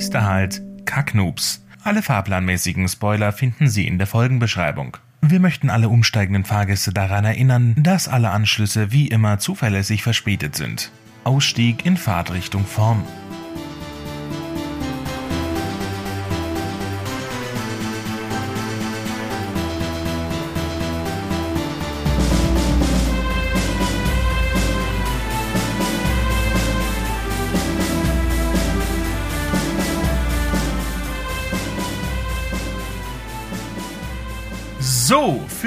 [0.00, 1.62] Nächster Halt, Kacknoobs.
[1.84, 4.96] Alle fahrplanmäßigen Spoiler finden Sie in der Folgenbeschreibung.
[5.20, 10.90] Wir möchten alle umsteigenden Fahrgäste daran erinnern, dass alle Anschlüsse wie immer zuverlässig verspätet sind.
[11.24, 13.02] Ausstieg in Fahrtrichtung vorn.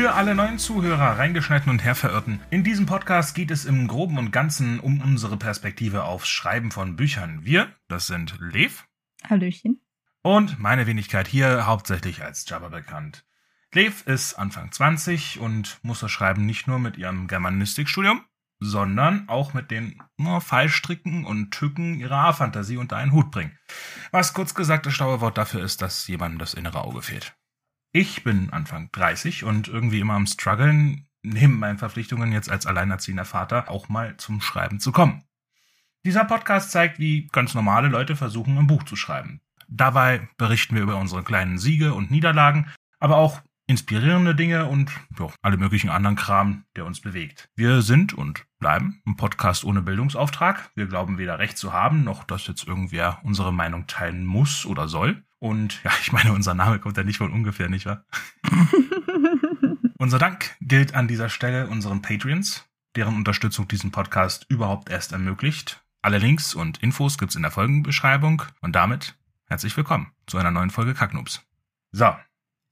[0.03, 2.41] Für alle neuen Zuhörer, reingeschnitten und herverirrten.
[2.49, 6.97] In diesem Podcast geht es im Groben und Ganzen um unsere Perspektive aufs Schreiben von
[6.97, 7.45] Büchern.
[7.45, 8.83] Wir, das sind Lev.
[9.29, 9.79] Hallöchen.
[10.21, 13.23] Und meine Wenigkeit hier hauptsächlich als Jabba bekannt.
[13.71, 18.25] Lev ist Anfang 20 und muss das Schreiben nicht nur mit ihrem Germanistikstudium,
[18.59, 23.57] sondern auch mit den oh, Fallstricken und Tücken ihrer A-Fantasie unter einen Hut bringen.
[24.11, 27.37] Was kurz gesagt das schlaue Wort dafür ist, dass jemandem das innere Auge fehlt.
[27.95, 33.23] Ich bin Anfang 30 und irgendwie immer am struggeln, neben meinen Verpflichtungen jetzt als alleinerziehender
[33.23, 35.21] Vater auch mal zum Schreiben zu kommen.
[36.03, 39.41] Dieser Podcast zeigt, wie ganz normale Leute versuchen, ein Buch zu schreiben.
[39.67, 42.65] Dabei berichten wir über unsere kleinen Siege und Niederlagen,
[42.99, 47.47] aber auch inspirierende Dinge und jo, alle möglichen anderen Kram, der uns bewegt.
[47.55, 50.71] Wir sind und bleiben ein Podcast ohne Bildungsauftrag.
[50.73, 54.87] Wir glauben weder Recht zu haben, noch dass jetzt irgendwer unsere Meinung teilen muss oder
[54.87, 55.23] soll.
[55.43, 58.05] Und ja, ich meine, unser Name kommt ja nicht von ungefähr, nicht wahr?
[59.97, 65.83] unser Dank gilt an dieser Stelle unseren Patreons, deren Unterstützung diesen Podcast überhaupt erst ermöglicht.
[66.01, 69.17] Alle Links und Infos gibt's in der Folgenbeschreibung und damit
[69.49, 71.41] herzlich willkommen zu einer neuen Folge Kacknoobs.
[71.91, 72.15] So.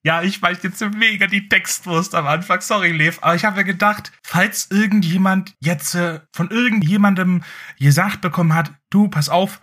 [0.04, 2.62] Ja, ich weiß jetzt mega die Textwurst am Anfang.
[2.62, 3.20] Sorry, Lev.
[3.22, 7.44] Aber ich habe mir gedacht, falls irgendjemand jetzt äh, von irgendjemandem
[7.80, 9.60] gesagt bekommen hat, du, pass auf,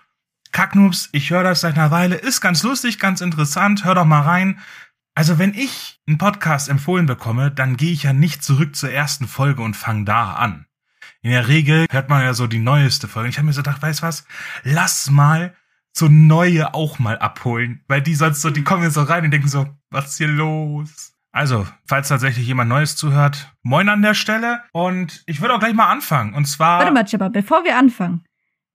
[0.52, 4.22] Kacknoobs, ich höre das seit einer Weile, ist ganz lustig, ganz interessant, hör doch mal
[4.22, 4.60] rein.
[5.14, 9.26] Also wenn ich einen Podcast empfohlen bekomme, dann gehe ich ja nicht zurück zur ersten
[9.26, 10.66] Folge und fange da an.
[11.22, 13.28] In der Regel hört man ja so die neueste Folge.
[13.28, 14.24] Ich habe mir so gedacht, weißt was,
[14.62, 15.54] lass mal
[15.92, 19.32] so neue auch mal abholen, weil die sonst so, die kommen jetzt so rein und
[19.32, 21.14] denken so, was ist hier los?
[21.32, 25.74] Also, falls tatsächlich jemand Neues zuhört, moin an der Stelle und ich würde auch gleich
[25.74, 26.78] mal anfangen und zwar...
[26.78, 28.24] Warte mal, Chipper, bevor wir anfangen.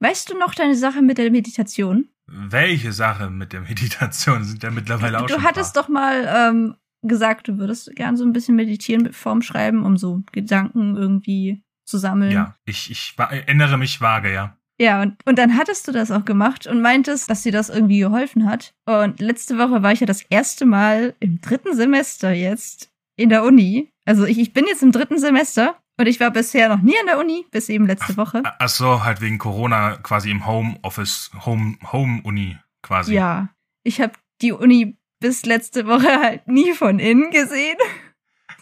[0.03, 2.09] Weißt du noch deine Sache mit der Meditation?
[2.28, 6.28] Welche Sache mit der Meditation sind ja mittlerweile auch du schon Du hattest doch mal
[6.28, 11.63] ähm, gesagt, du würdest gern so ein bisschen meditieren vorm Schreiben, um so Gedanken irgendwie
[11.86, 12.34] zu sammeln.
[12.34, 14.58] Ja, ich, ich erinnere mich vage, ja.
[14.78, 18.00] Ja, und, und dann hattest du das auch gemacht und meintest, dass dir das irgendwie
[18.00, 18.74] geholfen hat.
[18.86, 23.46] Und letzte Woche war ich ja das erste Mal im dritten Semester jetzt in der
[23.46, 23.94] Uni.
[24.03, 27.06] Also ich, ich bin jetzt im dritten Semester und ich war bisher noch nie an
[27.06, 28.42] der Uni, bis eben letzte Woche.
[28.44, 33.14] Ach so, halt wegen Corona quasi im Homeoffice, Home, Home-Uni quasi.
[33.14, 33.50] Ja,
[33.84, 37.78] ich habe die Uni bis letzte Woche halt nie von innen gesehen.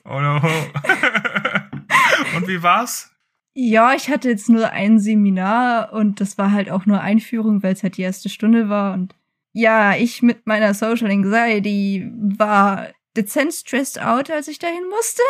[0.04, 0.36] Oh no.
[2.36, 3.12] und wie war's?
[3.54, 7.74] Ja, ich hatte jetzt nur ein Seminar und das war halt auch nur Einführung, weil
[7.74, 8.94] es halt die erste Stunde war.
[8.94, 9.16] Und
[9.54, 15.22] ja, ich mit meiner Social Anxiety war dezent stressed out, als ich dahin musste.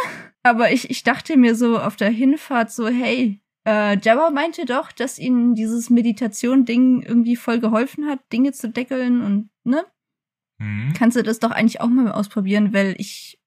[0.43, 4.91] Aber ich, ich dachte mir so auf der Hinfahrt so, hey, äh, Jabba meinte doch,
[4.91, 9.85] dass ihnen dieses Meditation-Ding irgendwie voll geholfen hat, Dinge zu deckeln und, ne?
[10.59, 10.93] Mhm.
[10.97, 13.39] Kannst du das doch eigentlich auch mal ausprobieren, weil ich,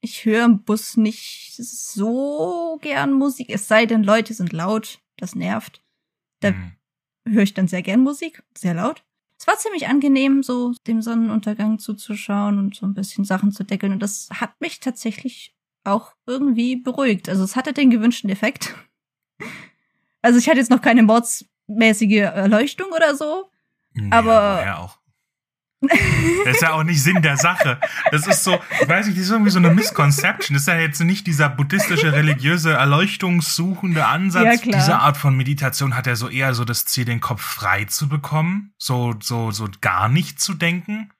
[0.00, 5.34] ich höre im Bus nicht so gern Musik, es sei denn, Leute sind laut, das
[5.34, 5.82] nervt.
[6.40, 6.72] Da mhm.
[7.26, 9.04] höre ich dann sehr gern Musik, sehr laut
[9.38, 13.92] es war ziemlich angenehm, so dem Sonnenuntergang zuzuschauen und so ein bisschen Sachen zu deckeln.
[13.92, 17.28] Und das hat mich tatsächlich auch irgendwie beruhigt.
[17.28, 18.74] Also es hatte den gewünschten Effekt.
[20.22, 23.50] Also ich hatte jetzt noch keine mordsmäßige Erleuchtung oder so.
[23.92, 24.98] Nee, aber ja auch.
[26.44, 27.78] Das ist ja auch nicht Sinn der Sache.
[28.10, 30.54] Das ist so, ich weiß nicht, das ist irgendwie so eine Misconception.
[30.54, 34.64] Das ist ja jetzt nicht dieser buddhistische, religiöse, erleuchtungssuchende Ansatz.
[34.64, 34.72] Ja.
[34.72, 38.08] Diese Art von Meditation hat ja so eher so das Ziel, den Kopf frei zu
[38.08, 41.10] bekommen, so, so, so gar nicht zu denken.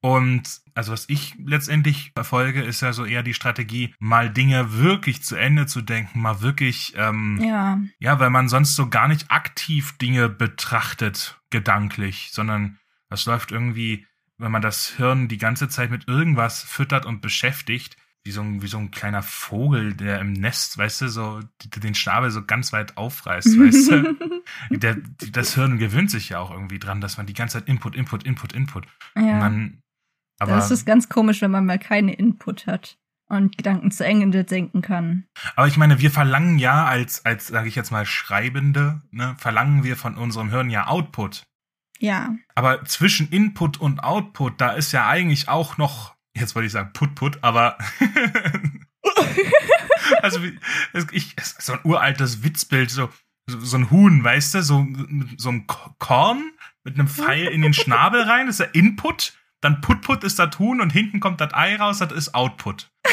[0.00, 5.24] Und also was ich letztendlich verfolge, ist ja so eher die Strategie, mal Dinge wirklich
[5.24, 7.80] zu Ende zu denken, mal wirklich, ähm, ja.
[7.98, 14.06] ja, weil man sonst so gar nicht aktiv Dinge betrachtet, gedanklich, sondern das läuft irgendwie,
[14.38, 18.62] wenn man das Hirn die ganze Zeit mit irgendwas füttert und beschäftigt, wie so ein,
[18.62, 21.40] wie so ein kleiner Vogel, der im Nest, weißt du, so
[21.76, 24.16] den Schnabel so ganz weit aufreißt, weißt du.
[24.70, 24.96] Der,
[25.30, 28.24] das Hirn gewöhnt sich ja auch irgendwie dran, dass man die ganze Zeit Input, Input,
[28.24, 28.86] Input, Input.
[29.14, 29.38] Ja.
[29.38, 29.82] Man,
[30.38, 34.44] aber, das ist ganz komisch, wenn man mal keine Input hat und Gedanken zu Ende
[34.44, 35.26] denken kann.
[35.56, 39.84] Aber ich meine, wir verlangen ja als, als sage ich jetzt mal, Schreibende, ne, verlangen
[39.84, 41.46] wir von unserem Hirn ja Output.
[41.98, 42.34] Ja.
[42.54, 46.92] Aber zwischen Input und Output, da ist ja eigentlich auch noch, jetzt wollte ich sagen
[46.92, 47.78] Put-Put, aber
[50.22, 50.40] also
[51.12, 53.08] ich, so ein uraltes Witzbild, so,
[53.46, 54.86] so, ein Huhn, weißt du, so,
[55.36, 55.66] so ein
[55.98, 56.52] Korn
[56.84, 60.58] mit einem Pfeil in den Schnabel rein, das ist der Input, dann Put-Put ist das
[60.58, 62.90] Huhn und hinten kommt das Ei raus, das ist Output.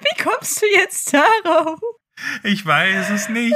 [0.00, 1.80] Wie kommst du jetzt darauf?
[2.42, 3.54] Ich weiß es nicht,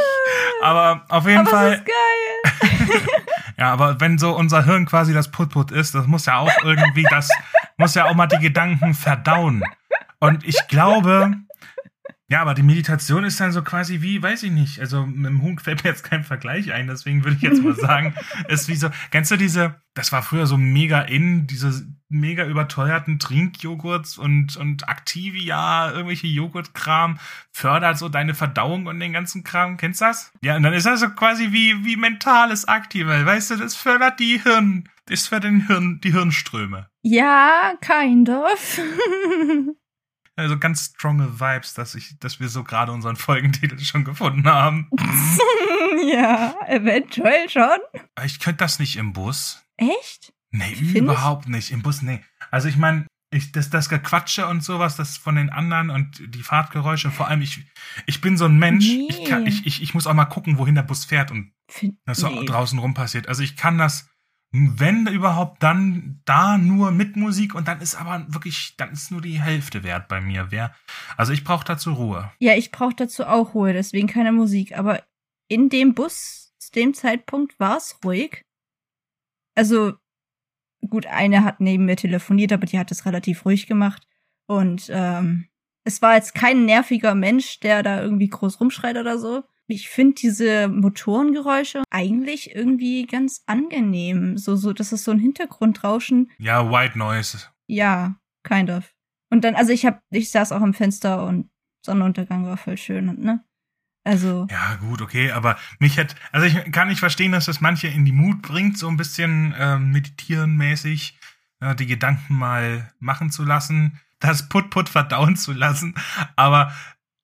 [0.62, 1.72] aber auf jeden Aber Fall.
[1.72, 2.71] es ist geil.
[3.58, 7.06] Ja, aber wenn so unser Hirn quasi das Put-Put ist, das muss ja auch irgendwie,
[7.10, 7.28] das
[7.76, 9.62] muss ja auch mal die Gedanken verdauen.
[10.18, 11.32] Und ich glaube,
[12.28, 15.42] ja, aber die Meditation ist dann so quasi wie, weiß ich nicht, also mit dem
[15.42, 18.14] Huhn fällt mir jetzt kein Vergleich ein, deswegen würde ich jetzt mal sagen,
[18.48, 23.18] ist wie so, kennst du diese, das war früher so mega in, diese mega überteuerten
[23.18, 27.18] Trinkjoghurts und, und Activia, irgendwelche Joghurtkram,
[27.50, 30.32] fördert so deine Verdauung und den ganzen Kram, kennst du das?
[30.42, 34.20] Ja, und dann ist das so quasi wie, wie mentales Aktiver, weißt du, das fördert
[34.20, 36.88] die Hirn, das fördert den Hirn, die Hirnströme.
[37.02, 38.80] Ja, kind of.
[40.34, 44.88] Also ganz stronge Vibes, dass ich, dass wir so gerade unseren Folgentitel schon gefunden haben.
[46.10, 47.78] ja, eventuell schon.
[48.24, 49.62] Ich könnte das nicht im Bus.
[49.76, 50.32] Echt?
[50.52, 50.96] Nee, Findest?
[50.96, 51.70] überhaupt nicht.
[51.72, 52.20] Im Bus, nee.
[52.50, 56.42] Also ich meine, ich, das, das Gequatsche und sowas, das von den anderen und die
[56.42, 57.64] Fahrtgeräusche, vor allem ich,
[58.06, 59.24] ich bin so ein Mensch, ich, Nee.
[59.24, 62.18] kann, ich, ich, ich muss auch mal gucken, wohin der Bus fährt und Find, was
[62.18, 62.44] so nee.
[62.44, 63.28] draußen rum passiert.
[63.28, 64.10] Also ich kann das,
[64.50, 69.22] wenn überhaupt, dann da nur mit Musik und dann ist aber wirklich, dann ist nur
[69.22, 70.48] die Hälfte wert bei mir.
[70.50, 70.74] Wer,
[71.16, 72.30] also ich brauche dazu Ruhe.
[72.38, 74.76] Ja, ich brauche dazu auch Ruhe, deswegen keine Musik.
[74.76, 75.02] Aber
[75.48, 78.42] in dem Bus, zu dem Zeitpunkt, war es ruhig.
[79.54, 79.94] Also,
[80.88, 84.06] gut, eine hat neben mir telefoniert, aber die hat es relativ ruhig gemacht.
[84.46, 85.46] Und ähm,
[85.84, 89.44] es war jetzt kein nerviger Mensch, der da irgendwie groß rumschreit oder so.
[89.66, 94.36] Ich finde diese Motorengeräusche eigentlich irgendwie ganz angenehm.
[94.36, 96.30] So, so, das ist so ein Hintergrundrauschen.
[96.38, 97.46] Ja, White Noise.
[97.66, 98.94] Ja, kind of.
[99.30, 101.48] Und dann, also ich hab, ich saß auch am Fenster und
[101.84, 103.44] Sonnenuntergang war voll schön und ne?
[104.04, 107.88] Also, Ja, gut, okay, aber mich hätte, also ich kann nicht verstehen, dass das manche
[107.88, 111.18] in die Mut bringt, so ein bisschen ähm, meditieren mäßig,
[111.60, 115.94] äh, die Gedanken mal machen zu lassen, das Put-Put verdauen zu lassen,
[116.36, 116.72] aber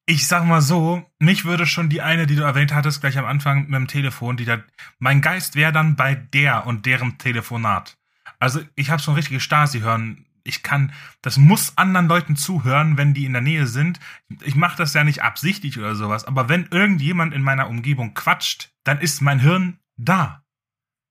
[0.06, 3.26] ich sag mal so, mich würde schon die eine, die du erwähnt hattest, gleich am
[3.26, 4.58] Anfang mit dem Telefon, die da,
[4.98, 7.98] mein Geist wäre dann bei der und deren Telefonat.
[8.38, 10.24] Also ich habe so ein richtiges Stasi hören.
[10.44, 10.92] Ich kann,
[11.22, 14.00] das muss anderen Leuten zuhören, wenn die in der Nähe sind.
[14.42, 18.72] Ich mache das ja nicht absichtlich oder sowas, aber wenn irgendjemand in meiner Umgebung quatscht,
[18.84, 20.44] dann ist mein Hirn da.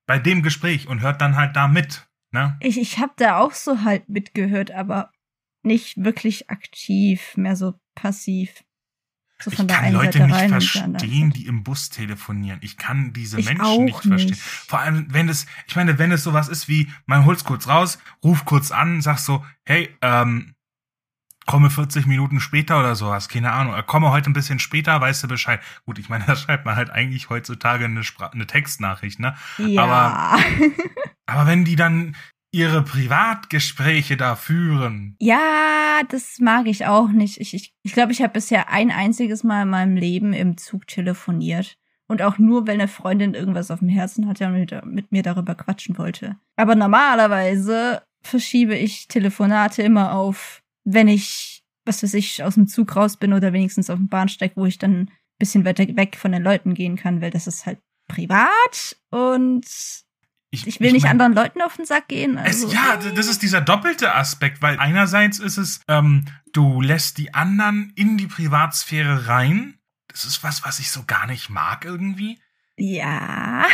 [0.05, 2.07] Bei dem Gespräch und hört dann halt da mit.
[2.31, 2.57] Ne?
[2.59, 5.11] ich, ich hab da auch so halt mitgehört, aber
[5.63, 8.63] nicht wirklich aktiv, mehr so passiv.
[9.41, 12.59] So ich kann Leute Seite nicht verstehen, die im Bus telefonieren.
[12.63, 14.31] Ich kann diese Ich Menschen nicht verstehen.
[14.31, 14.41] nicht.
[14.41, 17.99] Vor allem, wenn es, ich meine, wenn es sowas ist wie, man holt's kurz raus,
[18.23, 20.55] ruf kurz an, sag so, hey, ähm,
[21.45, 25.23] komme 40 Minuten später oder sowas, keine Ahnung, äh, komme heute ein bisschen später, weißt
[25.23, 25.61] du Bescheid.
[25.85, 29.35] Gut, ich meine, da schreibt man halt eigentlich heutzutage eine, Spra eine Textnachricht, ne?
[29.57, 30.37] Ja.
[31.25, 32.15] Aber wenn die dann
[32.57, 37.39] ihre Privatgespräche da führen, ja, das mag ich auch nicht.
[37.39, 40.57] Ich glaube, ich, ich, glaub, ich habe bisher ein einziges Mal in meinem Leben im
[40.57, 41.77] Zug telefoniert.
[42.09, 45.23] Und auch nur, weil eine Freundin irgendwas auf dem Herzen hatte und mit, mit mir
[45.23, 46.37] darüber quatschen wollte.
[46.55, 52.95] Aber normalerweise verschiebe ich Telefonate immer auf, wenn ich, was weiß ich, aus dem Zug
[52.95, 56.31] raus bin oder wenigstens auf dem Bahnsteig, wo ich dann ein bisschen weiter weg von
[56.31, 59.65] den Leuten gehen kann, weil das ist halt privat und
[60.65, 62.37] ich will nicht mein- anderen Leuten auf den Sack gehen.
[62.37, 66.81] Es, Also, ja, d- das ist dieser doppelte Aspekt, weil einerseits ist es, ähm, du
[66.81, 69.77] lässt die anderen in die Privatsphäre rein.
[70.07, 72.39] Das ist was, was ich so gar nicht mag irgendwie.
[72.77, 73.65] ja.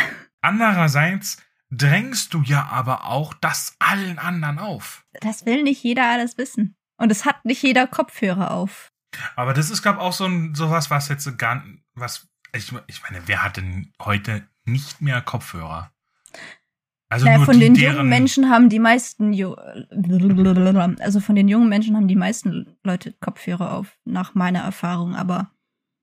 [0.42, 1.38] Andererseits
[1.70, 5.04] drängst du ja aber auch das allen anderen auf.
[5.20, 6.76] Das will nicht jeder alles wissen.
[6.98, 8.92] Und es hat nicht jeder Kopfhörer auf.
[9.36, 11.64] Aber das ist, glaube auch so ein, sowas, was jetzt so gar,
[11.94, 15.90] was, ich, ich meine, wer hat denn heute nicht mehr Kopfhörer?
[17.14, 19.32] Also Naja, von den jungen Menschen haben die meisten,
[21.00, 25.14] also von den jungen Menschen haben die meisten Leute Kopfhörer auf, nach meiner Erfahrung.
[25.14, 25.52] Aber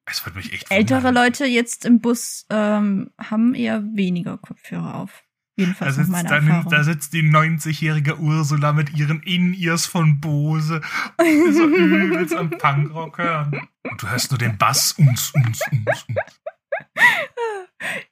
[0.05, 1.15] es wird mich echt ältere wundern.
[1.15, 5.25] Leute jetzt im Bus ähm, haben eher weniger Kopfhörer auf.
[5.57, 6.71] Da Jedenfalls nach sitzt, meiner dann, Erfahrung.
[6.71, 10.79] da sitzt die 90-jährige Ursula mit ihren In-Ears von Bose
[11.17, 13.67] und so übelst am Punkrock hören.
[13.83, 14.93] Und du hörst nur den Bass.
[14.93, 16.21] Uns, uns, uns, uns.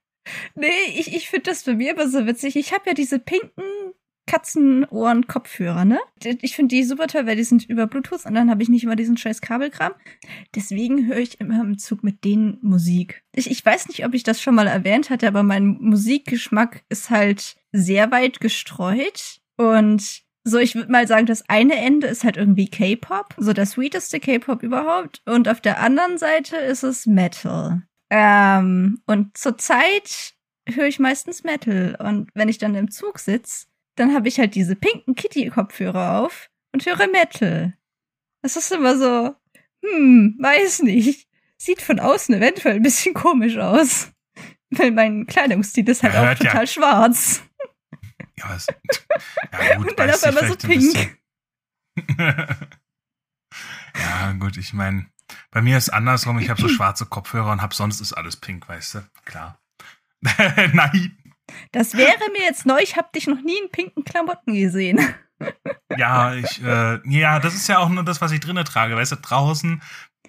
[0.56, 2.56] Nee, ich, ich finde das bei mir immer so witzig.
[2.56, 3.94] Ich habe ja diese pinken
[4.30, 6.00] Katzenohren-Kopfhörer, ne?
[6.42, 8.84] Ich finde die super toll, weil die sind über Bluetooth und dann habe ich nicht
[8.84, 9.94] immer diesen scheiß Kabelkram.
[10.54, 13.24] Deswegen höre ich immer im Zug mit denen Musik.
[13.34, 17.10] Ich, ich weiß nicht, ob ich das schon mal erwähnt hatte, aber mein Musikgeschmack ist
[17.10, 22.38] halt sehr weit gestreut und so, ich würde mal sagen, das eine Ende ist halt
[22.38, 25.22] irgendwie K-Pop, so der sweeteste K-Pop überhaupt.
[25.26, 27.84] Und auf der anderen Seite ist es Metal.
[28.10, 30.34] Ähm, und zurzeit
[30.68, 31.96] höre ich meistens Metal.
[32.00, 36.50] Und wenn ich dann im Zug sitze, dann habe ich halt diese pinken Kitty-Kopfhörer auf
[36.74, 37.74] und höre Metal.
[38.42, 39.36] Das ist immer so,
[39.84, 41.28] hm, weiß nicht.
[41.58, 44.12] Sieht von außen eventuell ein bisschen komisch aus.
[44.70, 46.68] Weil mein Kleidungsstil ist halt auch total ja.
[46.68, 47.44] schwarz.
[48.38, 48.68] Ja, es,
[49.52, 51.20] ja gut, und dann auf einmal so pink.
[52.18, 52.48] ja,
[54.40, 55.08] gut, ich meine,
[55.52, 58.68] bei mir ist andersrum, ich habe so schwarze Kopfhörer und hab sonst ist alles pink,
[58.68, 59.00] weißt du?
[59.26, 59.60] Klar.
[60.22, 61.18] Nein.
[61.72, 65.00] Das wäre mir jetzt neu, ich habe dich noch nie in pinken Klamotten gesehen.
[65.98, 69.14] ja, ich, äh, ja, das ist ja auch nur das, was ich drinnen trage, weißt
[69.14, 69.82] du, draußen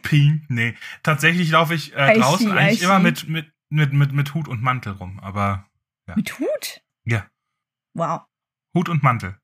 [0.03, 0.75] pink, nee.
[1.03, 4.63] Tatsächlich laufe ich äh, draußen see, eigentlich immer mit, mit, mit, mit, mit Hut und
[4.63, 5.67] Mantel rum, aber.
[6.07, 6.17] Ja.
[6.17, 6.83] Mit Hut?
[7.05, 7.27] Ja.
[7.95, 8.23] Wow.
[8.75, 9.39] Hut und Mantel.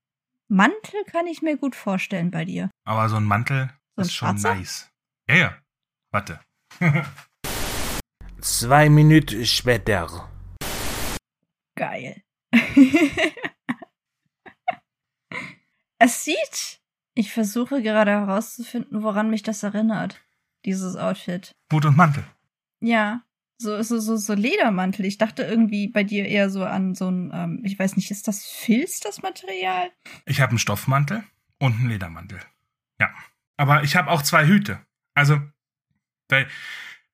[0.49, 2.71] Mantel kann ich mir gut vorstellen bei dir.
[2.85, 4.55] Aber so ein Mantel so ein ist schon schwarzer?
[4.55, 4.91] nice.
[5.29, 5.59] Ja, ja.
[6.13, 6.41] Warte.
[8.41, 10.31] Zwei Minuten später.
[11.77, 12.23] Geil.
[15.99, 16.81] es sieht.
[17.15, 20.23] Ich versuche gerade herauszufinden, woran mich das erinnert.
[20.65, 21.51] Dieses Outfit.
[21.73, 22.25] Hut und Mantel.
[22.81, 23.23] Ja.
[23.59, 25.07] So, so, so, so Ledermantel.
[25.07, 28.29] Ich dachte irgendwie bei dir eher so an so ein, ähm, ich weiß nicht, ist
[28.29, 29.91] das Filz, das Material?
[30.27, 31.25] Ich habe einen Stoffmantel
[31.59, 32.39] und einen Ledermantel.
[33.01, 33.09] Ja.
[33.57, 34.86] Aber ich habe auch zwei Hüte.
[35.17, 35.41] Also,
[36.29, 36.47] weil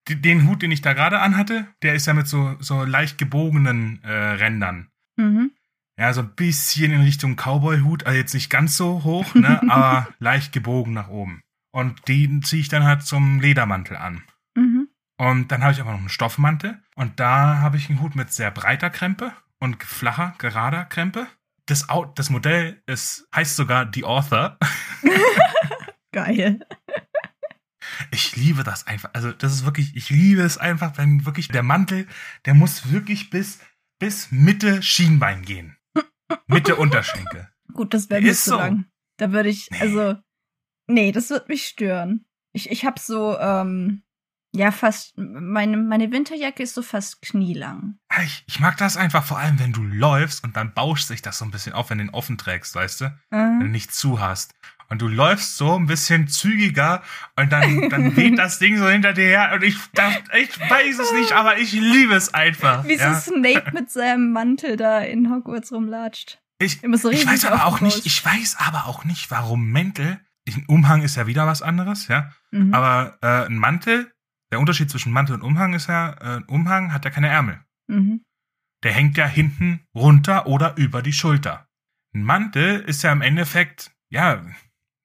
[0.09, 4.03] den Hut, den ich da gerade anhatte, der ist ja mit so, so leicht gebogenen
[4.03, 4.89] äh, Rändern.
[5.17, 5.53] Mhm.
[5.99, 10.09] Ja, so ein bisschen in Richtung Cowboy-Hut, also jetzt nicht ganz so hoch, ne, aber
[10.19, 11.43] leicht gebogen nach oben.
[11.73, 14.23] Und den ziehe ich dann halt zum Ledermantel an.
[14.57, 14.89] Mhm.
[15.19, 16.83] Und dann habe ich aber noch einen Stoffmantel.
[16.97, 21.29] Und da habe ich einen Hut mit sehr breiter Krempe und flacher, gerader Krempe.
[21.67, 24.59] Das, das Modell ist, heißt sogar The Author.
[26.13, 26.61] Geil.
[28.11, 29.11] Ich liebe das einfach.
[29.13, 32.07] Also, das ist wirklich, ich liebe es einfach, wenn wirklich der Mantel,
[32.45, 33.61] der muss wirklich bis,
[33.99, 35.77] bis Mitte Schienbein gehen.
[36.47, 37.49] Mitte Unterschenkel.
[37.73, 38.87] Gut, das wäre nicht so lang.
[39.19, 39.81] Da würde ich, nee.
[39.81, 40.21] also,
[40.87, 42.27] nee, das wird mich stören.
[42.53, 44.03] Ich, ich habe so, ähm,
[44.55, 45.17] ja, fast.
[45.17, 47.99] Meine, meine Winterjacke ist so fast knielang.
[48.23, 51.39] Ich, ich mag das einfach, vor allem wenn du läufst und dann bauscht sich das
[51.39, 53.05] so ein bisschen auf, wenn du den offen trägst, weißt du?
[53.31, 53.61] Mhm.
[53.61, 54.55] Wenn du nicht zu hast.
[54.93, 57.03] Und du läufst so ein bisschen zügiger
[57.37, 60.99] und dann, dann weht das Ding so hinter dir her und ich, das, ich weiß
[60.99, 62.85] es nicht, aber ich liebe es einfach.
[62.85, 63.15] Wie ja?
[63.15, 66.43] so Snape mit seinem Mantel da in Hogwarts rumlatscht.
[66.59, 70.67] Ich, so ich weiß aber auch nicht, ich weiß aber auch nicht, warum Mäntel, ein
[70.69, 72.31] Umhang ist ja wieder was anderes, ja.
[72.51, 72.75] Mhm.
[72.75, 74.13] Aber äh, ein Mantel
[74.51, 77.59] der Unterschied zwischen Mantel und Umhang ist ja, äh, Umhang hat ja keine Ärmel.
[77.87, 78.27] Mhm.
[78.83, 81.67] Der hängt ja hinten runter oder über die Schulter.
[82.15, 84.45] Ein Mantel ist ja im Endeffekt, ja,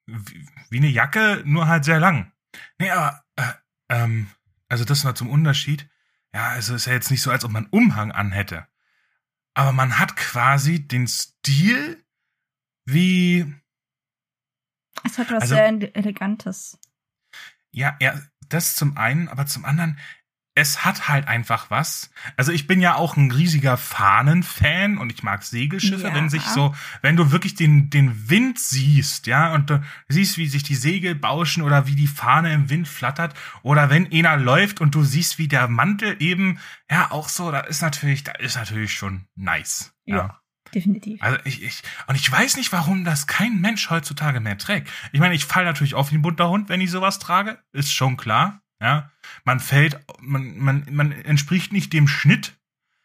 [0.08, 2.32] wie, wie eine Jacke, nur halt sehr lang.
[2.80, 3.54] Nee, aber, äh,
[3.90, 4.30] ähm,
[4.70, 5.90] also das nur zum Unterschied.
[6.34, 8.68] Ja, also ist ja jetzt nicht so, als ob man Umhang anhätte.
[9.54, 12.04] Aber man hat quasi den Stil
[12.86, 13.54] wie.
[15.04, 16.80] Es hat was also, sehr Elegantes.
[17.72, 20.00] Ja, ja, das zum einen, aber zum anderen,
[20.58, 22.10] es hat halt einfach was.
[22.36, 26.16] Also ich bin ja auch ein riesiger Fahnenfan und ich mag Segelschiffe, ja.
[26.16, 26.74] wenn sich so,
[27.04, 31.14] wenn du wirklich den, den Wind siehst, ja, und du siehst, wie sich die Segel
[31.14, 35.38] bauschen oder wie die Fahne im Wind flattert oder wenn einer läuft und du siehst,
[35.38, 36.58] wie der Mantel eben,
[36.90, 39.94] ja, auch so, da ist natürlich, da ist natürlich schon nice.
[40.06, 40.18] ja.
[40.18, 40.42] ja
[40.74, 41.22] definitiv.
[41.22, 44.90] Also ich, ich, und ich weiß nicht, warum das kein Mensch heutzutage mehr trägt.
[45.14, 47.94] Ich meine, ich falle natürlich auf wie ein bunter Hund, wenn ich sowas trage, ist
[47.94, 48.62] schon klar.
[48.80, 49.12] Ja,
[49.44, 52.58] man fällt, man, man, man entspricht nicht dem Schnitt.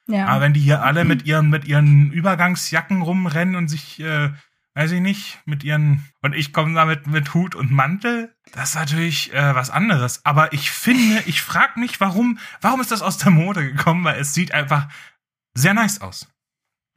[0.07, 0.27] Ja.
[0.27, 4.31] Aber wenn die hier alle mit ihren, mit ihren Übergangsjacken rumrennen und sich, äh,
[4.75, 8.75] weiß ich nicht, mit ihren, und ich komme damit mit Hut und Mantel, das ist
[8.75, 10.25] natürlich äh, was anderes.
[10.27, 14.05] Aber ich finde, ich frage mich, warum, warum ist das aus der Mode gekommen?
[14.05, 14.89] Weil es sieht einfach
[15.55, 16.29] sehr nice aus.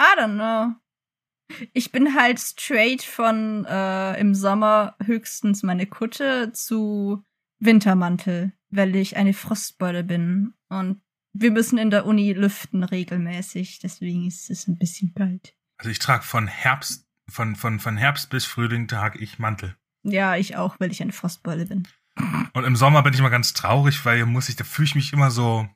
[0.01, 0.73] I don't know.
[1.73, 7.23] Ich bin halt straight von äh, im Sommer höchstens meine Kutte zu
[7.59, 10.53] Wintermantel, weil ich eine Frostbeule bin.
[10.69, 11.01] Und
[11.33, 15.55] wir müssen in der Uni lüften regelmäßig, deswegen ist es ein bisschen kalt.
[15.77, 19.75] Also ich trage von Herbst, von, von, von Herbst bis Frühling trage ich Mantel.
[20.03, 21.87] Ja, ich auch, weil ich eine Frostbeule bin.
[22.53, 24.95] Und im Sommer bin ich immer ganz traurig, weil hier muss ich, da fühle ich
[24.95, 25.67] mich immer so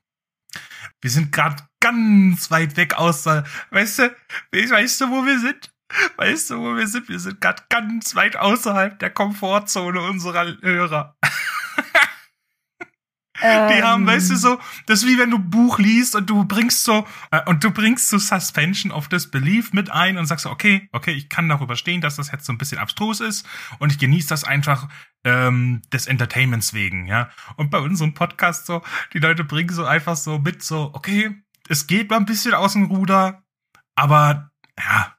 [1.01, 4.15] wir sind gerade ganz weit weg aus, weißt du,
[4.51, 5.73] weißt du, wo wir sind?
[6.17, 7.09] Weißt du, wo wir sind?
[7.09, 11.17] Wir sind gerade ganz weit außerhalb der Komfortzone unserer Hörer.
[13.41, 16.29] Die haben, weißt du, Ähm, so, das ist wie wenn du ein Buch liest und
[16.29, 20.43] du bringst so, äh, und du bringst so Suspension of Disbelief mit ein und sagst
[20.43, 23.47] so, okay, okay, ich kann darüber stehen, dass das jetzt so ein bisschen abstrus ist
[23.79, 24.89] und ich genieße das einfach
[25.23, 27.29] ähm, des Entertainments wegen, ja.
[27.55, 28.81] Und bei unserem Podcast so,
[29.13, 32.73] die Leute bringen so einfach so mit, so, okay, es geht mal ein bisschen aus
[32.73, 33.43] dem Ruder,
[33.95, 35.15] aber ja,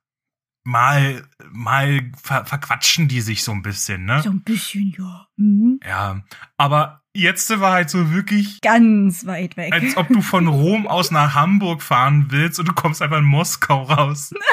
[0.64, 4.22] mal, mal ver verquatschen die sich so ein bisschen, ne?
[4.22, 5.28] So ein bisschen, ja.
[5.36, 5.80] Mhm.
[5.86, 6.22] Ja,
[6.56, 9.73] aber jetzt war halt so wirklich Ganz weit weg.
[9.73, 13.25] als ob du von Rom aus nach Hamburg fahren willst und du kommst einfach in
[13.25, 14.33] Moskau raus.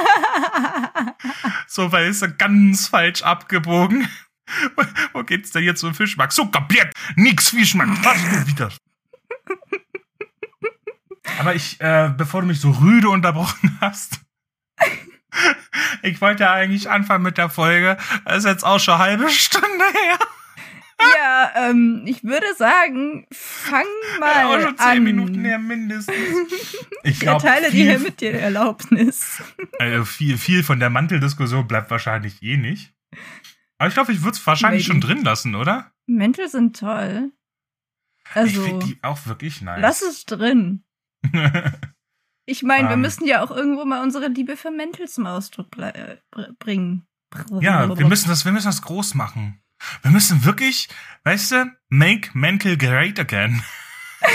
[1.67, 4.07] So, weil es ganz falsch abgebogen.
[5.13, 6.33] Wo geht's denn jetzt zum Fischmarkt?
[6.33, 6.93] So kapiert!
[7.15, 8.03] Nix Fischmarkt!
[8.03, 8.71] Was wieder?
[11.39, 14.21] Aber ich, äh, bevor du mich so rüde unterbrochen hast,
[16.01, 17.97] ich wollte ja eigentlich anfangen mit der Folge.
[18.25, 20.19] Das ist jetzt auch schon eine halbe Stunde her.
[20.99, 23.85] Ja, ähm, ich würde sagen, fang
[24.19, 25.03] mal auch schon zehn an.
[25.03, 26.15] Minuten her mindestens.
[27.03, 29.41] Ich Ich glaub, erteile viel- dir mit dir Erlaubnis.
[29.79, 32.93] Also viel, viel von der Manteldiskussion bleibt wahrscheinlich eh nicht.
[33.77, 35.01] Aber ich glaube, ich würde es wahrscheinlich Maybe.
[35.01, 35.91] schon drin lassen, oder?
[36.07, 37.31] Mäntel sind toll.
[38.33, 39.79] Also, ich finde die auch wirklich nice.
[39.81, 40.83] lass es drin.
[42.49, 43.01] Ich meine, wir Ähm.
[43.01, 45.67] müssen ja auch irgendwo mal unsere Liebe für Mäntel zum Ausdruck
[46.59, 47.05] bringen.
[47.59, 49.61] ja, wir müssen das, wir müssen das groß machen.
[50.01, 50.89] Wir müssen wirklich,
[51.23, 53.63] weißt du, make mental great again.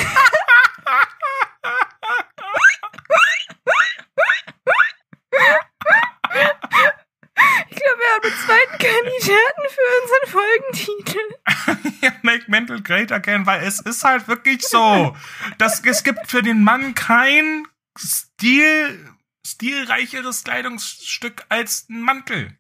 [7.69, 12.03] Ich glaube, wir haben einen zweiten Kandidaten für unseren Folgentitel.
[12.03, 15.17] ja, make mental great again, weil es ist halt wirklich so.
[15.59, 17.67] dass es gibt für den Mann kein
[17.99, 19.15] Stil,
[19.47, 22.59] stilreicheres Kleidungsstück als ein Mantel.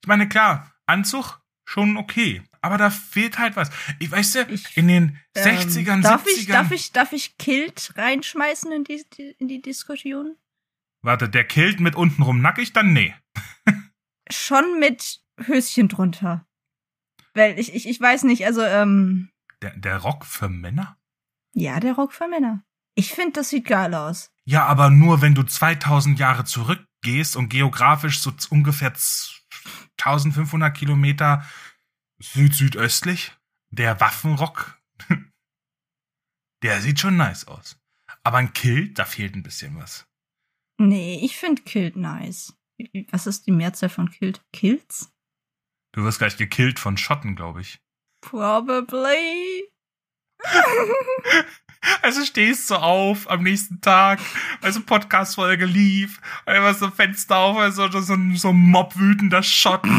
[0.00, 1.41] Ich meine, klar, Anzug
[1.72, 2.42] schon okay.
[2.60, 3.70] Aber da fehlt halt was.
[3.98, 6.38] Ich weiß ja, Ich- in den Ähm, 60ern, darf 70ern.
[6.38, 9.04] Ich, darf, ich, darf ich Kilt reinschmeißen in die,
[9.38, 10.36] in die Diskussion?
[11.02, 13.14] Warte, der killt mit untenrum nackig, dann nee.
[14.30, 16.46] Schon mit Höschen drunter.
[17.34, 19.30] Weil ich, ich, ich weiß nicht, also, ähm,
[19.62, 20.98] Der, der Rock für Männer?
[21.54, 22.62] ja, der Rock für Männer.
[22.94, 24.30] Ich finde, das sieht geil aus.
[24.44, 28.92] Ja, aber nur wenn du 2000 Jahre zurückgehst und geografisch so ungefähr
[30.04, 31.46] 1500 Kilometer
[32.18, 33.32] süd-südöstlich.
[33.70, 34.78] Der Waffenrock,
[36.62, 37.80] der sieht schon nice aus.
[38.22, 40.06] Aber ein Kilt, da fehlt ein bisschen was.
[40.78, 42.54] Nee, ich finde Kilt nice.
[43.10, 44.44] Was ist die Mehrzahl von Kilt?
[44.52, 45.12] Kilts?
[45.92, 47.80] Du wirst gleich gekillt von Schotten, glaube ich.
[48.20, 49.70] Probably.
[52.02, 54.20] Also stehst du auf am nächsten Tag,
[54.60, 59.42] als eine Podcast-Folge lief, einfach so Fenster auf, also so, ein- so ein Mob wütender
[59.42, 59.90] Schotten.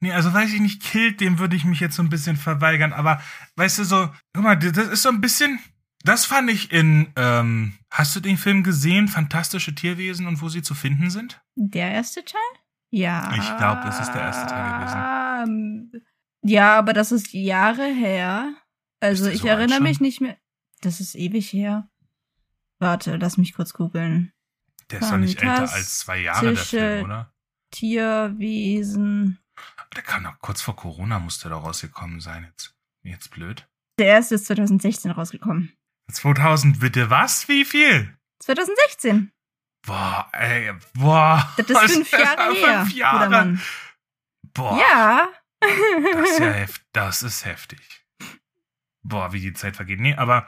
[0.00, 2.92] nee, also weiß ich nicht, killt, dem würde ich mich jetzt so ein bisschen verweigern,
[2.92, 3.20] aber
[3.56, 5.58] weißt du so, guck mal, das ist so ein bisschen,
[6.04, 10.62] das fand ich in, ähm, hast du den Film gesehen, Fantastische Tierwesen und wo sie
[10.62, 11.40] zu finden sind?
[11.54, 12.40] Der erste Teil?
[12.90, 13.32] Ja.
[13.36, 16.02] Ich glaub, das ist der erste Teil gewesen.
[16.42, 18.54] Ja, aber das ist Jahre her.
[19.00, 20.36] Also ich so erinnere mich nicht mehr.
[20.80, 21.88] Das ist ewig her.
[22.78, 24.32] Warte, lass mich kurz googeln.
[24.90, 27.32] Der ist doch nicht älter als zwei Jahre, der Film, oder?
[27.70, 29.38] Tierwesen.
[29.94, 32.44] Der kam doch kurz vor Corona, musste da rausgekommen sein.
[32.44, 33.68] Jetzt, jetzt blöd.
[33.98, 35.72] Der erste ist 2016 rausgekommen.
[36.10, 37.48] 2000 bitte was?
[37.48, 38.16] Wie viel?
[38.40, 39.30] 2016.
[39.86, 41.48] Boah, ey, boah.
[41.56, 42.80] Das ist fünf Jahre her.
[42.84, 43.58] Fünf Jahre.
[44.54, 45.28] Boah, Ja.
[45.62, 47.80] Das ist ja das ist heftig.
[49.04, 49.98] Boah, wie die Zeit vergeht.
[49.98, 50.46] Nee, aber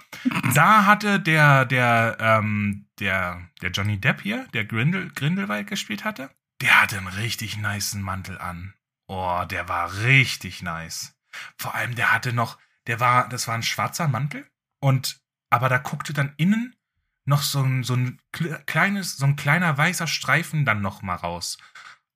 [0.54, 6.30] da hatte der, der, ähm, der, der Johnny Depp hier, der Grindel, Grindelwald gespielt hatte,
[6.60, 8.74] der hatte einen richtig niceen Mantel an.
[9.08, 11.16] Oh, der war richtig nice.
[11.58, 14.48] Vor allem, der hatte noch, der war, das war ein schwarzer Mantel
[14.80, 16.76] und, aber da guckte dann innen
[17.24, 21.16] noch so ein, so ein kle- kleines, so ein kleiner weißer Streifen dann noch mal
[21.16, 21.58] raus.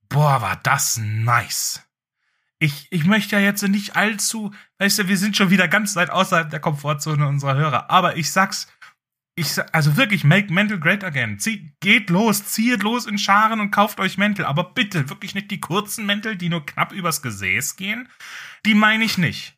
[0.08, 1.82] Boah, war das nice.
[2.60, 6.10] Ich, ich möchte ja jetzt nicht allzu, weißt du, wir sind schon wieder ganz weit
[6.10, 8.66] außerhalb der Komfortzone unserer Hörer, aber ich sag's,
[9.38, 11.38] ich sag, also wirklich, make mental great again.
[11.38, 15.50] Zieh, geht los, zieht los in Scharen und kauft euch Mäntel, aber bitte wirklich nicht
[15.52, 18.08] die kurzen Mäntel, die nur knapp übers Gesäß gehen.
[18.66, 19.56] Die meine ich nicht.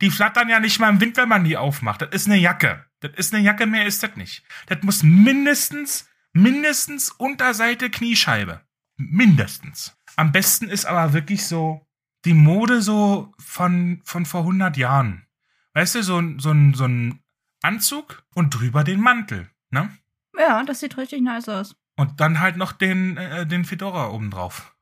[0.00, 2.02] Die flattern ja nicht mal im Wind, wenn man die aufmacht.
[2.02, 2.84] Das ist eine Jacke.
[3.00, 4.42] Das ist eine Jacke, mehr ist das nicht.
[4.66, 8.62] Das muss mindestens, mindestens Unterseite Kniescheibe.
[8.96, 9.96] Mindestens.
[10.16, 11.86] Am besten ist aber wirklich so
[12.24, 15.26] die Mode so von, von vor 100 Jahren.
[15.74, 17.22] Weißt du, so, ein- so, so ein
[17.62, 19.90] Anzug und drüber den Mantel, ne?
[20.38, 21.76] Ja, das sieht richtig nice aus.
[21.96, 24.74] Und dann halt noch den, äh, den Fedora obendrauf.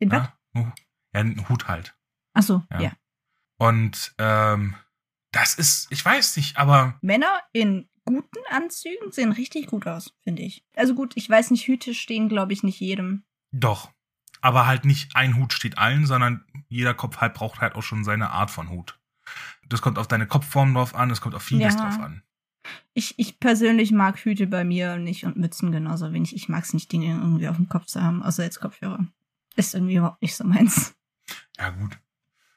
[0.00, 0.18] Den was?
[0.22, 0.60] Ja, Oh,
[1.14, 1.96] ja, einen Hut halt.
[2.34, 2.80] Ach so, Ja.
[2.80, 2.92] ja.
[3.58, 4.74] Und ähm,
[5.32, 10.42] das ist, ich weiß nicht, aber Männer in guten Anzügen sehen richtig gut aus, finde
[10.42, 10.64] ich.
[10.76, 13.24] Also gut, ich weiß nicht, Hüte stehen, glaube ich, nicht jedem.
[13.52, 13.90] doch.
[14.42, 16.44] Aber halt nicht ein Hut steht allen, sondern
[16.76, 18.98] jeder Kopf halt braucht halt auch schon seine Art von Hut.
[19.68, 21.80] Das kommt auf deine Kopfform drauf an, es kommt auf vieles Ja.
[21.80, 22.22] drauf an.
[22.94, 26.34] Ich, ich persönlich mag Hüte bei mir nicht und Mützen genauso wenig.
[26.34, 29.06] Ich mag es nicht, Dinge irgendwie auf dem Kopf zu haben, außer jetzt Kopfhörer.
[29.54, 30.94] Ist irgendwie überhaupt nicht so meins.
[31.58, 31.98] Ja, gut.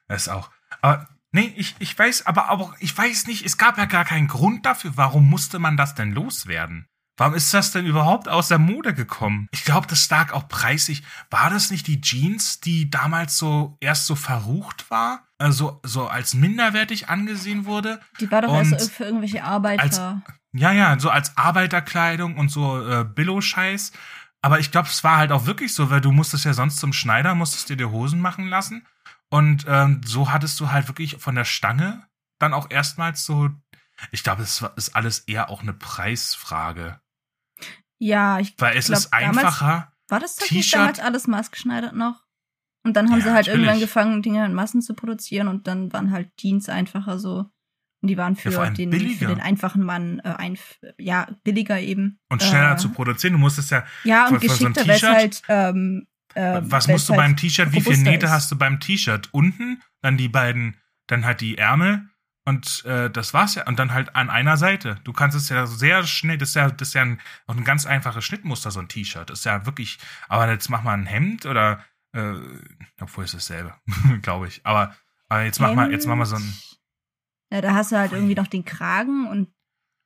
[0.08, 0.49] Das ist auch.
[0.82, 4.27] Aber nee, ich, ich weiß, aber auch, ich weiß nicht, es gab ja gar keinen
[4.27, 4.91] Grund dafür.
[4.95, 6.88] Warum musste man das denn loswerden?
[7.19, 9.49] Warum ist das denn überhaupt aus der Mode gekommen?
[9.51, 11.03] Ich glaube, das lag auch preisig.
[11.29, 15.27] War das nicht die Jeans, die damals so erst so verrucht war?
[15.38, 17.99] Also so als minderwertig angesehen wurde?
[18.21, 20.21] Die war doch Und also für irgendwelche Arbeiter.
[20.53, 23.91] Ja, ja, so als Arbeiterkleidung und so äh, Billo-Scheiß.
[24.41, 26.93] Aber ich glaube, es war halt auch wirklich so, weil du musstest ja sonst zum
[26.93, 28.88] Schneider, musstest dir die Hosen machen lassen.
[29.29, 32.08] Und ähm, so hattest du halt wirklich von der Stange
[32.39, 33.49] dann auch erstmals so.
[34.12, 37.01] Ich glaube, es ist alles eher auch eine Preisfrage.
[37.99, 39.91] Ja, ich Weil es glaub, ist einfacher.
[40.07, 42.23] War das tatsächlich damals alles maßgeschneidert noch?
[42.83, 43.65] Und dann haben Ja, sie halt natürlich.
[43.65, 47.45] irgendwann gefangen, Dinge in Massen zu produzieren und dann waren halt Jeans einfacher so.
[48.01, 52.17] Und die waren für, allem den, für den einfachen Mann äh, einf ja, billiger eben.
[52.29, 53.33] Und schneller äh, zu produzieren.
[53.33, 53.83] Du musstest ja.
[54.05, 55.41] Ja, und für- für so ein geschickter, weil es halt.
[55.49, 57.73] Ähm, äh, was musst du halt beim T-Shirt?
[57.73, 58.31] Wie viele Nähte ist.
[58.31, 59.27] hast du beim T-Shirt?
[59.33, 62.07] Unten, dann die beiden, dann halt die Ärmel
[62.49, 63.67] und äh, das war's ja.
[63.67, 64.95] Und dann halt an einer Seite.
[65.03, 67.63] Du kannst es ja sehr schnell, das ist ja, das ist ja ein, auch ein
[67.63, 69.29] ganz einfaches Schnittmuster, so ein T-Shirt.
[69.29, 71.83] Das ist ja wirklich, aber jetzt mach mal ein Hemd oder
[72.13, 72.33] äh,
[72.99, 73.75] obwohl es dasselbe,
[74.21, 74.65] glaube ich.
[74.65, 74.95] Aber,
[75.27, 76.53] aber jetzt mach mal, jetzt mach mal so ein.
[77.51, 79.53] Ja, da hast du halt irgendwie noch den Kragen und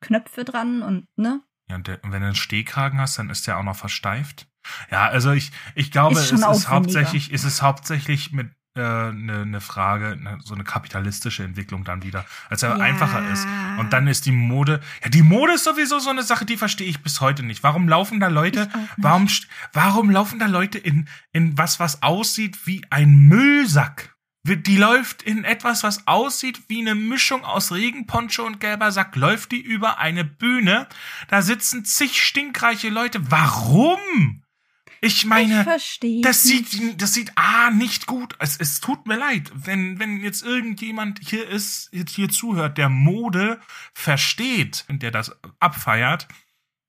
[0.01, 1.41] Knöpfe dran und, ne?
[1.69, 4.47] Ja, und, der, und wenn du einen Stehkragen hast, dann ist der auch noch versteift.
[4.91, 9.45] Ja, also ich, ich glaube, Ist es ist hauptsächlich, es ist hauptsächlich mit eine äh,
[9.45, 12.83] ne, Frage, ne, so eine kapitalistische Entwicklung dann wieder, als er Ja.
[12.83, 13.45] einfacher ist.
[13.77, 16.87] Und dann ist die Mode, ja, die Mode ist sowieso so eine Sache, die verstehe
[16.87, 17.61] ich bis heute nicht.
[17.63, 19.27] Warum laufen da Leute, warum,
[19.73, 24.15] warum laufen da Leute in, in was, was aussieht wie ein Müllsack?
[24.45, 29.53] Die läuft in etwas, was aussieht wie eine Mischung aus Regenponcho und gelber Sack, läuft
[29.53, 30.87] die über eine Bühne.
[31.29, 33.31] Da sitzen zig stinkreiche Leute.
[33.31, 34.42] Warum?
[35.05, 36.21] Ich ich meine, verstehe.
[36.21, 38.37] das sieht, das sieht ah nicht gut.
[38.39, 42.87] Es, es tut mir leid, wenn wenn jetzt irgendjemand hier ist, jetzt hier zuhört, der
[42.87, 43.59] Mode
[43.93, 46.29] versteht und der das abfeiert,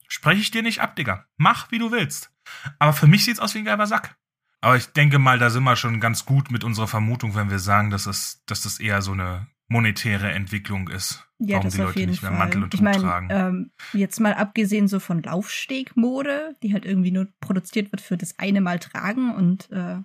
[0.07, 1.27] spreche ich dir nicht ab, Digga.
[1.38, 2.31] Mach wie du willst.
[2.79, 4.16] Aber für mich sieht's aus wie ein gelber Sack.
[4.61, 7.59] Aber ich denke mal, da sind wir schon ganz gut mit unserer Vermutung, wenn wir
[7.59, 11.27] sagen, dass es, dass das eher so eine monetäre Entwicklung ist.
[11.38, 12.38] ja, warum das die auf Leute jeden nicht mehr Fall.
[12.38, 13.29] Mantel und ich Hut meine, tragen.
[13.31, 18.38] ähm, jetzt mal abgesehen so von Laufstegmode, die halt irgendwie nur produziert wird für das
[18.38, 19.96] eine Mal tragen und äh,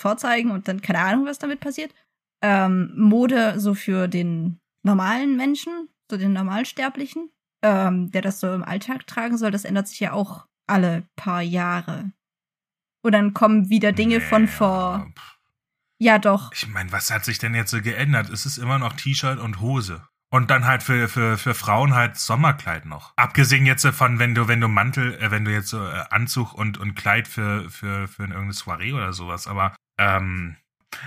[0.00, 1.94] vorzeigen und dann keine Ahnung, was damit passiert.
[2.42, 7.30] Ähm, Mode so für den normalen Menschen, so den Normalsterblichen,
[7.62, 11.42] ähm, der das so im Alltag tragen soll, das ändert sich ja auch alle paar
[11.42, 12.12] Jahre.
[13.02, 15.10] Und dann kommen wieder Dinge von Nee, vor.
[15.18, 15.39] pff.
[16.02, 16.50] Ja, doch.
[16.54, 18.30] Ich meine, was hat sich denn jetzt so geändert?
[18.30, 20.02] Es ist immer noch T-Shirt und Hose.
[20.32, 23.12] Und dann halt für, für, für Frauen halt Sommerkleid noch.
[23.16, 26.54] Abgesehen jetzt von, wenn du, wenn du Mantel, äh, wenn du jetzt so äh, Anzug
[26.54, 29.46] und, und Kleid für, für, für irgendeine Soiree oder sowas.
[29.46, 30.56] Aber, ähm,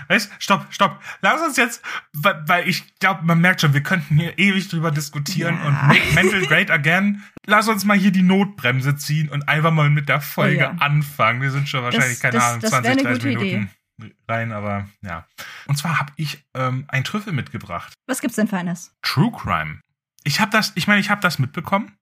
[0.10, 1.01] weißt, stopp, stopp.
[1.21, 4.91] Lass uns jetzt, weil, weil ich glaube, man merkt schon, wir könnten hier ewig drüber
[4.91, 5.67] diskutieren Ja.
[5.69, 7.23] und make mental great again.
[7.47, 10.71] Lass uns mal hier die Notbremse ziehen und einfach mal mit der Folge ja.
[10.79, 11.41] anfangen.
[11.41, 13.67] Wir sind schon wahrscheinlich, keine das- Ahnung, das wär 20, eine 30 gute Idee.
[14.27, 15.27] Rein, aber ja.
[15.67, 17.93] Und zwar habe ich ähm, ein Trüffel mitgebracht.
[18.08, 18.93] Was gibt's denn Feines?
[19.01, 19.79] True Crime.
[20.23, 21.95] Ich habe das, ich meine, ich habe das mitbekommen.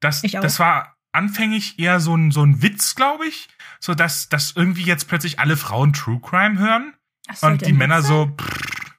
[0.00, 0.42] Das, Ich auch.
[0.42, 3.48] das war anfänglich eher so ein, so ein Witz, glaube ich.
[3.80, 6.94] So dass, dass irgendwie jetzt plötzlich alle Frauen True Crime hören
[7.28, 8.34] Ach, sollte und die Männer Witz so.
[8.38, 8.96] Pff.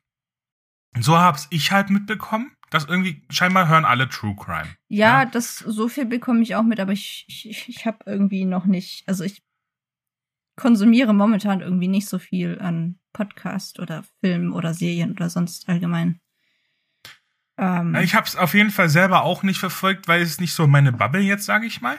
[1.00, 2.52] So hab's ich halt mitbekommen.
[2.69, 4.67] Dass irgendwie, scheinbar hören alle True Crime.
[4.89, 5.26] Ja, Ja.
[5.26, 9.08] das so viel bekomme ich auch mit, aber ich, ich, ich habe irgendwie noch nicht,
[9.08, 9.41] also ich
[10.58, 16.20] konsumiere momentan irgendwie nicht so viel an Podcast oder Film oder Serien oder sonst allgemein.
[17.58, 20.91] Ähm, Ich hab's auf jeden Fall selber auch nicht verfolgt, weil es nicht so meine
[20.91, 21.98] Bubble jetzt, sage ich mal.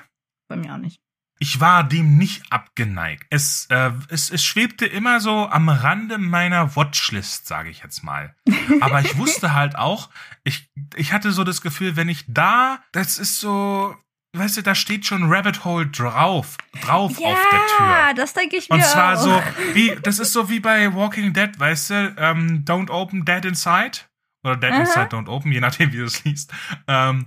[0.48, 1.00] bei mir auch nicht.
[1.40, 3.24] Ich war dem nicht abgeneigt.
[3.30, 8.34] Es, äh, es, es schwebte immer so am Rande meiner Watchlist, sage ich jetzt mal.
[8.80, 10.10] Aber ich wusste halt auch,
[10.42, 13.94] ich, ich hatte so das Gefühl, wenn ich da, das ist so,
[14.36, 18.14] weißt du, da steht schon Rabbit Hole drauf, drauf auf der Tür.
[18.14, 19.22] das denke ich mir Und zwar auch.
[19.22, 19.42] so,
[19.74, 24.00] wie, das ist so wie bei Walking Dead, weißt du, ähm, Don't Open Dead Inside.
[24.44, 24.80] Oder Dead Aha.
[24.80, 26.52] Inside Don't Open, je nachdem, wie du es liest.
[26.86, 27.26] Ähm,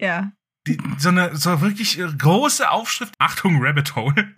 [0.00, 0.32] Ja.
[0.66, 4.34] die, so eine so wirklich große Aufschrift, Achtung, Rabbit Hole.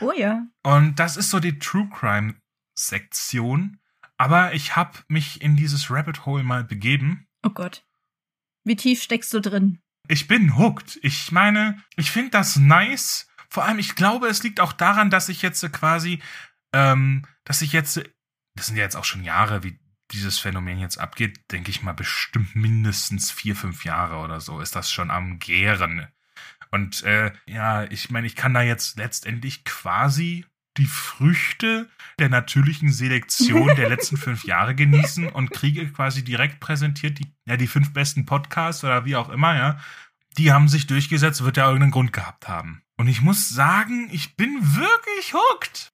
[0.00, 0.46] Oh ja.
[0.62, 2.34] Und das ist so die True Crime
[2.76, 3.78] Sektion.
[4.16, 7.26] Aber ich habe mich in dieses Rabbit Hole mal begeben.
[7.44, 7.84] Oh Gott.
[8.64, 9.80] Wie tief steckst du drin?
[10.10, 10.98] Ich bin hooked.
[11.02, 13.28] Ich meine, ich finde das nice.
[13.48, 16.20] Vor allem, ich glaube, es liegt auch daran, dass ich jetzt quasi,
[16.72, 18.02] ähm, dass ich jetzt,
[18.56, 19.78] das sind ja jetzt auch schon Jahre, wie
[20.10, 24.74] dieses Phänomen jetzt abgeht, denke ich mal bestimmt mindestens vier, fünf Jahre oder so ist
[24.74, 26.08] das schon am Gären.
[26.72, 30.44] Und äh, ja, ich meine, ich kann da jetzt letztendlich quasi
[30.76, 37.18] die Früchte der natürlichen Selektion der letzten fünf Jahre genießen und kriege quasi direkt präsentiert
[37.18, 39.78] die, ja, die fünf besten Podcasts oder wie auch immer, ja.
[40.38, 42.82] Die haben sich durchgesetzt, wird ja irgendeinen Grund gehabt haben.
[42.96, 45.92] Und ich muss sagen, ich bin wirklich hooked.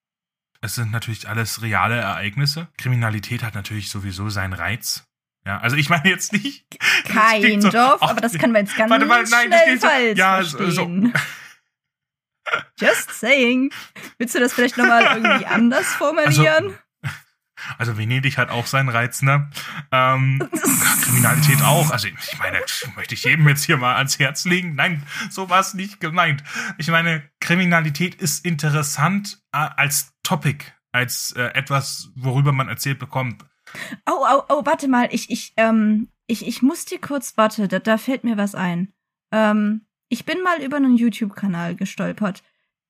[0.61, 2.69] Es sind natürlich alles reale Ereignisse.
[2.77, 5.07] Kriminalität hat natürlich sowieso seinen Reiz.
[5.47, 6.67] Ja, also ich meine jetzt nicht.
[7.05, 10.19] Kein so, Dorf, aber das kann man jetzt ganz warte, warte, nein, schnell so, falsch
[10.19, 11.13] ja, verstehen.
[11.15, 11.21] So,
[12.79, 13.73] Just saying.
[14.19, 16.65] Willst du das vielleicht nochmal irgendwie anders formulieren?
[16.67, 16.79] Also,
[17.79, 19.51] also Venedig hat auch seinen Reiz, ne?
[19.91, 20.47] Ähm,
[21.03, 21.91] Kriminalität auch.
[21.91, 22.61] Also ich meine,
[22.95, 24.75] möchte ich jedem jetzt hier mal ans Herz legen?
[24.75, 26.45] Nein, so war es nicht gemeint.
[26.79, 33.45] Ich meine, Kriminalität ist interessant äh, als Topic, als äh, etwas, worüber man erzählt bekommt.
[34.07, 37.79] Oh, oh, oh, warte mal, ich, ich, ähm, ich, ich muss dir kurz, warte, da,
[37.79, 38.93] da fällt mir was ein.
[39.33, 42.43] Ähm, ich bin mal über einen YouTube-Kanal gestolpert.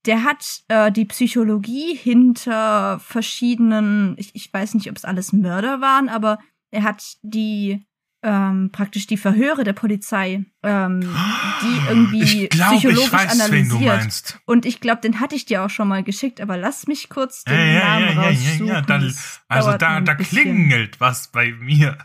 [0.04, 5.80] Der hat äh, die Psychologie hinter verschiedenen, ich, ich weiß nicht, ob es alles Mörder
[5.80, 6.38] waren, aber
[6.70, 7.86] er hat die
[8.22, 14.38] ähm, praktisch die Verhöre der Polizei, ähm, die irgendwie glaub, psychologisch weiß, analysiert.
[14.46, 17.44] Und ich glaube, den hatte ich dir auch schon mal geschickt, aber lass mich kurz
[17.44, 18.66] den ja, Namen ja, ja, raussuchen.
[18.66, 19.14] Ja, ja, dann,
[19.48, 21.98] also da, da klingelt was bei mir.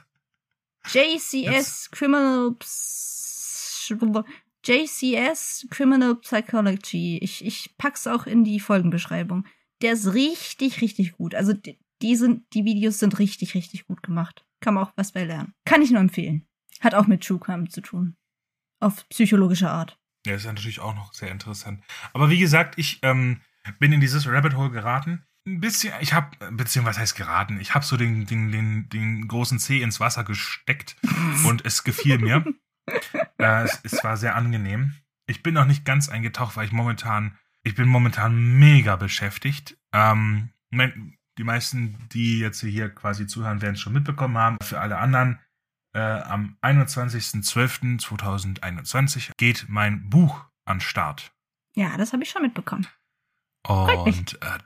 [0.91, 2.56] JCS Criminal
[4.63, 7.17] JCS Criminal Psychology.
[7.21, 9.45] Ich, ich pack's auch in die Folgenbeschreibung.
[9.82, 11.34] Der ist richtig, richtig gut.
[11.34, 14.45] Also die, die, sind, die Videos sind richtig, richtig gut gemacht.
[14.60, 15.54] Kann man auch was bei lernen.
[15.65, 16.47] Kann ich nur empfehlen.
[16.80, 18.15] Hat auch mit True Crime zu tun.
[18.80, 19.97] Auf psychologische Art.
[20.26, 21.84] Ja, ist ja natürlich auch noch sehr interessant.
[22.13, 23.41] Aber wie gesagt, ich ähm,
[23.80, 25.24] bin in dieses Rabbit Hole geraten.
[25.47, 27.60] Ein bisschen, ich habe, beziehungsweise was heißt geraten?
[27.60, 30.95] Ich habe so den, den, den, den großen Zeh ins Wasser gesteckt
[31.47, 32.45] und es gefiel mir.
[33.41, 34.93] Äh, es, es war sehr angenehm.
[35.27, 39.77] Ich bin noch nicht ganz eingetaucht, weil ich momentan, ich bin momentan mega beschäftigt.
[39.93, 40.49] Ähm,
[41.38, 44.58] die meisten, die jetzt hier quasi zuhören, werden es schon mitbekommen haben.
[44.62, 45.39] Für alle anderen,
[45.93, 51.32] äh, am 21.12.2021 geht mein Buch an Start.
[51.75, 52.88] Ja, das habe ich schon mitbekommen.
[53.67, 54.58] Und äh,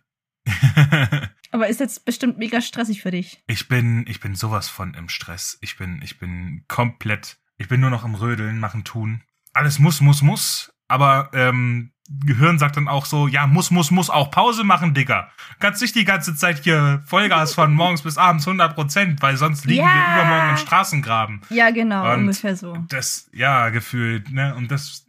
[1.51, 3.43] Aber ist jetzt bestimmt mega stressig für dich.
[3.47, 5.57] Ich bin, ich bin sowas von im Stress.
[5.61, 9.21] Ich bin, ich bin komplett ich bin nur noch im Rödeln, machen, tun.
[9.53, 10.73] Alles muss, muss, muss.
[10.87, 15.31] Aber ähm, Gehirn sagt dann auch so, ja, muss, muss, muss auch Pause machen, Digga.
[15.59, 19.65] Kannst nicht die ganze Zeit hier Vollgas von morgens bis abends 100 Prozent, weil sonst
[19.65, 19.93] liegen ja.
[19.93, 21.41] wir übermorgen im Straßengraben.
[21.49, 22.77] Ja, genau, Und ungefähr so.
[22.89, 24.53] Das, ja, gefühlt, ne?
[24.55, 25.05] Und das,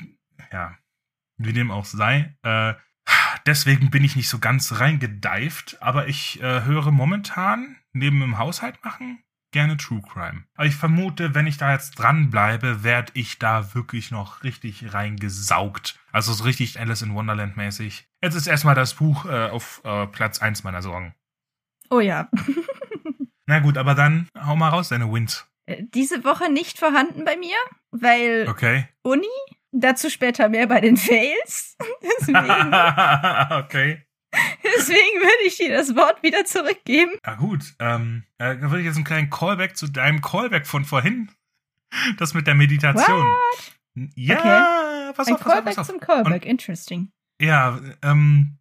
[0.52, 0.76] ja,
[1.36, 2.34] wie dem auch sei.
[2.42, 2.74] Äh,
[3.44, 8.82] deswegen bin ich nicht so ganz reingedeift, aber ich äh, höre momentan neben dem Haushalt
[8.84, 9.18] machen
[9.52, 10.44] gerne True Crime.
[10.54, 15.98] Aber ich vermute, wenn ich da jetzt dranbleibe, werde ich da wirklich noch richtig reingesaugt.
[16.12, 18.08] Also so richtig Alice in Wonderland mäßig.
[18.22, 21.14] Jetzt ist erstmal das Buch äh, auf äh, Platz 1 meiner Sorgen.
[21.90, 22.28] Oh ja.
[23.46, 25.46] Na gut, aber dann hau mal raus deine Wins.
[25.66, 27.56] Äh, diese Woche nicht vorhanden bei mir,
[27.90, 28.88] weil okay.
[29.02, 29.26] Uni.
[29.78, 31.76] Dazu später mehr bei den Fails.
[33.64, 34.05] okay.
[34.64, 37.12] Deswegen würde ich dir das Wort wieder zurückgeben.
[37.22, 40.84] Ah gut, ähm, äh, dann würde ich jetzt einen kleinen Callback zu deinem Callback von
[40.84, 41.30] vorhin.
[42.18, 43.22] Das mit der Meditation.
[43.22, 44.12] What?
[44.14, 45.12] Ja, okay.
[45.16, 45.86] pass auf, Ein pass Callback auf, pass auf.
[45.86, 47.12] zum Callback, Und, interesting.
[47.40, 48.58] Ja, ähm,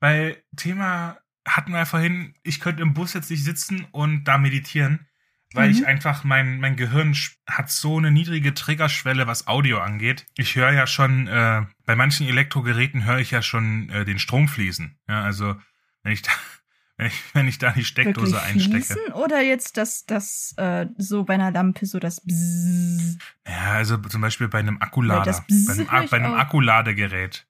[0.00, 4.38] weil Thema hatten wir ja vorhin, ich könnte im Bus jetzt nicht sitzen und da
[4.38, 5.06] meditieren
[5.54, 5.74] weil mhm.
[5.74, 7.16] ich einfach, mein, mein Gehirn
[7.48, 10.26] hat so eine niedrige Triggerschwelle, was Audio angeht.
[10.36, 14.48] Ich höre ja schon, äh, bei manchen Elektrogeräten höre ich ja schon äh, den Strom
[14.48, 14.98] fließen.
[15.08, 15.56] Ja, also
[16.02, 16.32] wenn ich da,
[16.96, 18.84] wenn ich, wenn ich da die Steckdose Wirklich einstecke.
[18.84, 23.18] Fließen oder jetzt das, das, äh, so bei einer Lampe, so das Bzzz.
[23.46, 25.44] Ja, also zum Beispiel bei einem Akkulader.
[25.48, 27.46] bei einem, bei einem Akkuladegerät.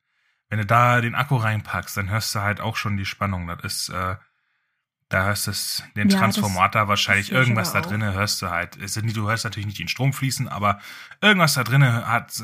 [0.50, 3.46] Wenn du da den Akku reinpackst, dann hörst du halt auch schon die Spannung.
[3.46, 4.16] Das ist, äh,
[5.14, 5.53] da hörst du
[5.94, 8.77] den ja, Transformator wahrscheinlich, irgendwas da drinnen hörst du halt.
[8.77, 10.81] Du hörst natürlich nicht den Strom fließen, aber
[11.20, 12.42] irgendwas da drinnen hat,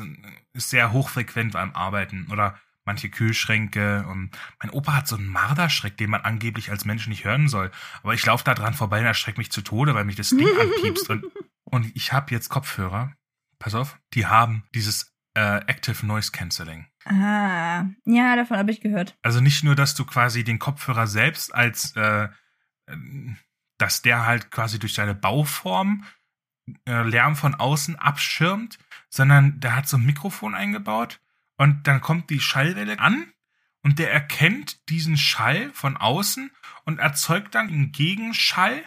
[0.53, 4.31] ist sehr hochfrequent beim Arbeiten oder manche Kühlschränke und
[4.61, 7.71] mein Opa hat so einen Marderschreck, den man angeblich als Mensch nicht hören soll.
[8.03, 10.47] Aber ich laufe da dran vorbei und erschreckt mich zu Tode, weil mich das Ding
[10.47, 11.09] anpiepst.
[11.09, 11.25] Und,
[11.65, 13.11] und ich habe jetzt Kopfhörer,
[13.59, 16.87] pass auf, die haben dieses äh, Active Noise Cancelling.
[17.03, 19.17] Ah, ja, davon habe ich gehört.
[19.21, 22.29] Also nicht nur, dass du quasi den Kopfhörer selbst als, äh,
[23.77, 26.05] dass der halt quasi durch seine Bauform
[26.85, 28.77] äh, Lärm von außen abschirmt,
[29.09, 31.19] sondern der hat so ein Mikrofon eingebaut
[31.57, 33.31] und dann kommt die Schallwelle an
[33.83, 36.51] und der erkennt diesen Schall von außen
[36.85, 38.83] und erzeugt dann einen Gegenschall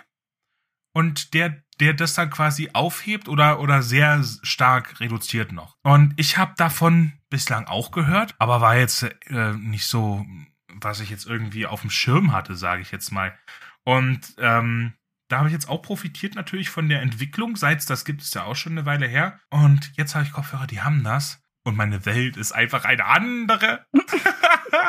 [0.92, 5.76] und der der das dann quasi aufhebt oder oder sehr stark reduziert noch.
[5.82, 10.24] Und ich habe davon bislang auch gehört, aber war jetzt äh, nicht so,
[10.68, 13.36] was ich jetzt irgendwie auf dem Schirm hatte, sage ich jetzt mal.
[13.84, 14.94] Und ähm,
[15.28, 18.44] da habe ich jetzt auch profitiert natürlich von der Entwicklung, seit das gibt es ja
[18.44, 19.40] auch schon eine Weile her.
[19.50, 21.42] Und jetzt habe ich Kopfhörer, die haben das.
[21.64, 23.86] Und meine Welt ist einfach eine andere.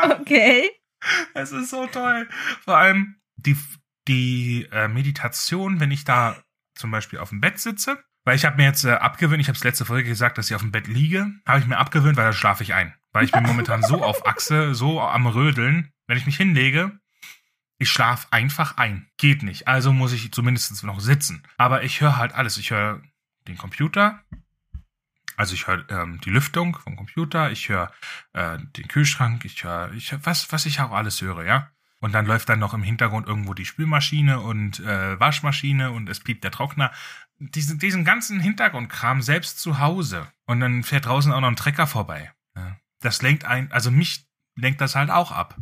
[0.10, 0.72] Okay.
[1.36, 2.28] Es ist so toll.
[2.64, 3.56] Vor allem die,
[4.08, 6.42] die äh, Meditation, wenn ich da
[6.76, 9.58] zum Beispiel auf dem Bett sitze, weil ich habe mir jetzt äh, abgewöhnt, ich habe
[9.58, 12.26] es letzte Folge gesagt, dass ich auf dem Bett liege, habe ich mir abgewöhnt, weil
[12.26, 12.96] da schlafe ich ein.
[13.14, 15.92] Weil ich bin momentan so auf Achse, so am Rödeln.
[16.08, 17.00] Wenn ich mich hinlege,
[17.78, 19.10] ich schlafe einfach ein.
[19.18, 19.68] Geht nicht.
[19.68, 21.44] Also muss ich zumindest noch sitzen.
[21.58, 22.58] Aber ich höre halt alles.
[22.58, 23.02] Ich höre
[23.48, 24.24] den Computer.
[25.38, 27.92] Also ich höre ähm, die Lüftung vom Computer, ich höre
[28.34, 31.72] äh, den Kühlschrank, ich höre, ich hör, was, was ich auch alles höre, ja.
[32.00, 36.20] Und dann läuft dann noch im Hintergrund irgendwo die Spülmaschine und äh, Waschmaschine und es
[36.20, 36.92] piept der Trockner.
[37.38, 40.28] Diesen, diesen ganzen Hintergrundkram selbst zu Hause.
[40.46, 42.32] Und dann fährt draußen auch noch ein Trecker vorbei.
[42.56, 42.78] Ja.
[43.02, 45.58] Das lenkt ein, also mich lenkt das halt auch ab.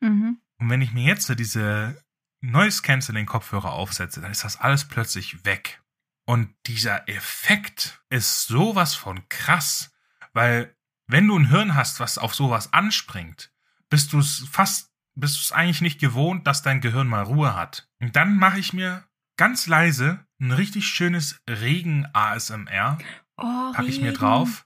[0.00, 0.38] Mhm.
[0.58, 2.02] Und wenn ich mir jetzt so diese
[2.40, 5.82] Noise Cancelling Kopfhörer aufsetze, dann ist das alles plötzlich weg.
[6.26, 9.92] Und dieser Effekt ist sowas von krass,
[10.32, 10.74] weil
[11.06, 13.52] wenn du ein Hirn hast, was auf sowas anspringt,
[13.88, 17.54] bist du es fast, bist du es eigentlich nicht gewohnt, dass dein Gehirn mal Ruhe
[17.54, 17.88] hat.
[18.00, 19.04] Und dann mache ich mir
[19.36, 22.98] ganz leise ein richtig schönes Regen-ASMR,
[23.38, 24.18] Oh, packe ich mir Regen.
[24.18, 24.65] drauf.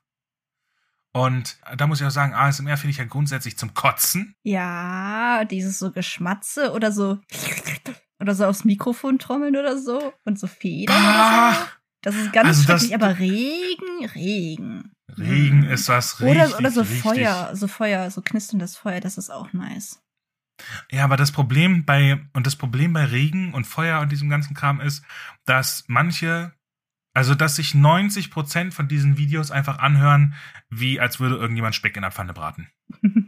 [1.12, 4.34] Und da muss ich auch sagen, ASMR finde ich ja grundsätzlich zum Kotzen.
[4.44, 7.18] Ja, dieses so Geschmatze oder so
[8.20, 11.66] oder so aufs Mikrofon trommeln oder so und so Federn oder so.
[12.02, 14.92] Das ist ganz Also das- schrecklich, aber Regen, Regen.
[15.18, 17.00] Regen ist was richtig, Oder, oder so richtig.
[17.02, 20.00] Feuer, so Feuer, so knisterndes Feuer, das ist auch nice.
[20.90, 24.54] Ja, aber das Problem bei, und das Problem bei Regen und Feuer und diesem ganzen
[24.54, 25.02] Kram ist,
[25.46, 26.52] dass manche,
[27.12, 30.34] also dass sich 90 Prozent von diesen Videos einfach anhören,
[30.68, 32.68] wie als würde irgendjemand Speck in der Pfanne braten.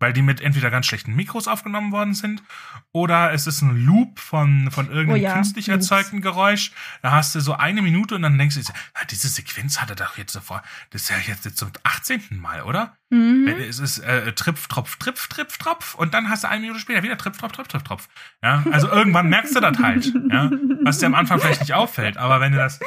[0.00, 2.42] Weil die mit entweder ganz schlechten Mikros aufgenommen worden sind
[2.90, 6.72] oder es ist ein Loop von, von irgendeinem Oh ja, künstlich erzeugten Geräusch.
[7.02, 9.96] Da hast du so eine Minute und dann denkst du, ah, diese Sequenz hat er
[9.96, 10.62] doch jetzt davor.
[10.90, 12.22] Das ist ja jetzt zum 18.
[12.40, 12.96] Mal, oder?
[13.10, 13.46] Mhm.
[13.46, 16.80] Wenn Es ist äh, Tripf, Tropf, Tripf, Tripf, Tropf und dann hast du eine Minute
[16.80, 18.08] später wieder Tripf, Tropf, Tropf, Tropf, Tropf.
[18.42, 20.50] Ja, also irgendwann merkst du das halt, ja,
[20.82, 22.80] was dir am Anfang vielleicht nicht auffällt, aber wenn du das,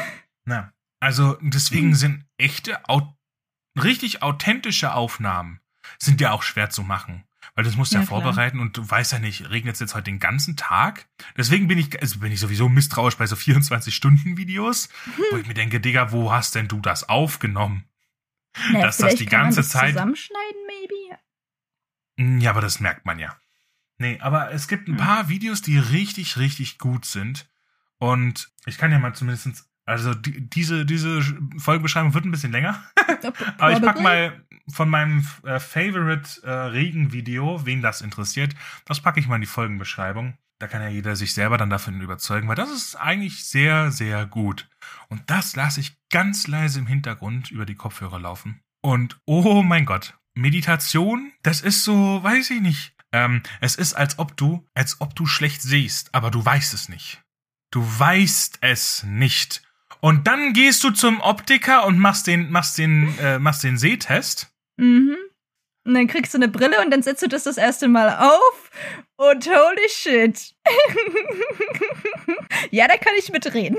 [0.46, 3.16] na, also deswegen sind echte, au
[3.82, 5.60] richtig authentische Aufnahmen
[6.00, 7.24] sind ja auch schwer zu machen.
[7.56, 9.94] Weil das musst du ja, Ja, vorbereiten und du weißt ja nicht, regnet es jetzt
[9.96, 11.08] heute den ganzen Tag?
[11.38, 13.36] Deswegen bin ich, also bin ich sowieso misstrauisch bei so
[13.98, 14.90] 24-Stunden-Videos,
[15.32, 17.86] wo ich mir denke, Digga, wo hast denn du das aufgenommen?
[18.72, 21.20] Naja, dass das die ganze das Zeit- Zusammenschneiden, maybe?
[22.18, 23.36] Mm, Ja, aber das merkt man ja.
[23.98, 25.06] Nee, aber es gibt ein Hm.
[25.06, 27.48] paar Videos, die richtig, richtig gut sind.
[27.98, 31.22] Und ich kann ja mal zumindest, also die, diese, diese
[31.58, 32.82] Folgenbeschreibung wird ein bisschen länger.
[33.58, 39.20] Aber ich pack mal von meinem äh, Favorite äh, Regen-Video, wen das interessiert, das packe
[39.20, 40.38] ich mal in die Folgenbeschreibung.
[40.60, 44.26] Da kann ja jeder sich selber dann davon überzeugen, weil das ist eigentlich sehr, sehr
[44.26, 44.70] gut.
[45.10, 48.62] Und das lasse ich ganz leise im Hintergrund über die Kopfhörer laufen.
[48.82, 52.96] Und oh mein Gott, Meditation, das ist so, weiß ich nicht.
[53.12, 56.88] Ähm, es ist, als ob du, als ob du schlecht siehst, aber du weißt es
[56.88, 57.24] nicht.
[57.72, 59.63] Du weißt es nicht.
[60.04, 64.52] Und dann gehst du zum Optiker und machst den, machst den, äh, machst den Sehtest.
[64.76, 65.16] Mhm.
[65.86, 68.70] Und dann kriegst du eine Brille und dann setzt du das das erste Mal auf
[69.16, 70.54] und holy shit.
[72.72, 73.78] ja, da kann ich mitreden.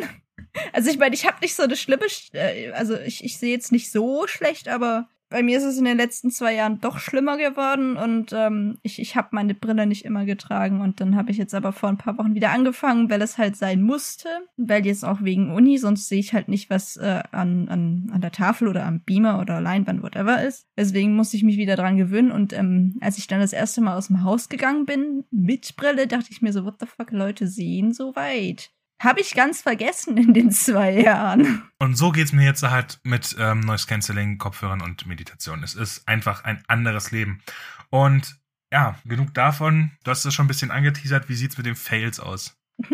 [0.72, 3.52] Also ich meine, ich habe nicht so eine schlimme, Sch- äh, also ich, ich sehe
[3.52, 6.98] jetzt nicht so schlecht, aber bei mir ist es in den letzten zwei Jahren doch
[6.98, 11.30] schlimmer geworden und ähm, ich, ich habe meine Brille nicht immer getragen und dann habe
[11.30, 14.86] ich jetzt aber vor ein paar Wochen wieder angefangen, weil es halt sein musste, weil
[14.86, 18.32] jetzt auch wegen Uni, sonst sehe ich halt nicht, was äh, an, an, an der
[18.32, 20.66] Tafel oder am Beamer oder Leinwand, whatever ist.
[20.76, 23.96] Deswegen musste ich mich wieder dran gewöhnen und ähm, als ich dann das erste Mal
[23.96, 27.46] aus dem Haus gegangen bin mit Brille, dachte ich mir so, what the fuck, Leute
[27.46, 28.70] sehen so weit.
[29.04, 31.62] Habe ich ganz vergessen in den zwei Jahren.
[31.78, 35.62] Und so geht's mir jetzt halt mit ähm, Noise Cancelling, Kopfhörern und Meditation.
[35.62, 37.42] Es ist einfach ein anderes Leben.
[37.90, 38.38] Und
[38.72, 39.92] ja, genug davon.
[40.02, 41.28] Du hast es schon ein bisschen angeteasert.
[41.28, 42.56] Wie sieht's mit den Fails aus?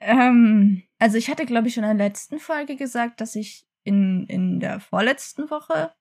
[0.00, 4.26] ähm, also ich hatte, glaube ich, schon in der letzten Folge gesagt, dass ich in,
[4.26, 5.92] in der vorletzten Woche,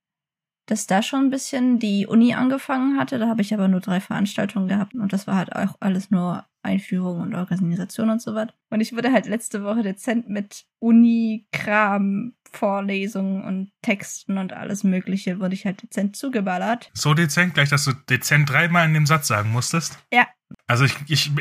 [0.70, 3.17] dass da schon ein bisschen die Uni angefangen hatte.
[3.17, 6.45] Da habe ich aber nur drei Veranstaltungen gehabt und das war halt auch alles nur
[6.61, 8.49] Einführung und Organisation und so was.
[8.70, 15.39] Und ich wurde halt letzte Woche dezent mit Uni-Kram, Vorlesungen und Texten und alles Mögliche,
[15.39, 16.91] wurde ich halt dezent zugeballert.
[16.93, 19.97] So dezent, gleich, dass du dezent dreimal in dem Satz sagen musstest?
[20.11, 20.28] Ja.
[20.68, 21.32] Also ich, ich,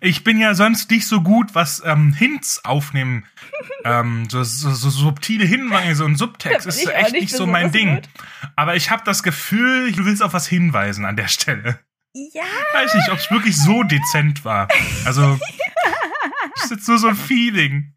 [0.00, 3.24] ich bin ja sonst nicht so gut, was ähm, Hints aufnehmen,
[3.84, 7.96] ähm, so, so, so subtile Hinweise und Subtext ist echt nicht, so mein Ding.
[7.96, 8.08] Gut.
[8.54, 11.80] Aber ich habe das Gefühl, du willst auf was hinweisen an der Stelle.
[12.32, 12.44] Ja.
[12.72, 14.68] Weiß nicht, ob es wirklich so dezent war.
[15.04, 15.38] Also,
[16.54, 17.94] ist jetzt nur so ein Feeling.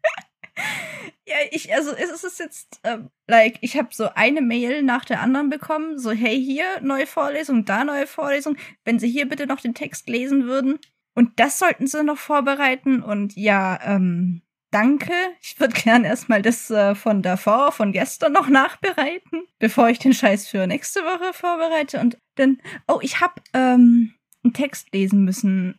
[1.30, 5.20] Ja, ich, also es ist jetzt, ähm, like, ich habe so eine Mail nach der
[5.20, 9.60] anderen bekommen, so, hey, hier neue Vorlesung, da neue Vorlesung, wenn Sie hier bitte noch
[9.60, 10.80] den Text lesen würden.
[11.14, 13.00] Und das sollten Sie noch vorbereiten.
[13.00, 15.12] Und ja, ähm, danke.
[15.40, 20.14] Ich würde gern erstmal das äh, von davor, von gestern noch nachbereiten, bevor ich den
[20.14, 22.00] Scheiß für nächste Woche vorbereite.
[22.00, 25.78] Und dann, oh, ich habe ähm, einen Text lesen müssen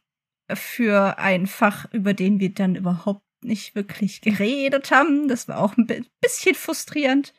[0.54, 5.28] für ein Fach, über den wir dann überhaupt nicht wirklich geredet haben.
[5.28, 5.88] Das war auch ein
[6.22, 7.34] bisschen frustrierend.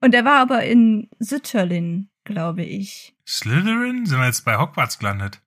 [0.00, 3.16] Und er war aber in Sütterlin, glaube ich.
[3.26, 4.06] Slytherin?
[4.06, 5.40] Sind wir jetzt bei Hogwarts gelandet?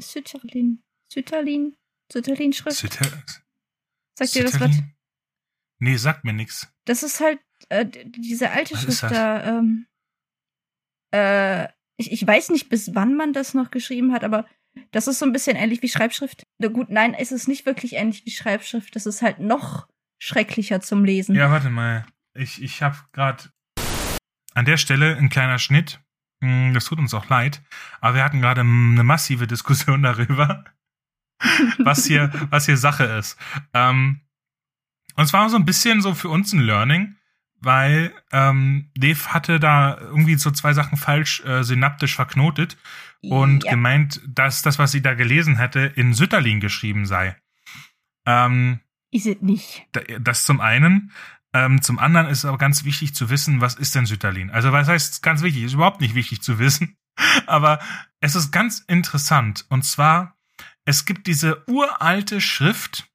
[0.00, 0.82] Sütterlin.
[1.12, 1.76] Sütterlin?
[2.12, 2.76] Sütterlin Schrift?
[2.76, 3.06] Sütter
[4.18, 4.76] Sagt dir das was?
[5.80, 6.68] Nee, sagt mir nix.
[6.84, 9.58] Das ist halt äh, diese alte was Schrift da.
[9.58, 9.86] Ähm,
[11.12, 14.46] äh, ich, ich weiß nicht, bis wann man das noch geschrieben hat, aber
[14.90, 16.46] das ist so ein bisschen ähnlich wie Schreibschrift.
[16.58, 18.94] Na gut, nein, es ist nicht wirklich ähnlich wie Schreibschrift.
[18.96, 19.86] Das ist halt noch
[20.18, 21.34] schrecklicher zum Lesen.
[21.34, 22.06] Ja, warte mal.
[22.34, 23.44] Ich, ich habe gerade
[24.54, 26.00] an der Stelle ein kleiner Schnitt.
[26.42, 27.62] Hm, das tut uns auch leid,
[28.00, 30.64] aber wir hatten gerade eine massive Diskussion darüber,
[31.78, 33.36] was hier, was hier Sache ist.
[33.74, 34.20] Ähm,
[35.16, 37.16] und es war so ein bisschen so für uns ein Learning,
[37.60, 42.76] weil ähm, Dave hatte da irgendwie so zwei Sachen falsch äh, synaptisch verknotet
[43.22, 43.72] und ja.
[43.72, 47.36] gemeint, dass das, was sie da gelesen hätte, in Sütterlin geschrieben sei.
[48.26, 48.80] Ähm,
[49.10, 49.86] ist es nicht.
[50.20, 51.12] Das zum einen.
[51.54, 54.50] Ähm, zum anderen ist es aber ganz wichtig zu wissen, was ist denn Sütterlin?
[54.50, 55.64] Also was heißt ganz wichtig?
[55.64, 56.96] Ist überhaupt nicht wichtig zu wissen.
[57.46, 57.80] Aber
[58.20, 59.64] es ist ganz interessant.
[59.68, 60.36] Und zwar,
[60.84, 63.08] es gibt diese uralte Schrift,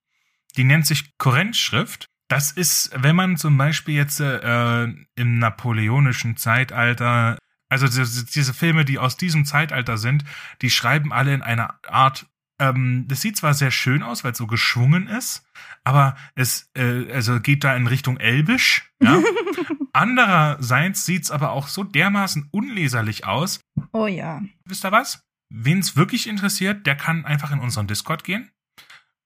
[0.57, 2.09] die nennt sich Korinthschrift.
[2.33, 7.37] Das ist, wenn man zum Beispiel jetzt äh, im napoleonischen Zeitalter
[7.69, 10.23] also diese Filme, die aus diesem Zeitalter sind,
[10.63, 12.25] die schreiben alle in einer Art.
[12.59, 15.45] Ähm, das sieht zwar sehr schön aus, weil es so geschwungen ist,
[15.83, 18.91] aber es äh, also geht da in Richtung Elbisch.
[18.99, 19.21] Ja?
[19.93, 23.59] Andererseits sieht's aber auch so dermaßen unleserlich aus.
[23.91, 24.41] Oh ja.
[24.65, 25.21] Wisst ihr was?
[25.49, 28.49] Wen es wirklich interessiert, der kann einfach in unseren Discord gehen.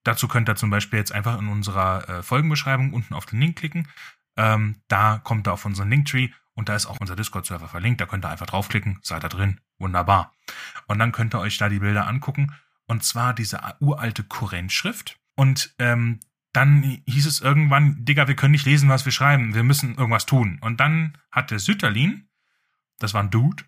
[0.07, 3.57] Dazu könnt ihr zum Beispiel jetzt einfach in unserer äh, Folgenbeschreibung unten auf den Link
[3.57, 3.89] klicken.
[4.37, 7.99] Ähm, da kommt ihr auf unseren Linktree und da ist auch unser Discord-Server verlinkt.
[7.99, 9.59] Da könnt ihr einfach draufklicken, seid da drin.
[9.79, 10.33] Wunderbar.
[10.87, 12.53] Und dann könnt ihr euch da die Bilder angucken.
[12.85, 15.19] Und zwar diese uralte Korinth-Schrift.
[15.35, 16.21] Und ähm,
[16.53, 19.55] dann hieß es irgendwann, Digga, wir können nicht lesen, was wir schreiben.
[19.55, 20.57] Wir müssen irgendwas tun.
[20.61, 22.29] Und dann hat der Sütterlin,
[22.99, 23.65] das war ein Dude,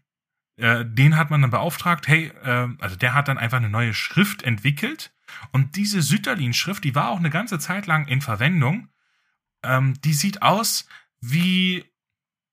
[0.56, 3.94] äh, den hat man dann beauftragt, hey, äh, also der hat dann einfach eine neue
[3.94, 5.12] Schrift entwickelt.
[5.52, 8.90] Und diese Sütterlin-Schrift, die war auch eine ganze Zeit lang in Verwendung.
[9.64, 10.88] Ähm, die sieht aus
[11.22, 11.86] wie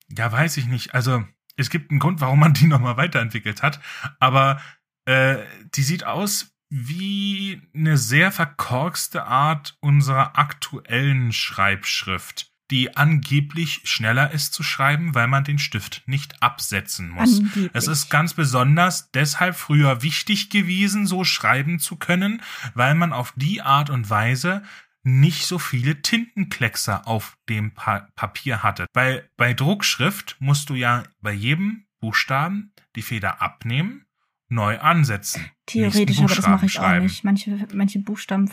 [0.08, 0.94] ja, weiß ich nicht.
[0.94, 1.24] Also,
[1.56, 3.80] es gibt einen Grund, warum man die nochmal weiterentwickelt hat.
[4.20, 4.60] Aber
[5.04, 5.38] äh,
[5.74, 14.52] die sieht aus wie eine sehr verkorkste Art unserer aktuellen Schreibschrift, die angeblich schneller ist
[14.52, 17.38] zu schreiben, weil man den Stift nicht absetzen muss.
[17.38, 17.70] Angeblich.
[17.72, 22.42] Es ist ganz besonders deshalb früher wichtig gewesen, so schreiben zu können,
[22.74, 24.62] weil man auf die Art und Weise
[25.04, 28.86] nicht so viele Tintenkleckser auf dem pa Papier hatte.
[28.92, 34.04] Weil bei Druckschrift musst du ja bei jedem Buchstaben die Feder abnehmen,
[34.48, 35.48] neu ansetzen.
[35.66, 36.98] Theoretisch, aber das mache ich schreiben.
[36.98, 37.22] auch nicht.
[37.22, 38.48] Manche, manche Buchstaben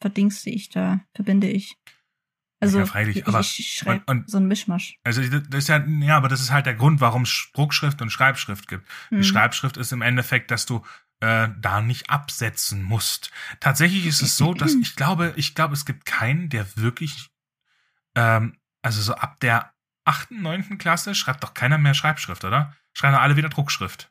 [0.00, 1.76] verdingste ich da, verbinde ich.
[2.60, 4.98] Also ja, freilich, ich, aber ich schreibe so ein Mischmasch.
[5.04, 8.10] Also das ist ja, ja, aber das ist halt der Grund, warum es Druckschrift und
[8.10, 8.88] Schreibschrift gibt.
[9.08, 9.18] Hm.
[9.18, 10.82] Die Schreibschrift ist im Endeffekt, dass du
[11.20, 13.30] äh, da nicht absetzen musst.
[13.60, 17.30] Tatsächlich ist es so, dass ich glaube, ich glaube, es gibt keinen, der wirklich,
[18.14, 19.72] ähm, also so ab der
[20.04, 22.74] achten, neunten Klasse schreibt doch keiner mehr Schreibschrift, oder?
[22.92, 24.10] Schreiben alle wieder Druckschrift.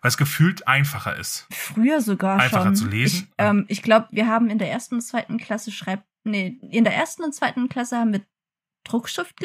[0.00, 1.46] Weil es gefühlt einfacher ist.
[1.52, 2.76] Früher sogar einfacher schon.
[2.76, 3.28] zu lesen.
[3.28, 6.84] Ich, ähm, ich glaube, wir haben in der ersten und zweiten Klasse schreibt, nee, in
[6.84, 8.24] der ersten und zweiten Klasse haben wir
[8.84, 9.38] Druckschrift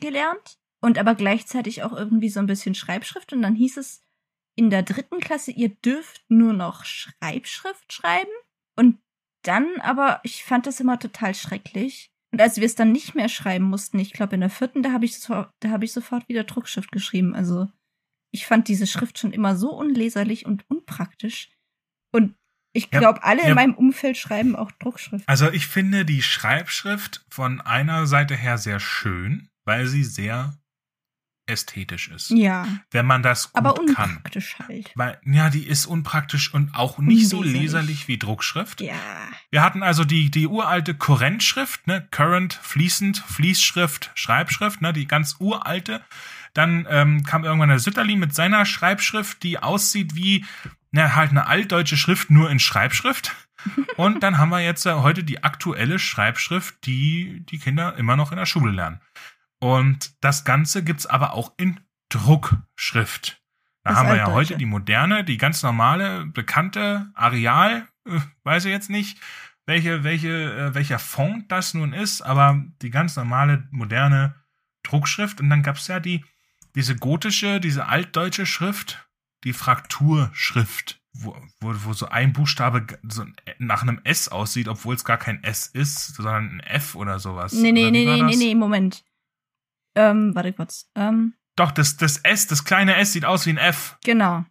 [0.00, 4.02] gelernt und aber gleichzeitig auch irgendwie so ein bisschen Schreibschrift und dann hieß es,
[4.54, 8.30] in der dritten Klasse, ihr dürft nur noch Schreibschrift schreiben.
[8.76, 8.98] Und
[9.42, 13.28] dann aber, ich fand das immer total schrecklich, Und als wir es dann nicht mehr
[13.28, 16.44] schreiben mussten, ich glaube in der vierten, da habe ich, so, hab ich sofort wieder
[16.44, 17.34] Druckschrift geschrieben.
[17.34, 17.68] Also
[18.30, 21.50] ich fand diese Schrift schon immer so unleserlich und unpraktisch.
[22.10, 22.34] Und
[22.72, 23.48] ich Ja, glaube, alle ja.
[23.48, 25.28] in meinem Umfeld schreiben auch Druckschrift.
[25.28, 30.54] Also ich finde die Schreibschrift von einer Seite her sehr schön, weil sie sehr
[31.46, 32.30] ästhetisch ist.
[32.30, 34.16] Ja, Wenn man das gut aber kann.
[34.16, 34.92] unpraktisch halt.
[34.94, 38.80] Weil, ja, die ist unpraktisch und auch nicht so leserlich wie Druckschrift.
[38.80, 38.94] Ja.
[39.50, 45.36] Wir hatten also die, die uralte Kurrentschrift, ne, Current, fließend, Fließschrift, Schreibschrift, ne, die ganz
[45.40, 46.00] uralte.
[46.54, 50.44] Dann ähm, kam irgendwann der Sütterlin mit seiner Schreibschrift, die aussieht wie,
[50.92, 53.34] na, halt eine altdeutsche Schrift, nur in Schreibschrift.
[53.96, 58.30] Und dann haben wir jetzt äh, heute die aktuelle Schreibschrift, die die Kinder immer noch
[58.30, 59.00] in der Schule lernen.
[59.58, 63.40] Und das Ganze gibt's aber auch in Druckschrift.
[63.84, 68.66] Da Das haben wir ja heute die moderne, die ganz normale, bekannte Areal, äh, weiß
[68.66, 69.18] ich jetzt nicht,
[69.64, 74.34] welche, welche, äh, welcher Font das nun ist, aber die ganz normale, moderne
[74.82, 75.40] Druckschrift.
[75.40, 76.24] Und dann gab's ja die,
[76.74, 79.06] diese gotische, diese altdeutsche Schrift,
[79.44, 83.24] die Frakturschrift, wo, wo, wo so ein Buchstabe so
[83.58, 87.52] nach einem S aussieht, obwohl es gar kein S ist, sondern ein F oder sowas.
[87.52, 89.04] Nee, nee, nee, nee, nee, nee, Moment.
[89.94, 90.90] Ähm, warte kurz.
[90.94, 93.98] Ähm, Doch, das, das S, das kleine S sieht aus wie ein F.
[94.04, 94.44] genau.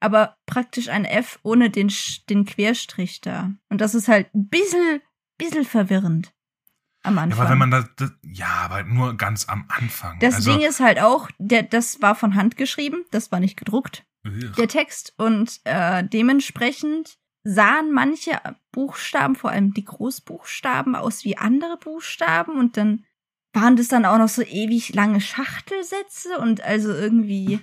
[0.00, 1.90] Aber praktisch ein F ohne den,
[2.28, 3.52] den Querstrich da.
[3.70, 5.00] Und das ist halt ein bisschen,
[5.38, 6.34] bisschen verwirrend.
[7.02, 7.40] Am Ja, Anfang.
[7.40, 10.18] aber wenn man das, das, ja, aber nur ganz am Anfang.
[10.20, 13.56] das also, Ding ist halt auch, der, das war von Hand geschrieben, das war nicht
[13.56, 14.04] gedruckt.
[14.24, 18.40] Der Text und äh, dementsprechend sahen manche
[18.72, 23.04] Buchstaben, vor allem die Großbuchstaben, aus wie andere Buchstaben und dann
[23.52, 27.60] waren das dann auch noch so ewig lange Schachtelsätze und also irgendwie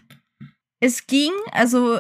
[0.80, 2.00] es ging, also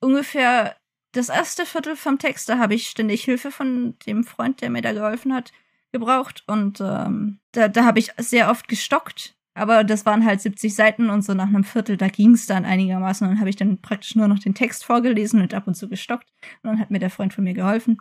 [0.00, 0.76] ungefähr
[1.12, 4.82] das erste Viertel vom Text, da habe ich ständig Hilfe von dem Freund, der mir
[4.82, 5.52] da geholfen hat,
[5.92, 9.36] gebraucht und ähm, da, da habe ich sehr oft gestockt.
[9.60, 12.64] Aber das waren halt 70 Seiten und so nach einem Viertel, da ging es dann
[12.64, 13.26] einigermaßen.
[13.26, 15.86] Und dann habe ich dann praktisch nur noch den Text vorgelesen und ab und zu
[15.86, 16.26] gestockt.
[16.62, 17.98] Und dann hat mir der Freund von mir geholfen.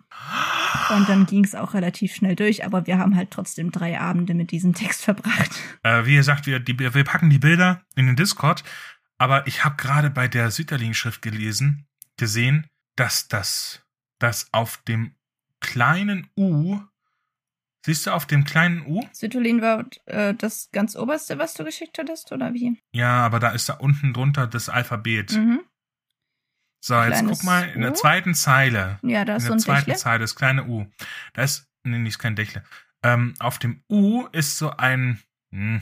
[0.96, 2.66] Und dann ging es auch relativ schnell durch.
[2.66, 5.52] Aber wir haben halt trotzdem drei Abende mit diesem Text verbracht.
[5.84, 8.64] Äh, wie gesagt, wir, die, wir packen die Bilder in den Discord.
[9.18, 13.84] Aber ich habe gerade bei der Sütterling-Schrift gelesen, gesehen, dass das,
[14.18, 15.14] dass auf dem
[15.60, 16.80] kleinen U,
[17.86, 19.02] siehst du auf dem kleinen U?
[19.12, 22.80] Sütolin war äh, das ganz oberste, was du geschickt hattest, oder wie?
[22.92, 25.34] Ja, aber da ist da unten drunter das Alphabet.
[25.34, 25.62] Mhm.
[26.82, 29.00] So, jetzt guck mal in der zweiten Zeile.
[29.02, 30.00] Ja, da in ist so der ein zweiten Dächle.
[30.00, 30.86] Zeile, das kleine U.
[31.34, 32.64] Da ist, nee, nicht kein Dächle.
[33.04, 35.20] Ähm, auf dem U ist so ein,
[35.52, 35.82] hm,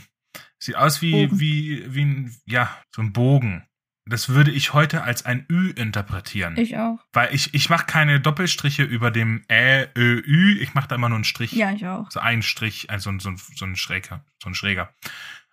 [0.60, 1.40] sieht aus wie, Bogen.
[1.40, 3.68] wie, wie ein, ja, so ein Bogen.
[4.10, 6.58] Das würde ich heute als ein Ü interpretieren.
[6.58, 7.00] Ich auch.
[7.14, 10.58] Weil ich, ich mache keine Doppelstriche über dem Ä, Ö, Ü.
[10.60, 11.52] Ich mache da immer nur einen Strich.
[11.52, 12.10] Ja, ich auch.
[12.12, 14.94] So ein Strich, also so ein, so ein schräger, so ein schräger.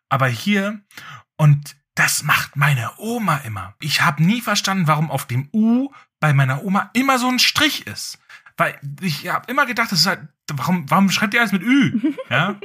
[0.09, 0.81] Aber hier,
[1.37, 3.75] und das macht meine Oma immer.
[3.81, 5.91] Ich habe nie verstanden, warum auf dem U
[6.21, 8.19] bei meiner Oma immer so ein Strich ist.
[8.57, 10.21] Weil ich habe immer gedacht, das ist halt,
[10.53, 12.15] warum, warum schreibt ihr alles mit Ü?
[12.31, 12.59] Ja.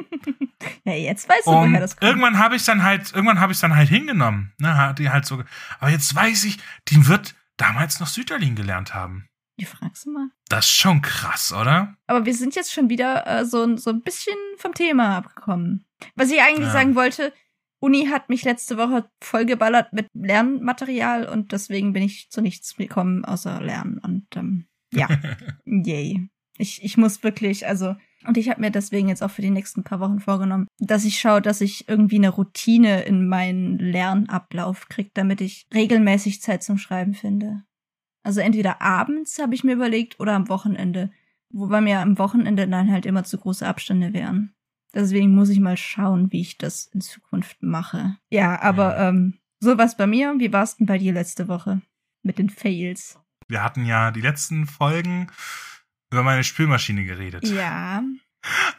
[0.83, 2.09] Ja, jetzt weißt du, woher das kommt.
[2.09, 4.51] irgendwann habe ich dann halt, irgendwann habe ich dann halt hingenommen.
[4.59, 5.43] Ne, hat die halt so.
[5.79, 6.57] Aber jetzt weiß ich,
[6.89, 9.27] die wird damals noch Süderlin gelernt haben.
[9.59, 10.29] Die fragst du mal.
[10.49, 11.95] Das ist schon krass, oder?
[12.07, 15.85] Aber wir sind jetzt schon wieder äh, so, so ein bisschen vom Thema abgekommen.
[16.15, 16.71] Was ich eigentlich Ja.
[16.73, 17.33] sagen wollte,
[17.79, 23.23] Uni hat mich letzte Woche vollgeballert mit Lernmaterial und deswegen bin ich zu nichts gekommen
[23.25, 23.97] außer Lernen.
[23.99, 25.07] Und ähm, ja,
[25.65, 26.29] yay.
[26.57, 27.95] Ich, ich muss wirklich, also,
[28.27, 31.19] und ich habe mir deswegen jetzt auch für die nächsten paar Wochen vorgenommen, dass ich
[31.19, 36.77] schaue, dass ich irgendwie eine Routine in meinen Lernablauf kriege, damit ich regelmäßig Zeit zum
[36.77, 37.63] Schreiben finde.
[38.23, 41.11] Also entweder abends habe ich mir überlegt oder am Wochenende.
[41.51, 44.53] Wobei mir am Wochenende dann halt immer zu große Abstände wären.
[44.93, 48.17] Deswegen muss ich mal schauen, wie ich das in Zukunft mache.
[48.29, 50.35] Ja, aber ähm, sowas bei mir.
[50.37, 51.81] Wie war's denn bei dir letzte Woche?
[52.21, 53.17] Mit den Fails.
[53.49, 55.27] Wir hatten ja die letzten Folgen
[56.11, 57.45] über meine Spülmaschine geredet.
[57.47, 58.01] Ja.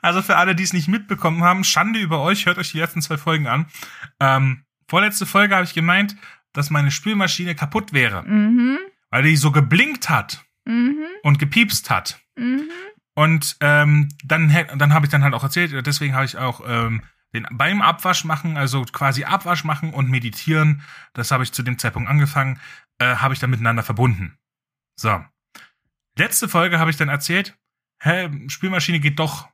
[0.01, 3.03] Also für alle, die es nicht mitbekommen haben, Schande über euch, hört euch die letzten
[3.03, 3.67] zwei Folgen an.
[4.19, 6.17] Ähm, vorletzte Folge habe ich gemeint,
[6.53, 8.79] dass meine Spülmaschine kaputt wäre, Mhm.
[9.11, 11.05] weil die so geblinkt hat Mhm.
[11.23, 12.21] und gepiepst hat.
[12.37, 12.63] Mhm.
[13.15, 17.03] Und ähm, dann, dann habe ich dann halt auch erzählt, deswegen habe ich auch ähm,
[17.35, 21.79] den beim Abwasch machen, also quasi Abwasch machen und meditieren, das habe ich zu dem
[21.79, 22.59] Zeitpunkt angefangen,
[22.99, 24.37] äh, habe ich dann miteinander verbunden.
[25.01, 25.25] So.
[26.19, 27.59] Letzte Folge habe ich dann erzählt,
[28.03, 29.49] hä, Spülmaschine geht doch,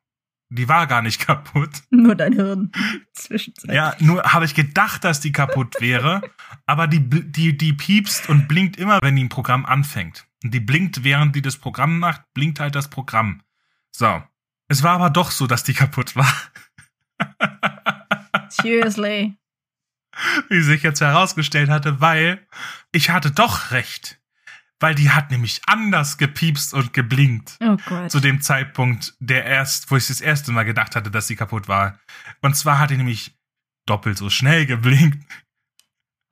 [0.49, 1.71] die war gar nicht kaputt.
[1.91, 2.73] Nur dein Hirn.
[3.13, 3.73] Zwischenzeit.
[3.73, 6.21] Ja, nur habe ich gedacht, dass die kaputt wäre,
[6.67, 10.27] aber die, die, die piepst und blinkt immer, wenn die ein Programm anfängt.
[10.43, 13.41] Und die blinkt, während die das Programm macht, blinkt halt das Programm.
[13.93, 14.25] So.
[14.67, 16.33] Es war aber doch so, dass die kaputt war.
[18.49, 19.37] Seriously.
[20.49, 22.45] Wie sich jetzt herausgestellt hatte, weil
[22.91, 24.21] ich hatte doch recht.
[24.79, 27.57] Weil die hat nämlich anders gepiepst und geblinkt.
[27.61, 28.11] Oh Gott.
[28.11, 31.67] Zu dem Zeitpunkt, der erst, wo ich das erste Mal gedacht hatte, dass sie kaputt
[31.67, 31.99] war.
[32.43, 33.35] Und zwar hat die nämlich
[33.87, 35.25] doppelt so schnell geblinkt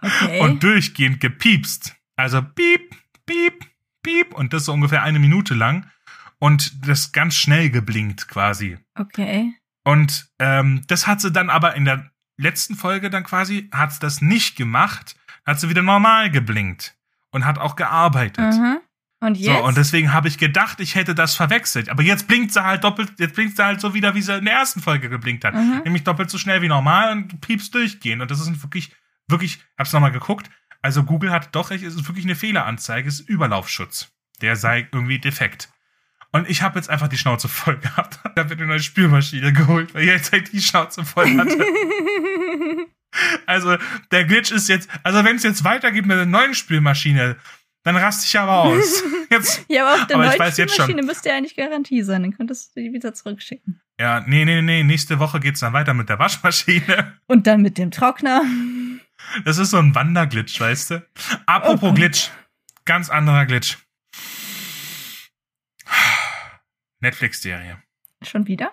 [0.03, 0.41] okay.
[0.41, 1.97] und durchgehend gepiepst.
[2.17, 3.67] Also piep, piep,
[4.03, 4.35] piep.
[4.35, 5.91] Und das so ungefähr eine Minute lang.
[6.39, 8.79] Und das ganz schnell geblinkt quasi.
[8.99, 9.55] okay.
[9.87, 14.01] Und ähm, das hat sie dann aber in der letzten Folge dann quasi, hat sie
[14.01, 15.15] das nicht gemacht,
[15.45, 16.97] hat sie wieder normal geblinkt
[17.35, 18.39] und hat auch gearbeitet.
[18.39, 18.81] Aha.
[19.21, 19.57] Und jetzt?
[19.57, 21.89] So, und deswegen habe ich gedacht, ich hätte das verwechselt.
[21.89, 24.45] Aber jetzt blinkt sie halt doppelt, jetzt blinkt sie halt so wieder, wie sie in
[24.45, 25.55] der ersten Folge geblinkt hat.
[25.55, 25.81] Mhm.
[25.85, 28.23] Nämlich doppelt so schnell wie normal und piepst durchgehend.
[28.23, 28.93] Und das ist wirklich,
[29.27, 30.49] wirklich, hab's nochmal geguckt.
[30.83, 34.13] Also Google hat doch recht, es ist wirklich eine Fehleranzeige, es ist Überlaufschutz.
[34.43, 35.71] Der sei irgendwie defekt.
[36.31, 38.21] Und ich habe jetzt einfach die Schnauze voll gehabt.
[38.23, 41.59] Habe mir eine neue Spülmaschine geholt, weil ich jetzt halt die Schnauze voll hatte.
[43.47, 43.77] Also
[44.11, 47.37] der Glitch ist jetzt, also wenn es jetzt weitergeht mit der neuen Spülmaschine,
[47.85, 49.03] dann raste ich aber aus.
[49.31, 50.85] Jetzt, ja, aber auf der Aber ich neuen weiß jetzt schon.
[50.85, 52.23] Spülmaschine müsste ja eigentlich Garantie sein.
[52.23, 53.81] Dann könntest du die wieder zurückschicken.
[54.01, 57.19] ja, nee, nee, nee, nächste Woche geht's dann weiter mit der Waschmaschine.
[57.27, 58.43] Und dann mit dem Trockner.
[59.45, 61.07] Das ist so ein Wanderglitch, weißt du?
[61.47, 61.95] Apropos Oh.
[61.95, 62.31] Glitch,
[62.87, 63.77] ganz anderer Glitch.
[67.01, 67.83] Netflix-Serie.
[68.23, 68.73] Schon wieder?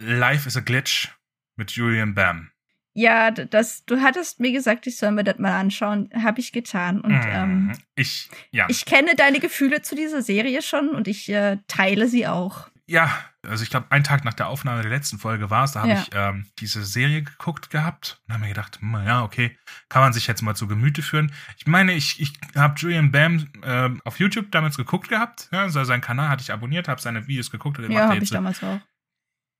[0.00, 1.08] Life is a Glitch
[1.56, 2.51] mit Julian Bam.
[2.94, 6.10] Ja, das, du hattest mir gesagt, ich soll mir das mal anschauen.
[6.22, 7.00] Habe ich getan.
[7.00, 7.72] Und ähm, Mhm.
[7.94, 8.66] ich, ja.
[8.68, 12.68] ich kenne deine Gefühle zu dieser Serie schon und ich äh, teile sie auch.
[12.86, 13.10] Ja,
[13.46, 15.92] also ich glaube, einen Tag nach der Aufnahme der letzten Folge war es, da habe
[15.92, 16.02] Ja.
[16.02, 19.56] ich ähm, diese Serie geguckt gehabt und habe mir gedacht, hm, ja, okay,
[19.88, 21.32] kann man sich jetzt mal zu Gemüte führen.
[21.56, 25.48] Ich meine, ich, ich habe Julian Bam ähm, auf YouTube damals geguckt gehabt.
[25.52, 28.28] Ja, also seinen Kanal hatte ich abonniert, habe seine Videos geguckt und Ja, habe ich
[28.30, 28.80] damals auch.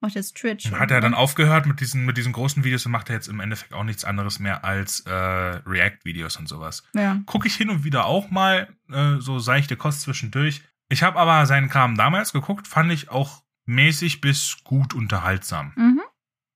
[0.02, 0.72] Macht jetzt Twitch.
[0.72, 3.38] hat er dann aufgehört mit diesen, mit diesen großen Videos und macht er jetzt im
[3.38, 6.82] Endeffekt auch nichts anderes mehr als äh, React-Videos und sowas.
[6.92, 7.20] Ja.
[7.24, 10.62] Gucke ich hin und wieder auch mal, äh, so seichte Kost zwischendurch.
[10.88, 15.72] Ich habe aber seinen Kram damals geguckt, fand ich auch mäßig bis gut unterhaltsam.
[15.76, 16.00] Mhm.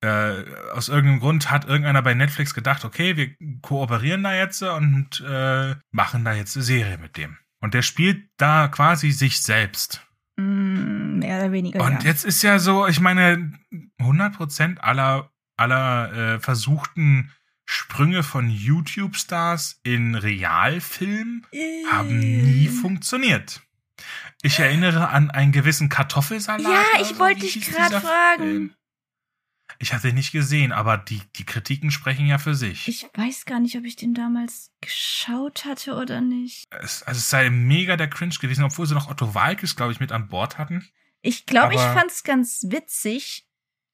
[0.03, 5.24] Äh, aus irgendeinem Grund hat irgendeiner bei Netflix gedacht, okay, wir kooperieren da jetzt und
[5.26, 7.38] äh, machen da jetzt eine Serie mit dem.
[7.61, 10.05] Und der spielt da quasi sich selbst.
[10.37, 11.82] Mm, mehr oder weniger.
[11.82, 12.11] Und ja.
[12.11, 13.53] jetzt ist ja so, ich meine,
[14.01, 17.30] 100% aller, aller äh, versuchten
[17.64, 21.45] Sprünge von YouTube-Stars in Realfilm
[21.91, 23.61] haben nie funktioniert.
[24.43, 26.62] Ich erinnere an einen gewissen Kartoffelsalat.
[26.62, 27.18] Ja, ich so.
[27.18, 28.43] wollte dich dieser fragen.
[28.43, 28.74] Film?
[29.79, 32.89] Ich hatte ihn nicht gesehen, aber die, die Kritiken sprechen ja für sich.
[32.89, 36.64] Ich weiß gar nicht, ob ich den damals geschaut hatte oder nicht.
[36.70, 40.01] es, also es sei mega der Cringe gewesen, obwohl sie noch Otto Walkes, glaube ich,
[40.01, 40.87] mit an Bord hatten.
[41.22, 43.47] Ich glaube, ich Aber- fand's ganz witzig,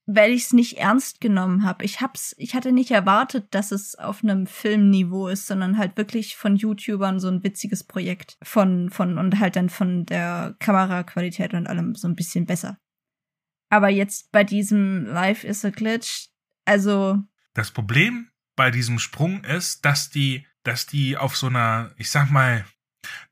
[0.07, 1.85] weil ich es nicht ernst genommen habe.
[1.85, 6.37] Ich hab's, ich hatte nicht erwartet, dass es auf einem Filmniveau ist, sondern halt wirklich
[6.37, 11.68] von YouTubern so ein witziges Projekt von von und halt dann von der Kameraqualität und
[11.68, 12.78] allem so ein bisschen besser.
[13.72, 16.28] Aber jetzt bei diesem Life is a Glitch,
[16.66, 17.22] also
[17.54, 22.30] Das Problem bei diesem Sprung ist, dass die, dass die auf so einer, ich sag
[22.30, 22.66] mal,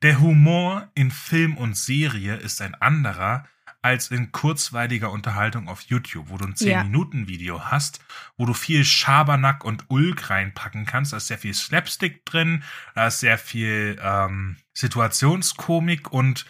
[0.01, 3.47] der Humor in Film und Serie ist ein anderer
[3.83, 6.81] als in kurzweiliger Unterhaltung auf YouTube, wo du ein Ja.
[6.81, 7.99] 10-Minuten-Video hast,
[8.35, 11.13] wo du viel Schabernack und Ulk reinpacken kannst.
[11.13, 12.63] Da ist sehr viel Slapstick drin,
[12.95, 16.45] da ist sehr viel ähm, Situationskomik und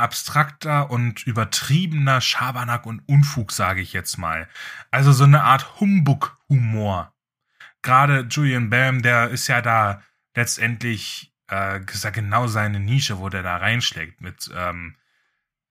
[0.00, 4.48] abstrakter und übertriebener Schabernack und Unfug, sage ich jetzt mal.
[4.90, 7.14] Also so eine Art Humbug-Humor.
[7.82, 10.02] Gerade Julian Bam, der ist ja da
[10.34, 14.96] letztendlich äh, genau seine Nische, wo der da reinschlägt mit ähm,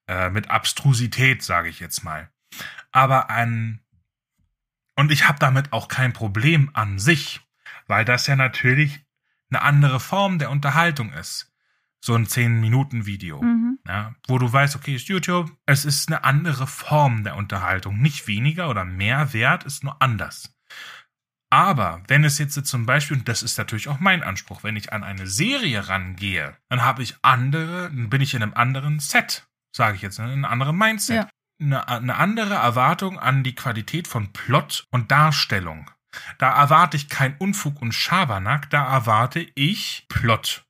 [0.07, 2.31] äh, mit Abstrusität, sage ich jetzt mal.
[2.91, 3.81] Aber an
[4.95, 7.41] und ich habe damit auch kein Problem an sich,
[7.87, 9.05] weil das ja natürlich
[9.49, 11.48] eine andere Form der Unterhaltung ist.
[12.01, 13.41] So ein 10-Minuten-Video.
[13.41, 13.79] mhm.
[13.87, 17.99] Ja, wo du weißt, okay, ist YouTube, es ist eine andere Form der Unterhaltung.
[17.99, 20.53] Nicht weniger oder mehr wert, ist nur anders.
[21.51, 24.93] Aber wenn es jetzt zum Beispiel, und das ist natürlich auch mein Anspruch, wenn ich
[24.93, 29.47] an eine Serie rangehe, dann habe ich andere, dann bin ich in einem anderen Set,
[29.75, 31.15] sage ich jetzt, in einem anderen Mindset.
[31.15, 31.29] Ja.
[31.61, 35.89] Eine, eine andere Erwartung an die Qualität von Plot und Darstellung.
[36.37, 40.63] Da erwarte ich kein Unfug und Schabernack, da erwarte ich Plot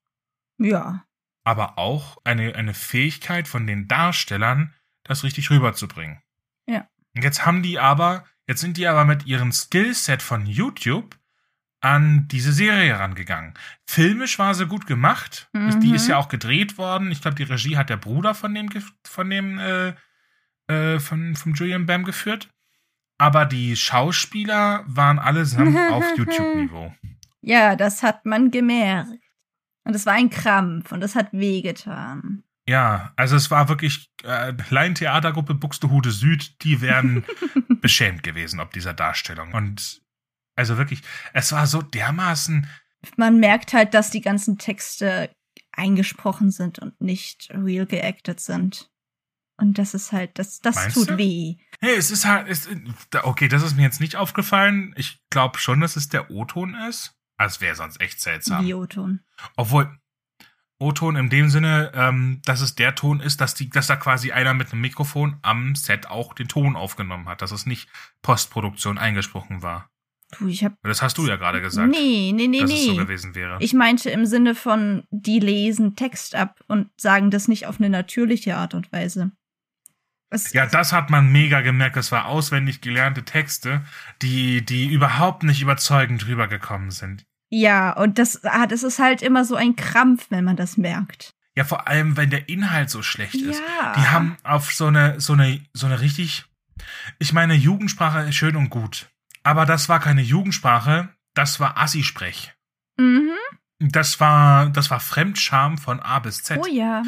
[0.59, 1.05] ja.
[1.43, 4.73] Aber auch eine, eine Fähigkeit von den Darstellern,
[5.03, 6.21] das richtig rüberzubringen.
[6.67, 6.87] Ja.
[7.15, 11.17] Und jetzt haben die aber, jetzt sind die aber mit ihrem Skillset von YouTube
[11.81, 13.53] an diese Serie rangegangen.
[13.85, 15.49] Filmisch war sie gut gemacht.
[15.53, 15.79] Mhm.
[15.79, 17.11] Die ist ja auch gedreht worden.
[17.11, 18.69] Ich glaube, die Regie hat der Bruder von dem,
[19.03, 19.93] von dem, äh,
[20.67, 22.49] äh, von, von Julian Bam geführt.
[23.17, 26.93] Aber die Schauspieler waren allesamt auf YouTube-Niveau.
[27.41, 29.09] Ja, das hat man gemerkt.
[29.89, 32.43] Und es war ein Krampf und es hat wehgetan.
[32.67, 37.25] Ja, also es war wirklich äh, Laientheatergruppe Buxtehude Süd, die wären
[37.81, 39.55] beschämt gewesen ob dieser Darstellung.
[39.55, 40.03] Und
[40.55, 41.01] also wirklich,
[41.33, 42.67] es war so dermaßen.
[43.17, 45.31] Man merkt halt, dass die ganzen Texte
[45.71, 48.91] eingesprochen sind und nicht real geacted sind.
[49.57, 51.17] Und das ist halt, das, das Meinst tut du?
[51.17, 51.55] weh.
[51.81, 52.69] Hey, es ist halt, es,
[53.23, 54.93] okay, das ist mir jetzt nicht aufgefallen.
[54.97, 57.18] Ich glaube schon, dass es der O-Ton ist.
[57.39, 58.65] Es wäre sonst echt seltsam.
[58.65, 59.21] Bioton.
[59.55, 59.97] Obwohl,
[60.79, 64.31] O-Ton in dem Sinne, ähm, dass es der Ton ist, dass, die, dass da quasi
[64.31, 67.89] einer mit einem Mikrofon am Set auch den Ton aufgenommen hat, dass es nicht
[68.21, 69.89] Postproduktion eingesprochen war.
[70.37, 70.73] Du, ich hab.
[70.83, 72.97] Das hast du ja gerade gesagt, Nee, nee, nee, dass es so nee.
[72.97, 73.57] gewesen wäre.
[73.59, 77.89] Ich meinte im Sinne von, die lesen Text ab und sagen das nicht auf eine
[77.89, 79.31] natürliche Art und Weise.
[80.29, 81.95] Es, ja, das hat man mega gemerkt.
[81.95, 83.83] Das war auswendig gelernte Texte,
[84.21, 87.25] die, die überhaupt nicht überzeugend rübergekommen sind.
[87.49, 91.33] Ja, und das, ah, das ist halt immer so ein Krampf, wenn man das merkt.
[91.55, 93.61] Ja, vor allem, wenn der Inhalt so schlecht ist.
[93.81, 93.93] Ja.
[93.97, 96.45] Die haben auf so eine, so eine, so eine richtig,
[97.17, 99.09] ich meine, Jugendsprache ist schön und gut.
[99.43, 102.53] Aber das war keine Jugendsprache, das war Assi-Sprech.
[102.97, 103.31] Mhm.
[103.79, 106.59] Das war, das war Fremdscham von A bis Z.
[106.61, 107.03] Oh ja.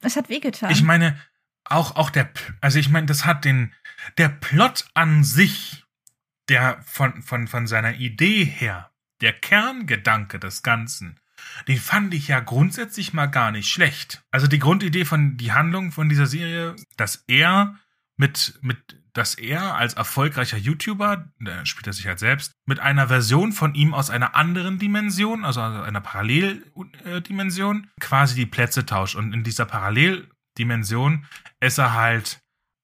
[0.00, 0.70] Es hat wehgetan.
[0.70, 1.20] Ich meine,
[1.64, 3.72] auch, auch der, also ich meine, das hat den,
[4.18, 5.84] der Plot an sich,
[6.50, 8.90] der von, von, von seiner Idee her,
[9.20, 11.18] der Kerngedanke des Ganzen,
[11.68, 14.22] den fand ich ja grundsätzlich mal gar nicht schlecht.
[14.30, 17.76] Also die Grundidee von, die Handlung von dieser Serie, dass er
[18.16, 23.08] mit, mit, dass er als erfolgreicher YouTuber, der spielt er sich halt selbst, mit einer
[23.08, 29.16] Version von ihm aus einer anderen Dimension, also einer Paralleldimension, quasi die Plätze tauscht.
[29.16, 31.24] Und in dieser Paralleldimension
[31.60, 32.40] ist er halt,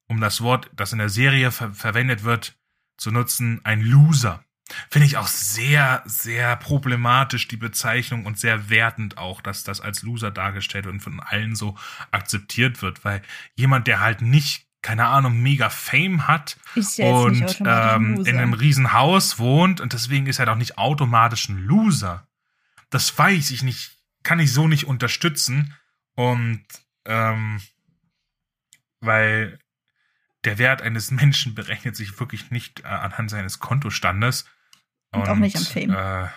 [0.09, 2.57] um das Wort, das in der Serie ver verwendet wird,
[2.97, 4.45] zu nutzen, ein Loser.
[4.91, 10.03] Finde ich auch sehr, sehr problematisch, die Bezeichnung und sehr wertend auch, dass das als
[10.03, 11.77] Loser dargestellt wird und von allen so
[12.11, 13.23] akzeptiert wird, weil
[13.55, 16.57] jemand, der halt nicht, keine Ahnung, mega Fame hat
[16.97, 21.49] ja und ähm, in einem riesen Haus wohnt und deswegen ist er doch nicht automatisch
[21.49, 22.27] ein Loser.
[22.91, 25.75] Das weiß ich nicht, kann ich so nicht unterstützen
[26.17, 26.65] und
[27.05, 27.61] ähm,
[29.01, 29.61] weil
[30.47, 34.47] der Wert eines Menschen berechnet sich wirklich nicht äh, anhand seines Kontostandes
[35.13, 35.91] Und auch nicht am Fame.
[35.91, 36.29] Äh,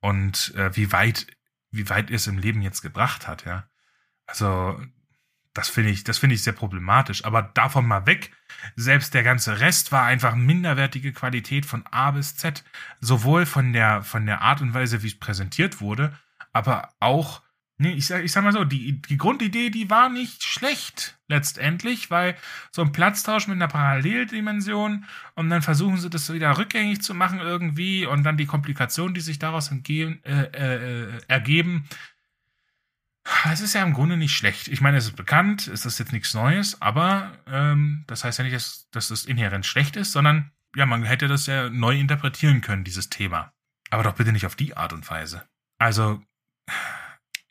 [0.00, 1.26] und äh, wie weit
[1.70, 3.68] wie weit er es im Leben jetzt gebracht hat, ja.
[4.26, 4.80] Also
[5.54, 7.24] das finde ich, das finde ich sehr problematisch.
[7.24, 8.32] Aber davon mal weg,
[8.76, 12.62] selbst der ganze Rest war einfach minderwertige Qualität von A bis Z,
[13.00, 16.18] sowohl von der von der Art und Weise, wie es präsentiert wurde,
[16.52, 17.42] aber auch
[17.78, 22.10] Nee, ich sag, ich sag mal so, die, die Grundidee, die war nicht schlecht letztendlich,
[22.10, 22.34] weil
[22.70, 25.04] so ein Platztausch mit einer Paralleldimension
[25.34, 29.20] und dann versuchen sie das wieder rückgängig zu machen irgendwie und dann die Komplikationen, die
[29.20, 31.86] sich daraus entgehen, äh, äh, ergeben.
[33.50, 34.68] Es ist ja im Grunde nicht schlecht.
[34.68, 38.44] Ich meine, es ist bekannt, es ist jetzt nichts Neues, aber ähm, das heißt ja
[38.44, 42.62] nicht, dass, dass das inhärent schlecht ist, sondern ja, man hätte das ja neu interpretieren
[42.62, 43.52] können, dieses Thema.
[43.90, 45.42] Aber doch bitte nicht auf die Art und Weise.
[45.78, 46.22] Also,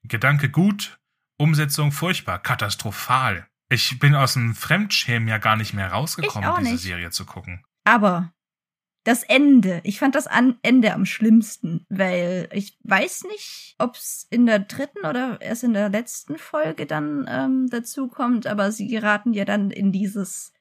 [0.07, 0.99] Gedanke gut,
[1.37, 3.47] Umsetzung furchtbar, katastrophal.
[3.69, 6.81] Ich bin aus dem Fremdschämen ja gar nicht mehr rausgekommen, Ich auch diese nicht.
[6.83, 7.63] Serie zu gucken.
[7.83, 8.31] Aber
[9.03, 10.27] das Ende, ich fand das
[10.61, 15.73] Ende am schlimmsten, weil ich weiß nicht, ob es in der dritten oder erst in
[15.73, 20.53] der letzten Folge dann ähm, dazu kommt, aber sie geraten ja dann in dieses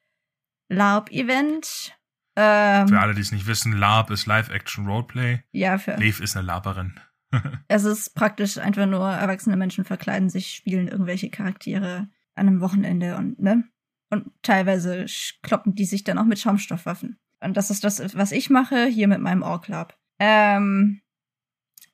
[0.69, 1.95] LARP-Event.
[2.35, 5.43] Ähm, Für alle, die es nicht wissen, LARP ist Live-Action-Roleplay.
[5.51, 6.99] ja, für Lev ist eine Laberin.
[7.67, 13.17] Es ist praktisch einfach nur erwachsene Menschen verkleiden sich, spielen irgendwelche Charaktere an einem Wochenende
[13.17, 13.63] und ne?
[14.09, 15.05] Und teilweise
[15.41, 17.17] kloppen die sich dann auch mit Schaumstoffwaffen.
[17.41, 19.97] Und das ist das, was ich mache hier mit meinem Orc Club.
[20.19, 21.01] Ähm,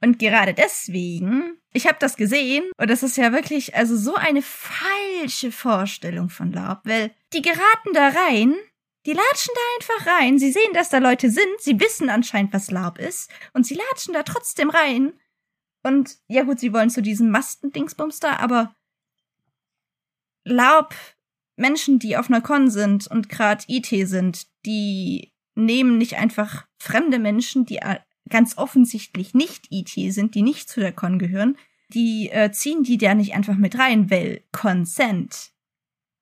[0.01, 4.41] und gerade deswegen, ich habe das gesehen und das ist ja wirklich also so eine
[4.41, 8.55] falsche Vorstellung von LARP, weil die geraten da rein,
[9.05, 12.71] die latschen da einfach rein, sie sehen, dass da Leute sind, sie wissen anscheinend, was
[12.71, 15.13] LARP ist und sie latschen da trotzdem rein
[15.84, 18.75] und ja gut, sie wollen zu diesem Mastendingsbums da, aber
[20.43, 20.95] Laub,
[21.55, 27.19] Menschen, die auf einer Con sind und gerade IT sind, die nehmen nicht einfach fremde
[27.19, 31.57] Menschen, die äh, ganz offensichtlich nicht IT sind, die nicht zu der Con gehören,
[31.89, 35.51] die äh, ziehen die da nicht einfach mit rein, weil Consent.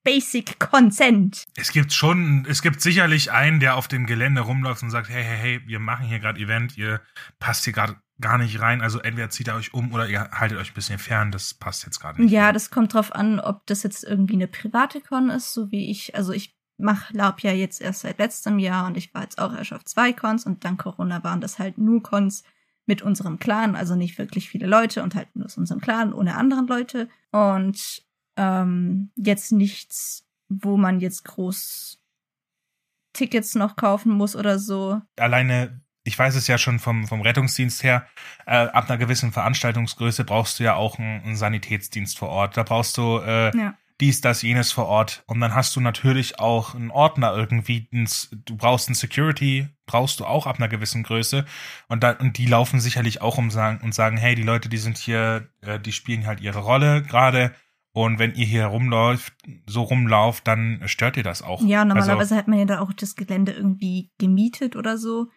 [0.04, 1.46] Basic Consent.
[1.56, 5.24] Es gibt schon, es gibt sicherlich einen, der auf dem Gelände rumläuft und sagt, hey,
[5.24, 7.02] hey, hey, wir machen hier gerade Event, ihr
[7.38, 8.82] passt hier gerade gar nicht rein.
[8.82, 11.32] Also entweder zieht ihr euch um oder ihr haltet euch ein bisschen fern.
[11.32, 12.32] Das passt jetzt gerade nicht.
[12.32, 15.90] Ja, das kommt drauf an, ob das jetzt irgendwie eine private Con ist, so wie
[15.90, 16.16] ich.
[16.16, 19.54] Also ich mache Laub ja jetzt erst seit letztem Jahr und ich war jetzt auch
[19.54, 22.44] erst auf zwei Cons und dank Corona waren das halt nur Cons
[22.86, 26.36] mit unserem Clan, also nicht wirklich viele Leute und halt nur aus unserem Clan, ohne
[26.36, 27.08] anderen Leute.
[27.32, 28.04] Und
[28.36, 32.02] ähm, jetzt nichts, wo man jetzt groß
[33.14, 35.02] Tickets noch kaufen muss oder so.
[35.18, 38.06] Alleine, ich weiß es ja schon vom, vom Rettungsdienst her,
[38.46, 42.58] äh, ab einer gewissen Veranstaltungsgröße brauchst du ja auch einen, einen Sanitätsdienst vor Ort.
[42.58, 43.76] Da brauchst du äh, Ja.
[44.02, 45.24] dies, das, jenes vor Ort.
[45.28, 47.88] Und dann hast du natürlich auch einen Ordner irgendwie.
[47.92, 51.46] ins- Du brauchst einen Security, brauchst du auch ab einer gewissen Größe.
[51.90, 54.78] Und, dann, und die laufen sicherlich auch um sagen, und sagen, hey, die Leute, die
[54.78, 57.54] sind hier, äh, die spielen halt ihre Rolle gerade.
[57.92, 59.34] Und wenn ihr hier rumläuft,
[59.66, 61.62] so rumlauft, dann stört ihr das auch.
[61.66, 65.28] Ja, Also, normalerweise hat man ja da auch das Gelände irgendwie gemietet oder so.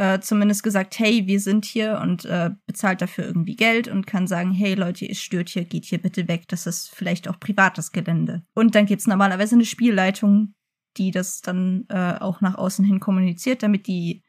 [0.00, 4.26] Äh, zumindest gesagt, hey, wir sind hier und äh, bezahlt dafür irgendwie Geld und kann
[4.26, 6.48] sagen, hey Leute, ihr stört hier, geht hier bitte weg.
[6.48, 8.42] Das ist vielleicht auch privates Gelände.
[8.54, 10.54] Und dann gibt's normalerweise eine Spielleitung,
[10.96, 14.22] die das dann äh, auch nach außen hin kommuniziert, damit die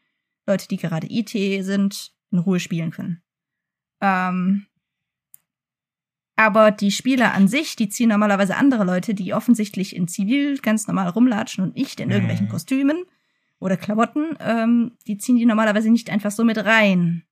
[0.45, 3.24] Leute, die gerade IT sind, in Ruhe spielen können.
[4.01, 4.65] Ähm,
[6.36, 10.88] aber die Spieler an sich, die ziehen normalerweise andere Leute, die offensichtlich in Zivil ganz
[10.88, 12.51] normal rumlatschen und nicht in irgendwelchen Mhm.
[12.51, 13.05] Kostümen
[13.62, 17.24] oder Klamotten, ähm, die ziehen die normalerweise nicht einfach so mit rein.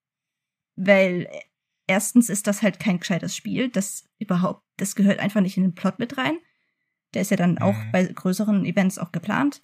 [0.77, 1.41] Weil äh,
[1.87, 5.75] erstens ist das halt kein gescheites Spiel, das überhaupt, das gehört einfach nicht in den
[5.75, 6.37] Plot mit rein.
[7.13, 7.91] Der ist ja dann auch Mhm.
[7.91, 9.59] bei größeren Events auch geplant.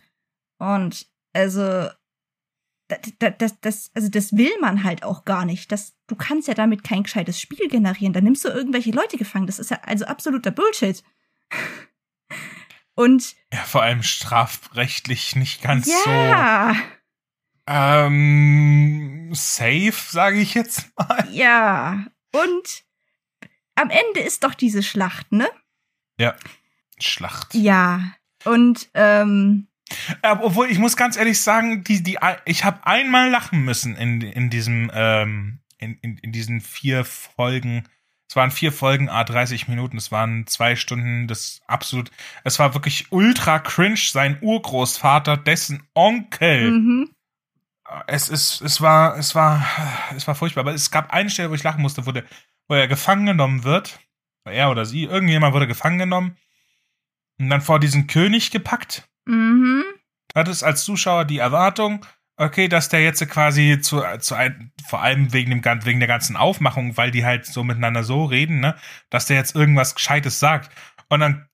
[0.58, 1.88] Und also
[2.88, 5.72] das, das, das, also das will man halt auch gar nicht.
[5.72, 8.14] Das, du kannst ja damit kein gescheites Spiel generieren.
[8.14, 9.48] Da nimmst du irgendwelche Leute gefangen.
[9.48, 11.04] Das ist ja also absoluter Bullshit.
[12.96, 16.82] Und Ja, vor allem strafrechtlich nicht ganz ja, so
[17.68, 21.28] ähm, safe, sage ich jetzt mal.
[21.32, 22.06] ja.
[22.32, 22.84] Und
[23.76, 25.48] am Ende ist doch diese Schlacht, ne?
[27.00, 27.54] Schlacht.
[27.56, 28.14] Ja.
[28.46, 29.68] Und ähm,
[30.22, 34.22] Äh, obwohl, ich muss ganz ehrlich sagen, die, die, ich habe einmal lachen müssen in,
[34.22, 37.88] in diesem, ähm, in, in, in diesen vier Folgen.
[38.28, 42.12] Es waren vier Folgen, a 30 Minuten, es waren zwei Stunden, das absolut,
[42.44, 46.72] es war wirklich ultra cringe, sein Urgroßvater, dessen Onkel.
[46.72, 47.10] mhm.
[48.08, 49.64] Es ist, es war, es war,
[50.16, 52.24] es war furchtbar, aber es gab eine Stelle, wo ich lachen musste, wo, der,
[52.68, 54.00] wo er gefangen genommen wird.
[54.44, 56.36] Er oder sie, irgendjemand wurde gefangen genommen
[57.40, 59.08] und dann vor diesen König gepackt.
[59.26, 59.84] Mhm.
[60.34, 62.06] Hattest als Zuschauer die Erwartung,
[62.38, 66.36] okay, dass der jetzt quasi zu, zu ein, vor allem wegen dem wegen der ganzen
[66.36, 68.76] Aufmachung, weil die halt so miteinander so reden, ne,
[69.10, 70.72] dass der jetzt irgendwas Gescheites sagt.
[71.10, 71.48] Und dann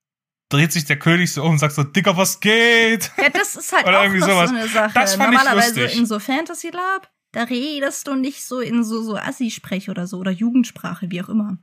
[0.49, 3.11] dreht sich der König so um und sagt so, Dicker, was geht?
[3.17, 4.49] Ja, das ist halt Oder auch irgendwie sowas.
[4.49, 4.91] so eine Sache.
[4.93, 5.99] Das fand ich Normalerweise lustig.
[5.99, 10.17] in so Fantasy Lab, da redest du nicht so in so, so Assi-Sprech oder so
[10.17, 11.57] oder Jugendsprache, wie auch immer.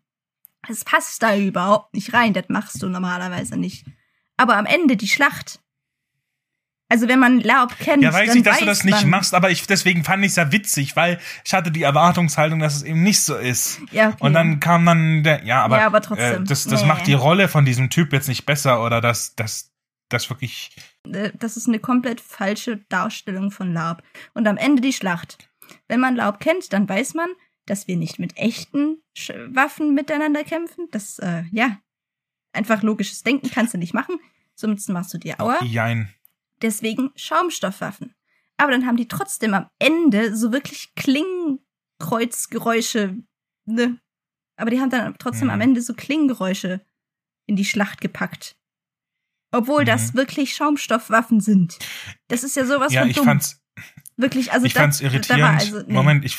[0.68, 3.86] Es passt da überhaupt nicht rein, das machst du normalerweise nicht.
[4.36, 5.60] Aber am Ende die Schlacht.
[6.90, 9.10] Also wenn man Laub kennt, Ja, weiß dann ich, dass weiß du das nicht man,
[9.10, 12.76] machst, aber ich, deswegen fand ich es ja witzig, weil ich hatte die Erwartungshaltung, dass
[12.76, 13.80] es eben nicht so ist.
[13.92, 14.16] Ja, okay.
[14.20, 16.44] Und dann kam dann der, ja, aber, Ja, aber trotzdem.
[16.44, 16.88] Äh, das, das Nee.
[16.88, 19.70] macht die Rolle von diesem Typ jetzt nicht besser oder das, das,
[20.08, 20.74] das wirklich,
[21.12, 24.02] Äh, das ist eine komplett falsche Darstellung von Laub.
[24.32, 25.50] Und am Ende die Schlacht.
[25.88, 27.28] Wenn man Laub kennt, dann weiß man,
[27.66, 30.86] dass wir nicht mit echten Sch Waffen miteinander kämpfen.
[30.90, 31.76] Das, äh, ja,
[32.54, 34.18] einfach logisches Denken kannst du nicht machen.
[34.54, 35.62] Somit machst du dir Aua.
[35.62, 36.08] jein.
[36.62, 38.14] Deswegen Schaumstoffwaffen.
[38.56, 40.92] Aber dann haben die trotzdem am Ende so wirklich
[42.00, 43.16] Klingenkreuzgeräusche,
[43.66, 43.98] ne?
[44.56, 45.54] Aber die haben dann trotzdem Mhm.
[45.54, 46.80] am Ende so Klingengeräusche
[47.46, 48.56] in die Schlacht gepackt.
[49.52, 50.18] Obwohl das Mhm.
[50.18, 51.78] wirklich Schaumstoffwaffen sind.
[52.26, 53.24] Das ist ja sowas Ja, von ich dumm.
[53.24, 53.60] fand's,
[54.16, 55.60] wirklich, also ich da, fand's da irritierend.
[55.60, 55.92] also, nee.
[55.94, 56.38] Moment, ich,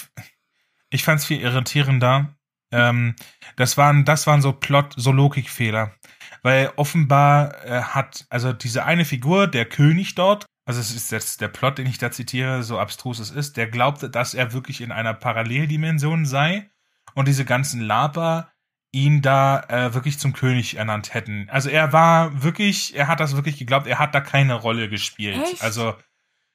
[0.90, 2.36] ich fand's viel irritierender.
[2.72, 3.16] Ähm,
[3.56, 5.94] das waren, das waren so Plot, so Logikfehler.
[6.42, 11.42] Weil offenbar äh, hat, also diese eine Figur, der König dort, also es ist jetzt
[11.42, 14.82] der Plot, den ich da zitiere, so abstrus es ist, der glaubte, dass er wirklich
[14.82, 16.70] in einer Paralleldimension sei
[17.16, 18.52] und diese ganzen Laber
[18.92, 21.48] ihn da äh, wirklich zum König ernannt hätten.
[21.50, 25.42] Also er war wirklich, er hat das wirklich geglaubt, er hat da keine Rolle gespielt.
[25.42, 25.62] Echt?
[25.62, 25.96] Also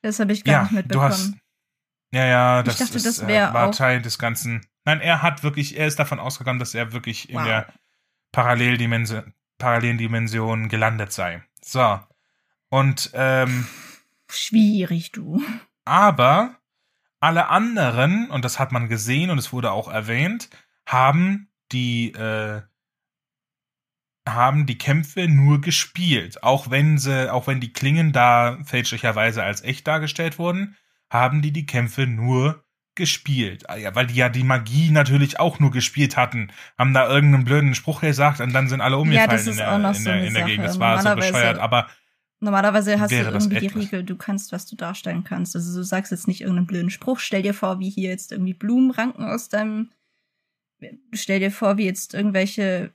[0.02, 1.10] das habe ich gar ja, nicht du mitbekommen.
[1.10, 1.34] hast.
[2.14, 4.64] Ja, ja, das, dachte, ist, das äh, war Teil des Ganzen.
[4.84, 7.44] Nein, er hat wirklich, er ist davon ausgegangen, dass er wirklich in Wow.
[7.44, 7.74] der
[8.30, 11.42] Paralleldimension, Paralleldimension gelandet sei.
[11.60, 11.98] So.
[12.68, 13.66] Und, ähm,
[14.30, 15.42] Schwierig, du.
[15.84, 16.54] aber
[17.18, 20.50] alle anderen, und das hat man gesehen und es wurde auch erwähnt,
[20.86, 22.62] haben die, äh,
[24.28, 26.44] haben die Kämpfe nur gespielt.
[26.44, 30.76] Auch wenn sie, auch wenn die Klingen da fälschlicherweise als echt dargestellt wurden,
[31.14, 32.62] haben die die Kämpfe nur
[32.94, 33.68] gespielt.
[33.70, 36.52] Ah, Ja, weil die ja die Magie natürlich auch nur gespielt hatten.
[36.78, 39.74] Haben da irgendeinen blöden Spruch gesagt und dann sind alle umgefallen das in ist der,
[39.76, 40.66] in so der, in der Gegend.
[40.66, 41.88] Das war so Normalerweise- bescheuert, aber
[42.40, 43.66] Normalerweise hast du irgendwie die.
[43.68, 45.56] Regel, du kannst, was du darstellen kannst.
[45.56, 47.18] Also du sagst jetzt nicht irgendeinen blöden Spruch.
[47.18, 49.90] Stell dir vor, wie hier jetzt irgendwie Blumenranken aus deinem.
[51.14, 52.92] Stell dir vor, wie jetzt irgendwelche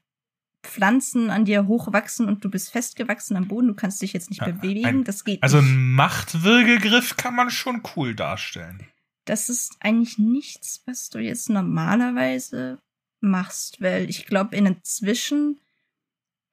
[0.63, 3.67] Pflanzen an dir hochwachsen und du bist festgewachsen am Boden.
[3.69, 4.85] Du kannst dich jetzt nicht Ja, bewegen.
[4.85, 5.69] ein- das geht also nicht.
[5.71, 8.85] ein Machtwürgegriff kann man schon cool darstellen.
[9.25, 12.79] Das ist eigentlich nichts, was du jetzt normalerweise
[13.21, 15.59] machst, weil ich glaube, in inzwischen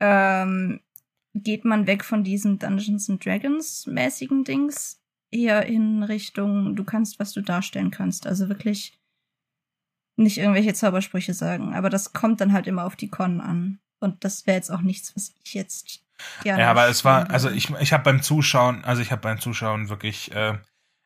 [0.01, 0.81] ähm,
[1.35, 5.01] geht man weg von diesem Dungeons and Dragons mäßigen Dings
[5.31, 8.27] eher in Richtung, du kannst, was du darstellen kannst.
[8.27, 8.99] Also wirklich
[10.17, 11.75] nicht irgendwelche Zaubersprüche sagen.
[11.75, 13.81] Aber das kommt dann halt immer auf die Con an.
[14.01, 16.01] Und das wäre jetzt auch nichts, was ich jetzt
[16.43, 16.63] gerne.
[16.63, 19.89] Ja, aber es war, also ich, ich habe beim Zuschauen, also ich habe beim Zuschauen
[19.89, 20.59] wirklich, äh,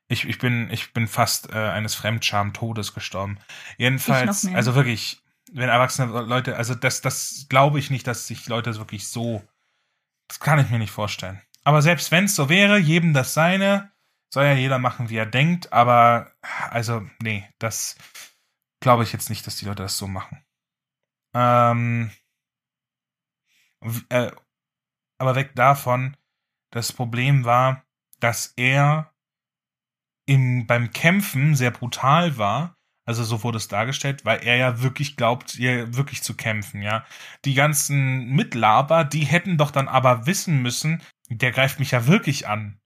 [0.09, 3.39] ich, ich bin, ich bin fast äh, eines Fremdscham-Todes gestorben.
[3.79, 5.23] Jedenfalls, also wirklich,
[5.53, 9.43] wenn erwachsene Leute, also das, das glaube ich nicht, dass sich Leute wirklich so,
[10.29, 11.41] das kann ich mir nicht vorstellen.
[11.63, 13.93] Aber selbst wenn es so wäre, jedem das seine,
[14.33, 16.33] soll ja jeder machen, wie er denkt, aber
[16.71, 17.97] also, nee, das
[18.81, 20.43] glaube ich jetzt nicht, dass die Leute das so machen.
[21.35, 22.11] Ähm,
[24.09, 24.31] äh,
[25.19, 26.17] aber weg davon,
[26.71, 27.85] das Problem war,
[28.21, 29.13] dass er
[30.27, 32.77] im, beim Kämpfen sehr brutal war.
[33.07, 37.05] Also so wurde es dargestellt, weil er ja wirklich glaubt, hier wirklich zu kämpfen, ja.
[37.45, 42.47] Die ganzen Mitlaber, die hätten doch dann aber wissen müssen, der greift mich ja wirklich
[42.47, 42.79] an.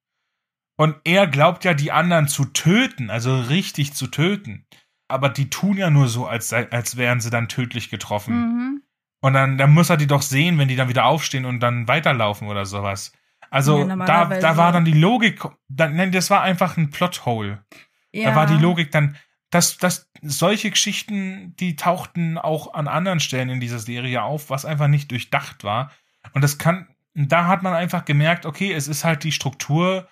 [0.76, 4.66] Und er glaubt ja, die anderen zu töten, also richtig zu töten.
[5.08, 8.34] Aber die tun ja nur so, als, als wären sie dann tödlich getroffen.
[8.34, 8.82] Mhm.
[9.24, 11.88] Und dann, dann muss er die doch sehen, wenn die dann wieder aufstehen und dann
[11.88, 13.14] weiterlaufen oder sowas.
[13.48, 17.64] Also Ja, da, da war dann die Logik, dann, nein, das war einfach ein Plothole.
[18.12, 18.28] Ja.
[18.28, 19.16] Da war die Logik dann,
[19.48, 24.66] dass, dass solche Geschichten, die tauchten auch an anderen Stellen in dieser Serie auf, was
[24.66, 25.90] einfach nicht durchdacht war.
[26.34, 30.06] Und das kann, da hat man einfach gemerkt, okay, es ist halt die Struktur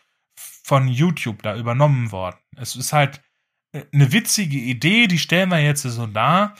[0.64, 2.38] von YouTube da übernommen worden.
[2.56, 3.20] Es ist halt
[3.72, 6.54] äh, eine witzige Idee, die stellen wir jetzt so dar,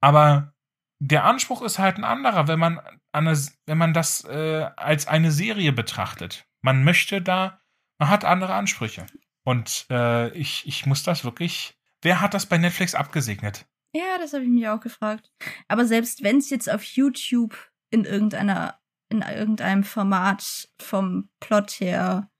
[0.00, 0.52] aber
[0.98, 2.78] der Anspruch ist halt ein anderer, wenn man,
[3.12, 6.46] an eine, wenn man das äh, als eine Serie betrachtet.
[6.62, 7.60] Man möchte da,
[7.98, 9.06] man hat andere Ansprüche.
[9.44, 11.78] Und äh, ich, ich muss das wirklich.
[12.02, 13.66] Wer hat das bei Netflix abgesegnet?
[13.94, 15.30] Ja, das habe ich mich auch gefragt.
[15.68, 17.56] Aber selbst wenn es jetzt auf YouTube
[17.90, 22.30] in irgendeiner, in irgendeinem Format vom Plot her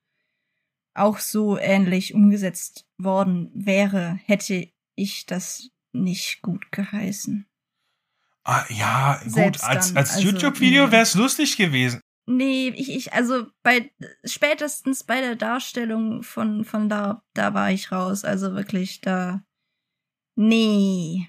[0.94, 7.46] auch so ähnlich umgesetzt worden wäre, hätte ich das nicht gut geheißen.
[8.48, 12.00] Ah, ja, gut, Selbst als, dann, als also, YouTube-Video wäre es lustig gewesen.
[12.28, 13.90] Nee, ich, ich, also bei
[14.24, 18.24] spätestens bei der Darstellung von, von da, da war ich raus.
[18.24, 19.42] Also wirklich da.
[20.36, 21.28] Nee.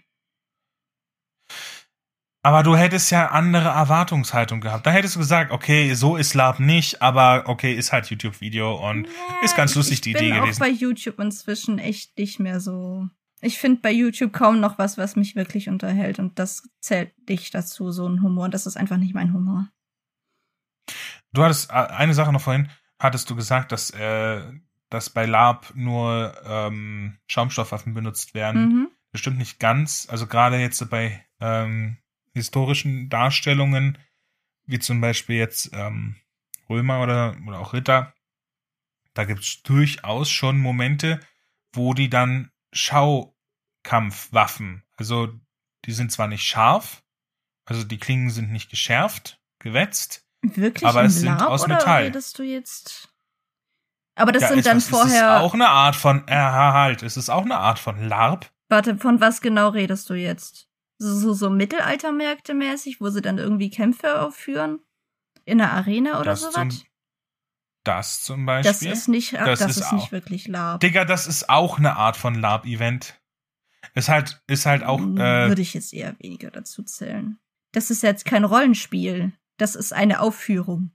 [2.44, 4.86] Aber du hättest ja andere Erwartungshaltung gehabt.
[4.86, 9.06] Da hättest du gesagt, okay, so ist Lab nicht, aber okay, ist halt YouTube-Video und
[9.08, 9.12] Ja,
[9.44, 10.60] ist ganz ich- lustig ich die bin Idee auch gewesen.
[10.60, 13.08] bei YouTube inzwischen echt nicht mehr so.
[13.42, 16.20] Ich finde bei YouTube kaum noch was, was mich wirklich unterhält.
[16.20, 18.50] Und das zählt nicht dazu, so ein Humor.
[18.50, 19.68] Das ist einfach nicht mein Humor.
[21.34, 22.70] Du hattest äh, eine Sache noch vorhin,
[23.00, 24.42] hattest du gesagt, dass, äh,
[24.90, 28.62] dass bei Lab nur ähm, Schaumstoffwaffen benutzt werden.
[28.62, 28.88] Mhm.
[29.12, 30.08] Das stimmt nicht ganz.
[30.10, 31.98] Also gerade jetzt bei ähm,
[32.34, 33.98] historischen Darstellungen,
[34.66, 36.16] wie zum Beispiel jetzt ähm,
[36.70, 38.14] Römer oder, oder auch Ritter,
[39.14, 41.20] da gibt es durchaus schon Momente,
[41.74, 45.30] wo die dann Schaukampfwaffen, also
[45.86, 47.04] die sind zwar nicht scharf,
[47.66, 52.04] also die Klingen sind nicht geschärft, gewetzt, Wirklich Aber es sind Lab aus oder Metall.
[52.06, 53.10] redest du jetzt?
[54.16, 55.42] Aber das Ja, sind ist, dann was- Es ist vorher.
[55.42, 58.50] auch eine Art von, äh, halt, es ist auch eine Art von LARP.
[58.70, 60.70] Warte, von was genau redest du jetzt?
[61.00, 64.80] So, so, so Mittelaltermärkte mäßig, wo sie dann irgendwie Kämpfe aufführen?
[65.44, 66.54] In der Arena oder Das sowas?
[66.54, 66.70] zum
[67.88, 68.72] Das zum Beispiel.
[68.72, 70.80] Das ist nicht, Das das, ist ist, nicht wirklich Lab.
[70.82, 73.20] Digga, das ist auch eine Art von LARP-Event.
[73.96, 77.38] Ist halt, ist halt auch, Hm, äh, Würde ich jetzt eher weniger dazu zählen.
[77.72, 79.32] Das ist jetzt kein Rollenspiel.
[79.58, 80.92] Das ist eine Aufführung.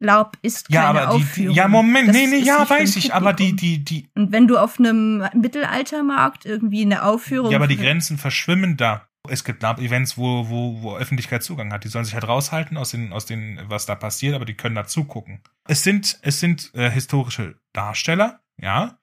[0.00, 1.56] Laub ist keine ja, aber die, die, Aufführung.
[1.56, 4.56] ja, Moment, Das nee, nee, ja, weiß ich, aber die, die, die, Und wenn du
[4.56, 7.50] auf einem Mittelaltermarkt irgendwie eine Aufführung.
[7.50, 9.07] ja, aber die Grenzen verschwimmen da.
[9.28, 11.84] Es gibt LARP-Events, wo, wo, wo Öffentlichkeit Zugang hat.
[11.84, 14.74] Die sollen sich halt raushalten aus den, aus den, was da passiert, aber die können
[14.74, 15.40] da zugucken.
[15.66, 18.98] Es sind, es sind äh, historische Darsteller, ja.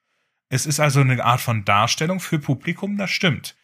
[0.48, 3.56] Es ist also eine Art von Darstellung für Publikum, das stimmt.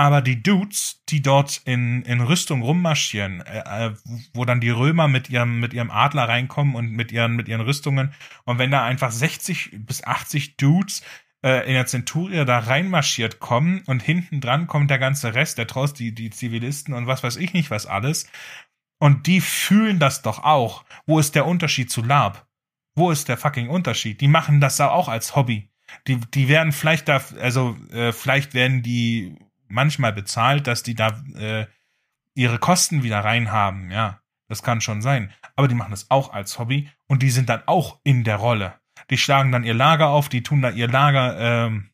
[0.00, 3.94] Aber die Dudes, die dort in, in Rüstung rummarschieren, äh, äh,
[4.32, 7.62] wo dann die Römer mit ihrem, mit ihrem Adler reinkommen und mit ihren, mit ihren
[7.62, 11.02] Rüstungen, und wenn da einfach 60 bis 80 Dudes
[11.42, 15.66] äh, in der Zenturia da reinmarschiert kommen und hinten dran kommt der ganze Rest, der
[15.66, 18.28] Trost, die, die Zivilisten und was weiß ich nicht was alles.
[18.98, 20.84] Und die fühlen das doch auch.
[21.06, 22.48] Wo ist der Unterschied zu Lab?
[22.96, 24.20] Wo ist der fucking Unterschied?
[24.20, 25.70] Die machen das auch als Hobby.
[26.06, 29.36] Die, die werden vielleicht da, also äh, vielleicht werden die
[29.68, 31.66] manchmal bezahlt, dass die da äh,
[32.34, 34.20] ihre Kosten wieder reinhaben, ja.
[34.48, 35.30] Das kann schon sein.
[35.56, 38.74] Aber die machen das auch als Hobby und die sind dann auch in der Rolle.
[39.10, 41.90] Die schlagen dann ihr Lager auf, die tun da ihr Lager, ähm,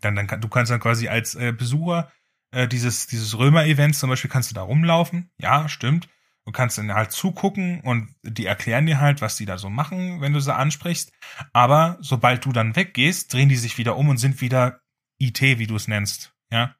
[0.00, 2.10] dann, dann du kannst dann quasi als äh, Besucher
[2.52, 5.30] äh, dieses, dieses Römer-Events zum Beispiel kannst du da rumlaufen.
[5.38, 6.08] Ja, stimmt.
[6.44, 10.20] Du kannst dann halt zugucken und die erklären dir halt, was die da so machen,
[10.20, 11.12] wenn du sie ansprichst.
[11.52, 14.80] Aber sobald du dann weggehst, drehen die sich wieder um und sind wieder
[15.18, 16.34] IT, wie du es nennst.
[16.50, 16.74] Ja.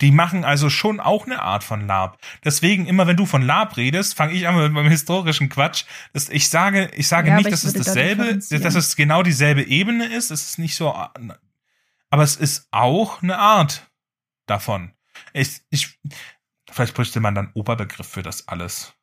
[0.00, 2.18] Die machen also schon auch eine Art von Lab.
[2.44, 5.84] Deswegen, immer wenn du von Lab redest, fange ich an mit meinem historischen Quatsch.
[6.12, 10.06] Das, ich sage, ich sage ja, nicht, dass es dasselbe, dass es genau dieselbe Ebene
[10.06, 10.32] ist.
[10.32, 13.88] Es ist nicht so, aber es ist auch eine Art
[14.46, 14.92] davon.
[15.32, 16.00] Ich, ich,
[16.70, 18.94] vielleicht bräuchte man dann Oberbegriff für das alles.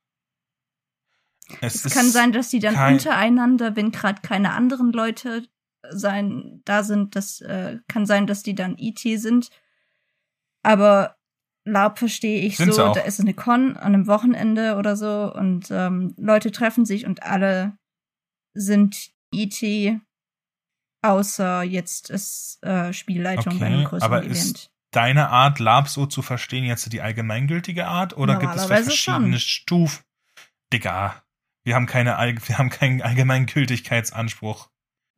[1.62, 5.48] Es, es kann sein, dass die dann untereinander, wenn gerade keine anderen Leute
[5.90, 9.50] sein, da sind, das äh, kann sein, dass die dann IT sind
[10.64, 11.16] aber
[11.66, 15.70] Laub verstehe ich Sind so, da ist eine Con an einem Wochenende oder so und
[15.70, 17.78] ähm, Leute treffen sich und alle
[18.54, 20.00] sind IT,
[21.04, 24.36] außer jetzt ist äh, Spielleitung okay, bei einem größeren aber Event.
[24.36, 29.40] Ist deine Art, Lab so zu verstehen, jetzt die allgemeingültige Art oder gibt es verschiedene
[29.40, 30.04] Stufen?
[30.74, 31.24] Digga,
[31.64, 34.71] wir haben keine, wir haben keinen Allgemeingültigkeitsanspruch.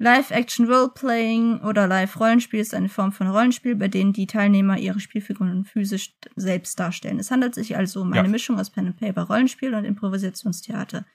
[0.04, 6.14] Live-Action-Roleplaying oder Live-Rollenspiel ist eine Form von Rollenspiel, bei denen die Teilnehmer ihre Spielfiguren physisch
[6.36, 7.20] selbst darstellen.
[7.20, 11.06] Es handelt sich also um eine Mischung aus Pen and Paper, Rollenspiel und Improvisationstheater.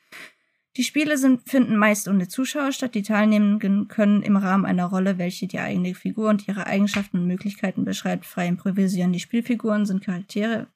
[0.78, 2.94] Die Spiele sind, finden meist ohne Zuschauer statt.
[2.94, 7.26] Die Teilnehmenden können im Rahmen einer Rolle, welche die eigene Figur und ihre Eigenschaften und
[7.26, 9.12] Möglichkeiten beschreibt, frei improvisieren.
[9.12, 10.66] Die Spielfiguren sind Charaktere.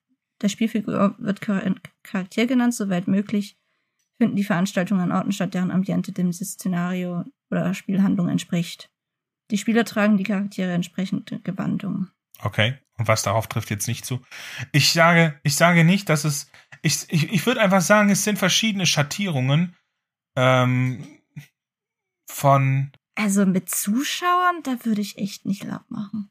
[0.43, 3.57] Der Spielfigur wird Charakter genannt, soweit möglich
[4.19, 8.91] finden die Veranstaltungen an Orten statt, deren Ambiente dem Szenario oder Spielhandlung entspricht.
[9.51, 12.09] Die Spieler tragen die Charaktere entsprechende Gewandung.
[12.41, 12.79] Okay.
[12.99, 14.23] Und was darauf trifft jetzt nicht zu?
[14.71, 16.51] Ich sage, ich sage nicht, dass es.
[16.83, 19.77] Ich, ich, ich würde einfach sagen, es sind verschiedene Schattierungen
[20.37, 21.07] ähm,
[22.27, 22.93] von.
[23.15, 26.31] Also mit Zuschauern, da würde ich echt nicht laut machen.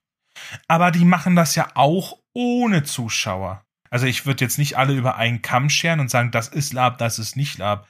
[0.68, 3.64] Aber die machen das ja auch ohne Zuschauer.
[3.90, 6.98] Also ich würde jetzt nicht alle über einen Kamm scheren und sagen, das ist Lab,
[6.98, 7.88] das ist nicht Lab.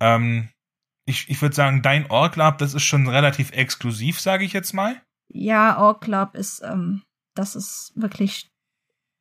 [0.00, 0.50] Ähm,
[1.08, 4.74] ich, ich würde sagen, dein Org Lab, das ist schon relativ exklusiv, sage ich jetzt
[4.74, 5.00] mal.
[5.28, 7.02] Ja, Org Lab ist, ähm,
[7.34, 8.50] das ist wirklich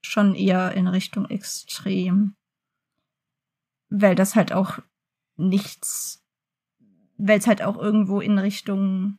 [0.01, 2.35] schon eher in Richtung extrem.
[3.89, 4.79] Weil das halt auch
[5.37, 6.25] nichts,
[7.17, 9.17] weil es halt auch irgendwo in Richtung,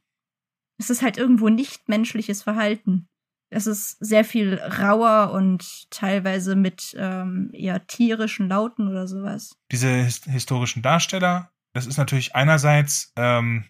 [0.78, 3.08] es ist halt irgendwo nicht menschliches Verhalten.
[3.50, 9.56] Es ist sehr viel rauer und teilweise mit ähm, eher tierischen Lauten oder sowas.
[9.72, 13.64] Diese his historischen Darsteller, das ist natürlich einerseits, ähm,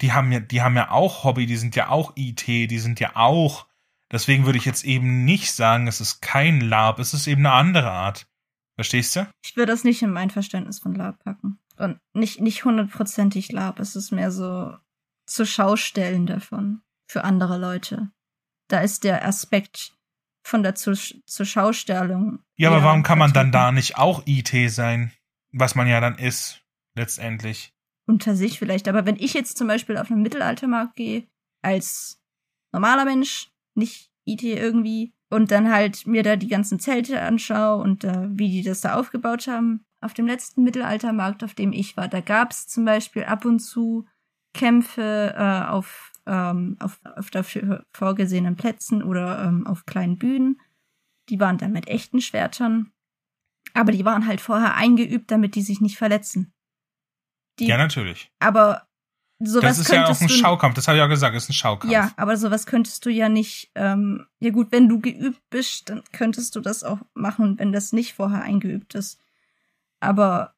[0.00, 3.00] die haben ja, die haben ja auch Hobby, die sind ja auch IT, die sind
[3.00, 3.66] ja auch.
[4.12, 7.54] Deswegen würde ich jetzt eben nicht sagen, es ist kein Lab, es ist eben eine
[7.54, 8.28] andere Art.
[8.76, 9.26] Verstehst du?
[9.42, 11.58] Ich würde das nicht in mein Verständnis von Lab packen.
[11.76, 14.76] Und nicht, nicht hundertprozentig Lab, es ist mehr so
[15.26, 16.82] zu Schaustellen davon.
[17.08, 18.10] Für andere Leute
[18.68, 19.92] da ist der Aspekt
[20.42, 22.40] von der Zur Schaustellung.
[22.56, 25.12] Ja, aber warum kann man dann da nicht auch IT sein?
[25.52, 26.62] Was man ja dann ist,
[26.96, 27.72] letztendlich.
[28.06, 28.88] Unter sich vielleicht.
[28.88, 31.26] Aber wenn ich jetzt zum Beispiel auf einen Mittelaltermarkt gehe,
[31.62, 32.20] als
[32.72, 38.04] normaler Mensch, nicht IT irgendwie, und dann halt mir da die ganzen Zelte anschaue und
[38.04, 39.84] äh, wie die das da aufgebaut haben.
[40.00, 43.58] Auf dem letzten Mittelaltermarkt, auf dem ich war, da gab es zum Beispiel ab und
[43.58, 44.06] zu
[44.54, 50.60] Kämpfe äh, auf ähm, auf, auf dafür vorgesehenen Plätzen oder ähm, auf kleinen Bühnen.
[51.28, 52.92] Die waren dann mit echten Schwertern.
[53.74, 56.52] Aber die waren halt vorher eingeübt, damit die sich nicht verletzen.
[57.58, 58.30] Die, ja, natürlich.
[58.38, 58.86] Aber
[59.38, 61.92] sowas Das ist ja auch ein Schaukampf, das habe ich ja gesagt, ist ein Schaukampf.
[61.92, 66.02] Ja, aber sowas könntest du ja nicht, ähm, ja gut, wenn du geübt bist, dann
[66.12, 69.18] könntest du das auch machen, wenn das nicht vorher eingeübt ist.
[70.00, 70.54] Aber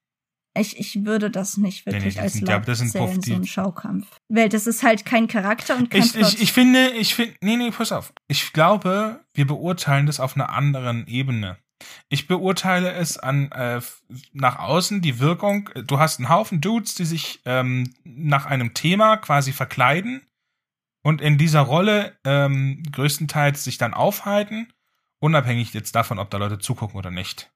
[0.56, 3.34] ich, ich würde das nicht wirklich nee, nee, als sind, ja, das sind zählen, so
[3.34, 4.06] ein Schaukampf.
[4.28, 7.56] Weil das ist halt kein Charakter und kein ich, ich, ich finde, ich finde, nee,
[7.56, 8.12] nee, pass auf.
[8.26, 11.58] Ich glaube, wir beurteilen das auf einer anderen Ebene.
[12.08, 13.80] Ich beurteile es an äh,
[14.32, 15.70] nach außen die Wirkung.
[15.86, 20.22] Du hast einen Haufen Dudes, die sich ähm, nach einem Thema quasi verkleiden
[21.02, 24.72] und in dieser Rolle ähm, größtenteils sich dann aufhalten,
[25.20, 27.50] unabhängig jetzt davon, ob da Leute zugucken oder nicht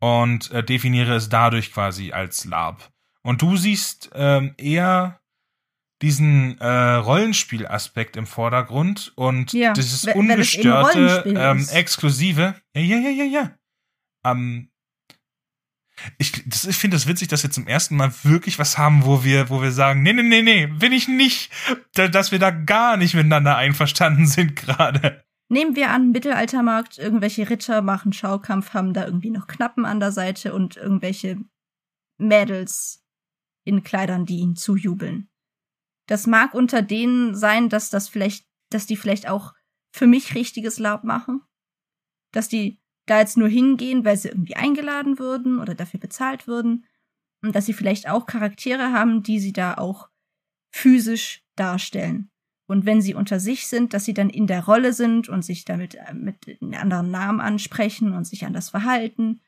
[0.00, 2.90] und äh, definiere es dadurch quasi als Lab.
[3.22, 5.20] Und du siehst ähm, eher
[6.02, 12.54] diesen äh, Rollenspielaspekt im Vordergrund und Ja, dieses ungestörte, ähm, exklusive.
[12.74, 13.50] Ja, ja, ja, ja, ja.
[14.24, 14.70] Ähm,
[16.18, 19.06] ich, das, ich finde es das witzig, dass wir zum ersten Mal wirklich was haben,
[19.06, 21.50] wo wir, wo wir sagen, nee, nee, nee, nee, bin ich nicht,
[21.94, 25.24] Da- dass wir da gar nicht miteinander einverstanden sind gerade.
[25.48, 30.12] Nehmen wir an, Mittelaltermarkt, irgendwelche Ritter machen Schaukampf, haben da irgendwie noch Knappen an der
[30.12, 31.38] Seite und irgendwelche
[32.18, 33.02] Mädels
[33.64, 35.28] in Kleidern, die ihnen zujubeln.
[36.06, 39.54] Das mag unter denen sein, dass das vielleicht, dass die vielleicht auch
[39.92, 41.42] für mich richtiges Laub machen.
[42.32, 46.84] Dass die da jetzt nur hingehen, weil sie irgendwie eingeladen würden oder dafür bezahlt würden.
[47.42, 50.08] Und dass sie vielleicht auch Charaktere haben, die sie da auch
[50.72, 52.30] physisch darstellen.
[52.66, 55.64] Und wenn sie unter sich sind, dass sie dann in der Rolle sind und sich
[55.64, 59.40] damit äh, mit einem anderen Namen ansprechen und sich anders verhalten,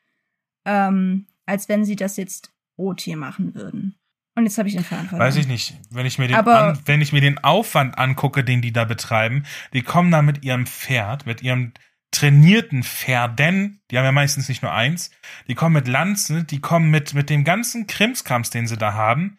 [0.65, 3.99] ähm, als wenn sie das jetzt OT machen würden.
[4.35, 5.19] Und jetzt habe ich den verloren.
[5.19, 5.75] Weiß ich nicht.
[5.89, 8.85] Wenn ich mir den, Aber- an, wenn ich mir den Aufwand angucke, den die da
[8.85, 9.43] betreiben,
[9.73, 11.73] die kommen da mit ihrem Pferd, mit ihrem
[12.11, 15.11] trainierten Pferden, die haben ja meistens nicht nur eins,
[15.47, 19.37] die kommen mit Lanzen, die kommen mit, mit dem ganzen Krimskrams, den sie da haben.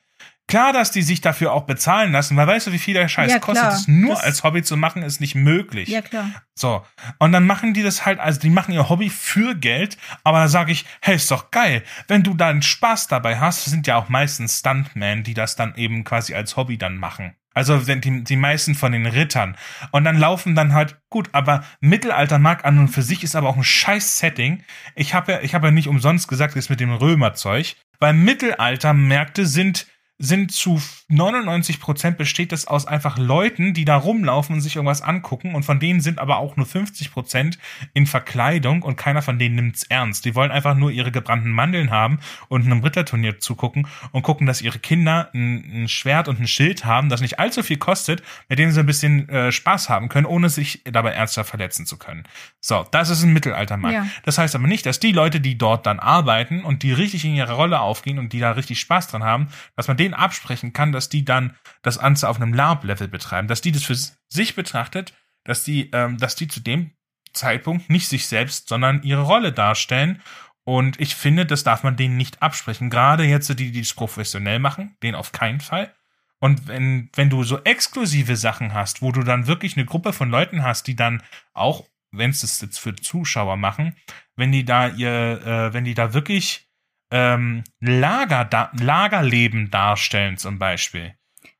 [0.51, 3.33] Klar, dass die sich dafür auch bezahlen lassen, weil weißt du, wie viel der Scheiß
[3.33, 3.67] Ja, kostet?
[3.67, 5.89] Das nur Das- als Hobby zu machen, ist nicht möglich.
[5.89, 6.31] Ja, klar.
[6.55, 6.85] So.
[7.19, 10.49] Und dann machen die das halt, also die machen ihr Hobby für Geld, aber da
[10.49, 11.83] sage ich, hey, ist doch geil.
[12.09, 16.05] Wenn du dann Spaß dabei hast, sind ja auch meistens Stuntmen, die das dann eben
[16.05, 17.35] quasi als Hobby dann machen.
[17.53, 19.57] Also die, die meisten von den Rittern.
[19.91, 23.57] Und dann laufen dann halt, gut, aber Mittelaltermarkt an und für sich ist aber auch
[23.57, 24.63] ein scheiß Setting.
[24.95, 29.47] Ich habe ja, ich habe ja nicht umsonst gesagt, das mit dem Römerzeug, weil Mittelaltermärkte
[29.47, 29.87] sind
[30.23, 35.01] sind zu 99 Prozent besteht es aus einfach Leuten, die da rumlaufen und sich irgendwas
[35.01, 37.59] angucken und von denen sind aber auch nur 50 Prozent
[37.95, 40.27] in Verkleidung und keiner von denen nimmt's ernst.
[40.27, 44.61] Die wollen einfach nur ihre gebrannten Mandeln haben und einem Ritterturnier zugucken und gucken, dass
[44.61, 48.59] ihre Kinder ein, ein Schwert und ein Schild haben, das nicht allzu viel kostet, mit
[48.59, 52.25] dem sie ein bisschen äh, Spaß haben können, ohne sich dabei ernsthaft verletzen zu können.
[52.61, 53.95] So, das ist ein Mittelaltermarkt.
[53.95, 54.07] Ja.
[54.25, 57.35] Das heißt aber nicht, dass die Leute, die dort dann arbeiten und die richtig in
[57.35, 60.93] ihre Rolle aufgehen und die da richtig Spaß dran haben, dass man denen absprechen kann,
[60.93, 63.97] dass die dann das Ganze auf einem LARP-Level betreiben, dass die das für
[64.29, 65.15] sich betrachtet,
[65.45, 66.93] dass die, ähm, dass die zu dem
[67.33, 70.23] Zeitpunkt nicht sich selbst, sondern ihre Rolle darstellen.
[70.65, 72.91] Und ich finde, das darf man denen nicht absprechen.
[72.91, 75.95] Gerade jetzt die, die es professionell machen, denen auf keinen Fall.
[76.39, 80.31] Und wenn, wenn du so exklusive Sachen hast, wo du dann wirklich eine Gruppe von
[80.31, 81.23] Leuten hast, die dann
[81.53, 83.97] auch, wenn es das jetzt für Zuschauer machen,
[84.37, 85.11] wenn die da ihr,
[85.45, 86.70] äh, wenn die da wirklich
[87.11, 91.15] ähm, Lager da, Lagerleben darstellen zum Beispiel,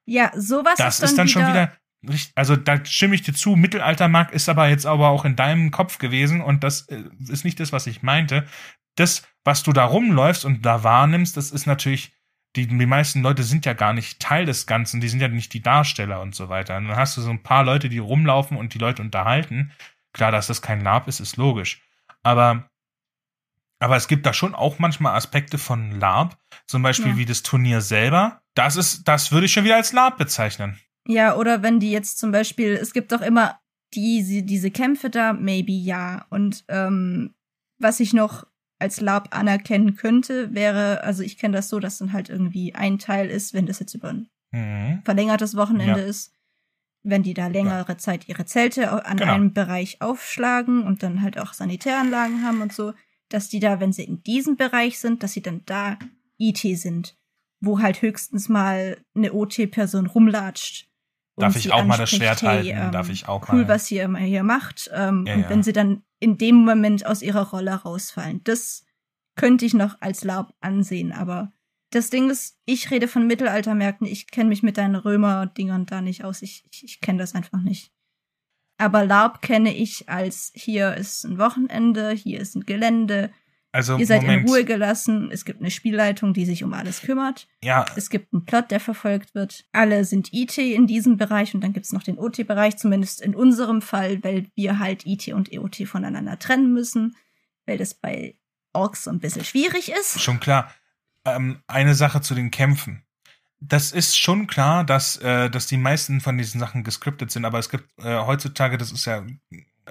[0.05, 1.73] Ja, sowas das ist dann, schon wieder
[2.09, 5.71] richtig, also da stimme ich dir zu, Mittelaltermarkt ist aber jetzt aber auch in deinem
[5.71, 8.47] Kopf gewesen und das äh, ist nicht das, was ich meinte.
[8.97, 12.13] Das, was du da rumläufst und da wahrnimmst, das ist natürlich,
[12.57, 15.53] die, die meisten Leute sind ja gar nicht Teil des Ganzen, die sind ja nicht
[15.53, 16.77] die Darsteller und so weiter.
[16.77, 19.73] Und dann hast du so ein paar Leute, die rumlaufen und die Leute unterhalten.
[20.13, 21.83] Klar, dass das kein Lab ist, ist logisch.
[22.23, 22.69] Aber
[23.81, 26.37] aber es gibt da schon auch manchmal Aspekte von LARP,
[26.67, 27.17] zum Beispiel Ja.
[27.17, 28.43] wie das Turnier selber.
[28.55, 30.79] Das ist, das würde ich schon wieder als LARP bezeichnen.
[31.09, 33.59] Ja, oder wenn die jetzt zum Beispiel, es gibt doch immer
[33.95, 36.27] diese, diese Kämpfe da, maybe ja.
[36.31, 37.35] Und ähm,
[37.79, 38.47] was ich noch
[38.79, 42.99] als LARP anerkennen könnte, wäre, also ich kenne das so, dass dann halt irgendwie ein
[42.99, 45.03] Teil ist, wenn das jetzt über ein Mhm.
[45.05, 46.07] verlängertes Wochenende Ja.
[46.07, 46.33] ist,
[47.03, 49.33] wenn die da längere Zeit ihre Zelte an Genau.
[49.35, 52.93] einem Bereich aufschlagen und dann halt auch Sanitäranlagen haben und so,
[53.31, 55.99] dass die da, wenn sie in diesem Bereich sind, dass sie dann da
[56.39, 57.17] IT sind,
[57.61, 60.89] wo halt höchstens mal eine OT-Person rumlatscht.
[61.37, 62.87] Darf ich auch mal das Schwert hey, halten?
[62.87, 63.69] ähm, Darf ich auch cool, mal?
[63.69, 64.91] was ihr immer hier macht.
[64.93, 65.51] Ähm, Ja, und ja.
[65.51, 68.85] wenn sie dann in dem Moment aus ihrer Rolle rausfallen, das
[69.37, 71.53] könnte ich noch als Laub ansehen, aber
[71.91, 76.25] das Ding ist, ich rede von Mittelaltermärkten, ich kenne mich mit deinen Römer-Dingern da nicht
[76.25, 77.93] aus, ich, ich, ich kenne das einfach nicht.
[78.81, 83.31] Aber LARP kenne ich als hier ist ein Wochenende, hier ist ein Gelände,
[83.73, 84.43] Also, ihr seid Moment.
[84.43, 88.33] in Ruhe gelassen, es gibt eine Spielleitung, die sich um alles kümmert, Ja, es gibt
[88.33, 92.03] einen Plot, der verfolgt wird, alle sind IT in diesem Bereich und dann gibt's noch
[92.03, 97.17] den OT-Bereich, zumindest in unserem Fall, weil wir halt IT und EOT voneinander trennen müssen,
[97.67, 98.35] weil das bei
[98.73, 100.21] Orks so ein bisschen schwierig ist.
[100.21, 100.73] schon klar.
[101.27, 103.03] Ähm, eine Sache zu den Kämpfen.
[103.61, 107.59] Das ist schon klar, dass, äh, dass die meisten von diesen Sachen gescriptet sind, aber
[107.59, 109.23] es gibt äh, heutzutage, das ist ja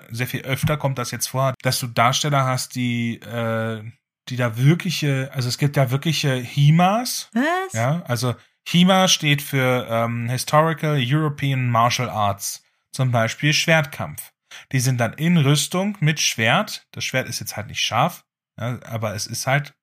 [0.09, 3.83] sehr viel öfter, kommt das jetzt vor, dass du Darsteller hast, die, äh,
[4.29, 7.73] die da wirkliche, also es gibt ja wirkliche HIMAs, Was?
[7.73, 8.35] Ja, also
[8.67, 14.31] HIMA steht für ähm, Historical European Martial Arts, zum Beispiel Schwertkampf.
[14.71, 16.87] Die sind dann in Rüstung mit Schwert.
[16.91, 18.25] Das Schwert ist jetzt halt nicht scharf,
[18.59, 19.75] ja, aber es ist halt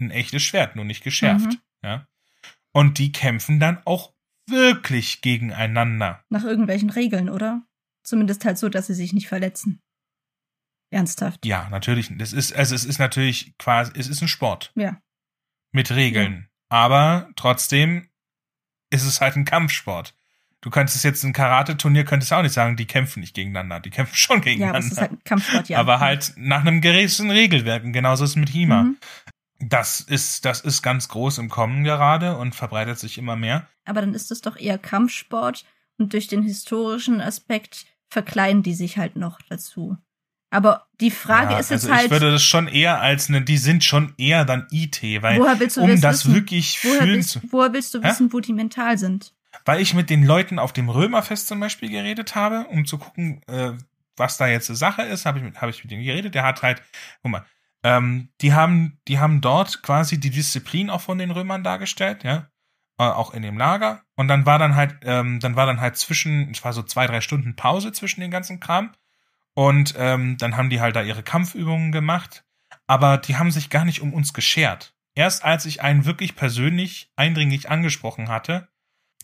[0.00, 1.46] ein echtes Schwert, nur nicht geschärft.
[1.46, 1.60] Mhm.
[1.82, 2.06] Ja.
[2.76, 4.12] Und die kämpfen dann auch
[4.50, 6.22] wirklich gegeneinander.
[6.28, 7.62] Nach irgendwelchen Regeln, oder?
[8.04, 9.80] Zumindest halt so, dass sie sich nicht verletzen.
[10.90, 11.46] Ernsthaft.
[11.46, 12.10] Ja, natürlich.
[12.18, 14.72] Das ist, also es ist natürlich quasi, es ist ein Sport.
[14.74, 15.00] Ja.
[15.72, 16.50] Mit Regeln.
[16.68, 18.10] Aber trotzdem
[18.90, 20.14] ist es halt ein Kampfsport.
[20.60, 23.80] Du könntest jetzt ein Karate-Turnier, könntest auch nicht sagen, die kämpfen nicht gegeneinander.
[23.80, 24.76] Die kämpfen schon Ja, gegeneinander.
[24.78, 25.78] aber es ist halt ein Kampfsport, ja.
[25.78, 27.84] Aber halt nach einem geregelten Regelwerk.
[27.84, 28.82] Und genauso ist es mit HEMA.
[28.82, 28.96] Mhm.
[29.58, 33.66] Das ist, das ist ganz groß im Kommen gerade und verbreitet sich immer mehr.
[33.84, 35.64] Aber dann ist es doch eher Kampfsport
[35.98, 39.96] und durch den historischen Aspekt verkleiden die sich halt noch dazu.
[40.50, 43.42] Aber die Frage Ja, ist jetzt also halt, ich würde das schon eher als eine,
[43.42, 46.34] die sind schon eher dann IT, weil woher willst du um das wissen?
[46.34, 48.08] wirklich woher, fühlen willst, zu, woher willst du Hä?
[48.08, 49.32] wissen, wo die mental sind?
[49.64, 53.40] weil ich mit den Leuten auf dem Römerfest zum Beispiel geredet habe, um zu gucken,
[53.48, 53.72] äh,
[54.16, 56.34] was da jetzt eine Sache ist, habe ich mit, habe ich mit ihm geredet.
[56.34, 56.82] Der hat halt,
[57.22, 57.44] guck mal,
[57.86, 62.50] ähm, die haben, die haben dort quasi die Disziplin auch von den Römern dargestellt, ja,
[62.98, 64.02] äh, auch in dem Lager.
[64.16, 67.06] Und dann war dann halt, ähm, dann war dann halt zwischen, es war so zwei,
[67.06, 68.90] drei Stunden Pause zwischen den ganzen Kram.
[69.54, 72.44] Und ähm, dann haben die halt da ihre Kampfübungen gemacht.
[72.88, 74.92] Aber die haben sich gar nicht um uns geschert.
[75.14, 78.66] Erst als ich einen wirklich persönlich eindringlich angesprochen hatte,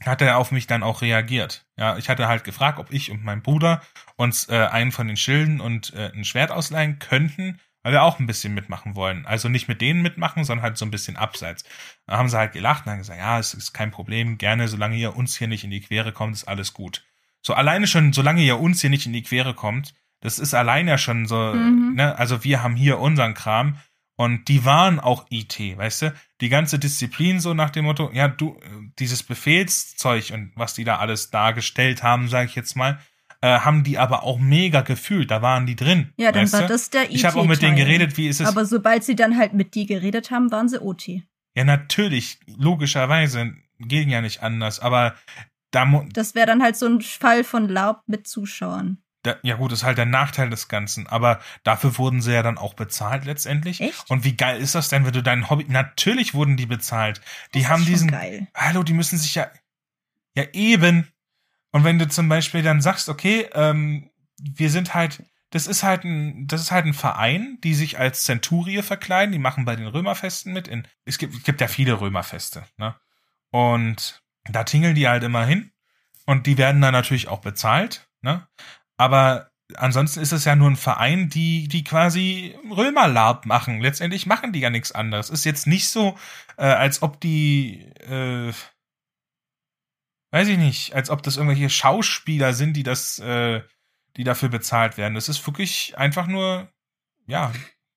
[0.05, 1.67] hat er auf mich dann auch reagiert.
[1.77, 3.83] Ja, ich hatte halt gefragt, ob ich und mein Bruder
[4.17, 8.19] uns äh, einen von den Schilden und äh, ein Schwert ausleihen könnten, weil wir auch
[8.19, 9.27] ein bisschen mitmachen wollen.
[9.27, 11.65] Also nicht mit denen mitmachen, sondern halt so ein bisschen abseits.
[12.07, 14.97] Da haben sie halt gelacht und haben gesagt, ja, es ist kein Problem, gerne, solange
[14.97, 17.05] ihr uns hier nicht in die Quere kommt, ist alles gut.
[17.41, 20.87] So alleine schon, solange ihr uns hier nicht in die Quere kommt, das ist allein
[20.87, 21.95] ja schon so, Mhm.
[21.95, 23.79] ne, also wir haben hier unseren Kram
[24.15, 26.15] und die waren auch IT, weißt du?
[26.41, 28.69] Die ganze Disziplin so nach dem Motto, ja, du, äh,
[29.01, 33.01] dieses Befehlszeug und was die da alles dargestellt haben, sage ich jetzt mal,
[33.43, 36.13] äh, haben die aber auch mega gefühlt, da waren die drin.
[36.17, 36.69] Ja, dann war du?
[36.69, 37.15] das der IT.
[37.17, 38.49] Ich habe auch mit denen geredet, wie ist es?
[38.49, 41.09] Aber sobald sie dann halt mit dir geredet haben, waren sie OT.
[41.55, 45.15] ja, natürlich, logischerweise, ging ja nicht anders, aber
[45.71, 48.99] da, mu- Das wäre dann halt so ein Fall von Laub mit Zuschauern.
[49.25, 52.43] da, ja gut, das ist halt der Nachteil des Ganzen, aber dafür wurden sie ja
[52.43, 53.81] dann auch bezahlt letztendlich.
[53.81, 54.09] Echt?
[54.11, 57.21] Und wie geil ist das denn, wenn du dein Hobby, natürlich wurden die bezahlt.
[57.55, 58.49] Die Das haben diesen, Geil.
[58.55, 59.51] hallo, die müssen sich ja,
[60.37, 61.09] ja eben.
[61.73, 66.05] Und wenn du zum Beispiel dann sagst, okay, ähm, wir sind halt, das ist halt
[66.05, 69.87] ein, das ist halt ein Verein, die sich als Zenturie verkleiden, die machen bei den
[69.87, 70.69] Römerfesten mit.
[70.69, 72.95] In, es gibt, es gibt ja viele Römerfeste, ne?
[73.51, 75.73] Und da tingeln die halt immer hin.
[76.27, 78.47] Und die werden dann natürlich auch bezahlt, ne?
[78.97, 83.81] Aber ansonsten ist es ja nur ein Verein, die, die quasi Römerlab machen.
[83.81, 85.31] Letztendlich machen die ja nichts anderes.
[85.31, 86.17] Ist jetzt nicht so,
[86.57, 88.53] äh, als ob die, äh,
[90.33, 93.63] weiß ich nicht, als ob das irgendwelche Schauspieler sind, die das, äh,
[94.17, 95.15] die dafür bezahlt werden.
[95.15, 96.69] Das ist wirklich einfach nur,
[97.27, 97.53] ja,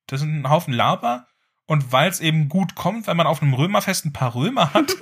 [0.07, 1.27] das sind ein Haufen Laber.
[1.65, 4.95] Und weil es eben gut kommt, wenn man auf einem Römerfest ein paar Römer hat,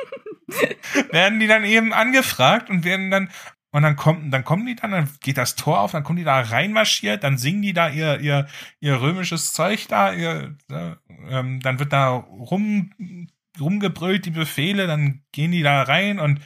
[1.12, 3.30] werden die dann eben angefragt und werden dann,
[3.72, 6.24] und dann kommen, dann kommen die dann, dann geht das Tor auf, dann kommen die
[6.24, 8.48] da reinmarschiert, dann singen die da ihr, ihr,
[8.80, 10.96] ihr römisches Zeug da, ihr, äh,
[11.28, 12.92] ähm, dann wird da rum,
[13.60, 16.40] rumgebrüllt, die Befehle, dann gehen die da rein und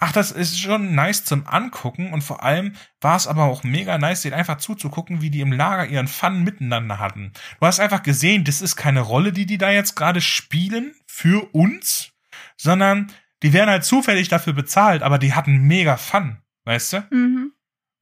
[0.00, 3.98] ach, das ist schon nice zum Angucken und vor allem war es aber auch mega
[3.98, 7.32] nice, denen einfach zuzugucken, wie die im Lager ihren Fun miteinander hatten.
[7.60, 11.54] Du hast einfach gesehen, das ist keine Rolle, die die da jetzt gerade spielen für
[11.54, 12.12] uns,
[12.56, 13.12] sondern
[13.42, 17.06] die werden halt zufällig dafür bezahlt, aber die hatten mega Fun, weißt du?
[17.10, 17.52] Mhm.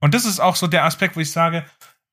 [0.01, 1.65] Und das ist auch so der Aspekt, wo ich sage,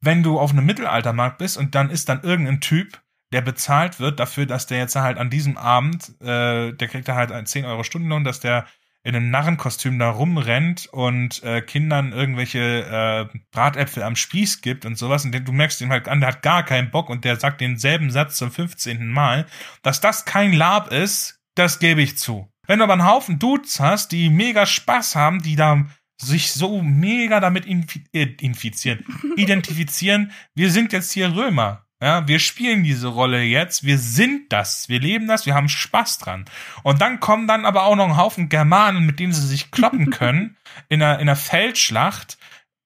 [0.01, 3.01] wenn du auf einem Mittelaltermarkt bist und dann ist dann irgendein Typ,
[3.31, 7.15] der bezahlt wird dafür, dass der jetzt halt an diesem Abend, äh, der kriegt da
[7.15, 8.65] halt einen 10 Euro Stundenlohn, dass der
[9.05, 14.97] in einem Narrenkostüm da rumrennt und äh, Kindern irgendwelche äh, Bratäpfel am Spieß gibt und
[14.97, 15.23] sowas.
[15.23, 18.09] Und du merkst ihm halt an, der hat gar keinen Bock und der sagt denselben
[18.09, 19.07] Satz zum 15.
[19.07, 19.45] Mal.
[19.83, 22.51] Dass das kein Lab ist, das gebe ich zu.
[22.65, 25.85] Wenn du aber einen Haufen Dudes hast, die mega Spaß haben, die da
[26.19, 29.05] sich so mega damit äh, infizieren,
[29.37, 31.84] identifizieren, wir sind jetzt hier Römer.
[32.01, 36.17] Ja, wir spielen diese Rolle jetzt, wir sind das, wir leben das, wir haben Spaß
[36.17, 36.45] dran.
[36.83, 40.09] Und dann kommen dann aber auch noch ein Haufen Germanen, mit denen sie sich kloppen
[40.11, 40.57] können
[40.89, 42.37] in einer, in einer Feldschlacht.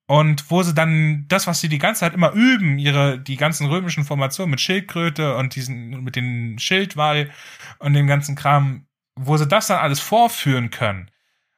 [0.06, 3.68] Und wo sie dann das, was sie die ganze Zeit immer üben, ihre, die ganzen
[3.68, 7.30] römischen Formationen mit Schildkröte und diesen, mit den Schildwall
[7.78, 11.12] und dem ganzen Kram, wo sie das dann alles vorführen können.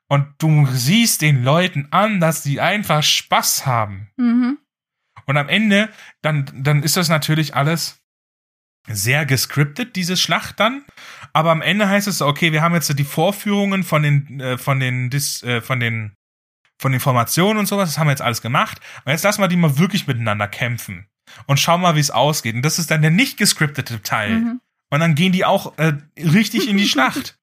[0.10, 4.10] Und du siehst den Leuten an, dass sie einfach Spaß haben.
[4.18, 4.58] Mhm.
[5.26, 5.90] Und am Ende,
[6.22, 8.02] dann, dann ist das natürlich alles
[8.88, 10.84] sehr gescriptet, diese Schlacht dann.
[11.34, 14.58] Aber am Ende heißt es so, okay, wir haben jetzt die Vorführungen von den, äh,
[14.58, 16.16] von den, Dis, äh, von den,
[16.80, 18.80] von den Formationen und sowas, das haben wir jetzt alles gemacht.
[19.06, 21.08] Und jetzt lassen wir die mal wirklich miteinander kämpfen.
[21.46, 22.56] Und schauen mal, wie es ausgeht.
[22.56, 24.40] Und das ist dann der nicht gescriptete Teil.
[24.40, 24.62] Mhm.
[24.90, 27.40] Und dann gehen die auch äh, richtig in die Schlacht.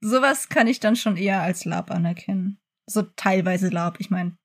[0.00, 2.58] sowas kann ich dann schon eher als Lab anerkennen.
[2.86, 3.96] So teilweise Lab.
[3.98, 4.36] Ich meine,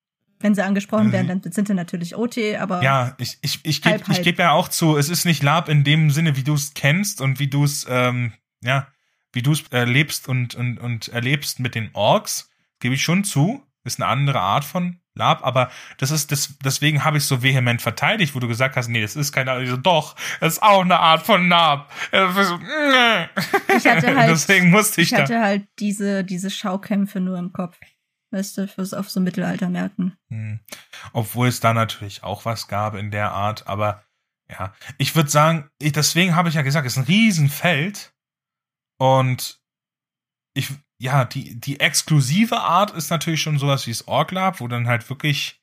[0.44, 1.11] wenn sie angesprochen Mhm.
[1.14, 4.52] werden, dann sind sie natürlich OT, aber Ja, ich, ich, ich gebe ich geb ja
[4.52, 7.48] auch zu, es ist nicht Lab in dem Sinne, wie du es kennst und wie
[7.48, 8.88] du es, ähm, ja,
[9.32, 12.49] wie du es erlebst und, und, und erlebst mit den Orks,
[12.80, 13.64] gebe ich schon zu.
[13.86, 17.82] Ist eine andere Art von Lab, aber das ist, das, deswegen habe ich so vehement
[17.82, 19.61] verteidigt, wo du gesagt hast, nee, das ist keine Art.
[19.61, 21.91] Ich so, doch, das ist auch eine Art von Lab.
[22.14, 22.60] Ja, so.
[23.76, 25.41] Ich hatte halt- deswegen musste ich, ich hatte da.
[25.41, 27.78] halt diese, diese Schaukämpfe nur im Kopf.
[28.34, 30.18] Weißt du, fürs auf so Mittelaltermärkten.
[30.30, 30.60] Hm.
[31.14, 34.03] Obwohl es da natürlich auch was gab in der Art, aber
[34.49, 38.14] ja, ich würde sagen, ich, deswegen habe ich ja gesagt, es ist ein Riesenfeld
[38.97, 39.61] und
[40.55, 44.68] ich, ja, die, die exklusive Art ist natürlich schon sowas wie das Orc Lab, wo
[44.68, 45.61] dann halt wirklich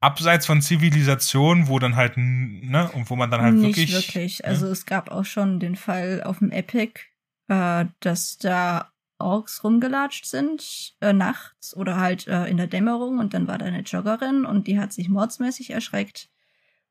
[0.00, 3.92] abseits von Zivilisation, wo dann halt, ne, und wo man dann halt Nicht wirklich.
[3.92, 4.38] wirklich.
[4.38, 4.46] ja.
[4.46, 7.00] Also es gab auch schon den Fall auf dem Epic,
[7.48, 13.34] äh, dass da Orks rumgelatscht sind, äh, nachts oder halt äh, in der Dämmerung und
[13.34, 16.28] dann war da eine Joggerin und die hat sich mordsmäßig erschreckt.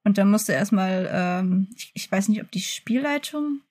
[0.03, 3.61] Und dann musste erstmal, ähm, ich, ich weiß nicht, ob die Spielleitung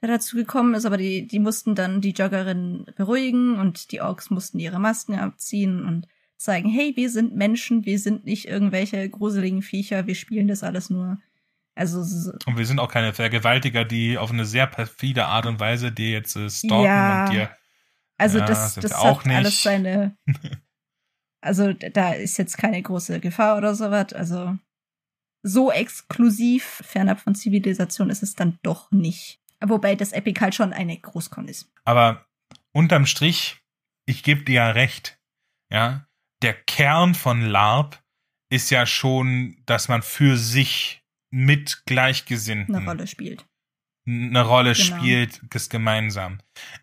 [0.00, 4.30] da dazu gekommen ist, aber die, die mussten dann die Joggerin beruhigen und die Orks
[4.30, 6.06] mussten ihre Masken abziehen und
[6.36, 10.88] zeigen, hey, wir sind Menschen, wir sind nicht irgendwelche gruseligen Viecher, wir spielen das alles
[10.88, 11.18] nur.
[11.80, 15.60] Also so- Und wir sind auch keine Vergewaltiger, die auf eine sehr perfide Art und
[15.60, 17.24] Weise dir jetzt äh, stalken Ja.
[17.24, 17.56] und dir.
[18.18, 19.36] Also Ja, das, das wir hat auch nicht.
[19.36, 20.16] alles seine.
[21.42, 24.12] Also da ist jetzt keine große Gefahr oder sowas.
[24.12, 24.58] Also
[25.42, 29.40] so exklusiv fernab von Zivilisation ist es dann doch nicht.
[29.64, 31.72] Wobei das Epic halt schon eine Großkon ist.
[31.86, 32.26] Aber
[32.72, 33.62] unterm Strich,
[34.04, 35.18] ich gebe dir ja recht,
[35.72, 36.06] ja,
[36.42, 37.98] der Kern von LARP
[38.50, 40.99] ist ja schon, dass man für sich
[41.30, 43.46] mit Gleichgesinnten Eine Rolle spielt.
[44.06, 44.96] eine Rolle Genau.
[44.98, 46.38] spielt, das gemeinsam.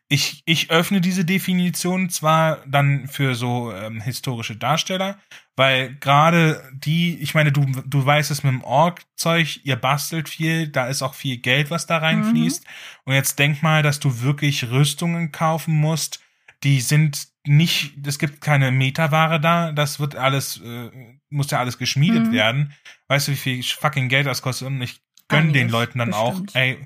[0.08, 5.20] Ich, ich öffne diese Definition zwar dann für so ähm, historische Darsteller,
[5.56, 10.68] weil gerade die, ich meine, du, du weißt es mit dem Org-Zeug, ihr bastelt viel,
[10.70, 12.64] da ist auch viel Geld, was da reinfließt.
[13.06, 16.22] Und jetzt denk mal, dass du wirklich Rüstungen kaufen musst,
[16.64, 20.90] die sind nicht, es gibt keine Metaware da, das wird alles, äh,
[21.30, 22.32] muss ja alles geschmiedet Mhm.
[22.32, 22.74] werden.
[23.08, 24.68] Weißt du, wie viel fucking Geld das kostet?
[24.68, 25.00] Und ich
[25.30, 26.52] gönn den Leuten dann bestimmt.
[26.52, 26.78] auch, ey,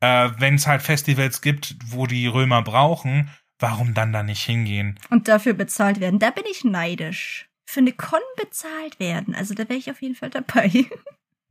[0.00, 4.98] äh, wenn es halt Festivals gibt, wo die Römer brauchen, warum dann da nicht hingehen?
[5.10, 6.18] Und dafür bezahlt werden.
[6.18, 7.46] Da bin ich neidisch.
[7.66, 9.34] Für eine Con bezahlt werden.
[9.34, 10.70] Also da wäre ich auf jeden Fall dabei.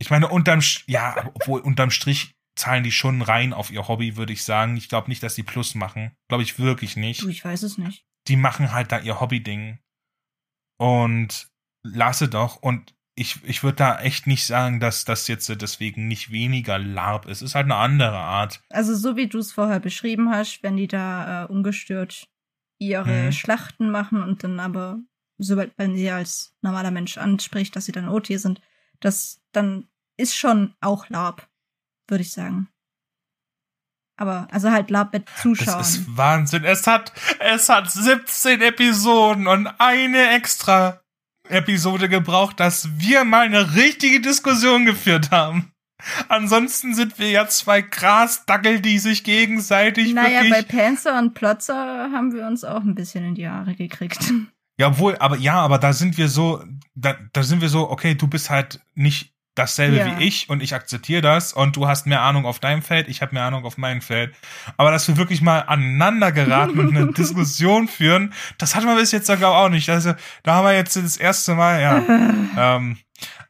[0.02, 4.32] Ich meine, unterm, ja, obwohl unterm Strich zahlen die schon rein auf ihr Hobby, würde
[4.32, 4.78] ich sagen.
[4.78, 6.14] Ich glaube nicht, dass die Plus machen.
[6.30, 7.22] Glaube ich wirklich nicht.
[7.22, 8.06] Du, ich weiß es nicht.
[8.30, 9.80] Die machen halt da ihr Hobby-Ding.
[10.78, 11.50] Und
[11.84, 12.58] lasse doch.
[12.58, 17.26] Und ich, ich würde da echt nicht sagen, dass das jetzt deswegen nicht weniger LARP
[17.26, 17.42] ist.
[17.42, 18.62] Es ist halt eine andere Art.
[18.70, 22.30] Also so wie du es vorher beschrieben hast, wenn die da äh, ungestört
[22.80, 23.32] ihre Mhm.
[23.34, 25.00] Schlachten machen und dann aber,
[25.38, 28.62] sobald man sie als normaler Mensch anspricht, dass sie dann OT sind,
[29.02, 31.50] das dann ist schon auch Lab,
[32.08, 32.70] würde ich sagen.
[34.20, 35.78] Aber, also halt Lab mit Zuschauern.
[35.78, 36.66] Das ist Wahnsinn.
[36.66, 41.00] Es hat, es hat 17 Episoden und eine extra
[41.48, 45.72] Episode gebraucht, dass wir mal eine richtige Diskussion geführt haben.
[46.28, 52.34] Ansonsten sind wir ja zwei Grasdackel, die sich gegenseitig naja, bei Panzer und Plotzer haben
[52.34, 54.34] wir uns auch ein bisschen in die Haare gekriegt.
[54.78, 56.64] Ja, obwohl, aber ja, aber da sind wir so,
[56.94, 60.18] da, da sind wir so, okay, du bist halt nicht dasselbe Ja.
[60.18, 63.22] wie ich und ich akzeptiere das und du hast mehr Ahnung auf deinem Feld, ich
[63.22, 64.34] habe mehr Ahnung auf meinem Feld.
[64.78, 69.12] Aber dass wir wirklich mal aneinander geraten und eine Diskussion führen, das hatten wir bis
[69.12, 69.90] jetzt sogar auch nicht.
[69.90, 70.14] Also
[70.44, 71.98] da haben wir jetzt das erste Mal, ja.
[72.78, 72.98] ähm,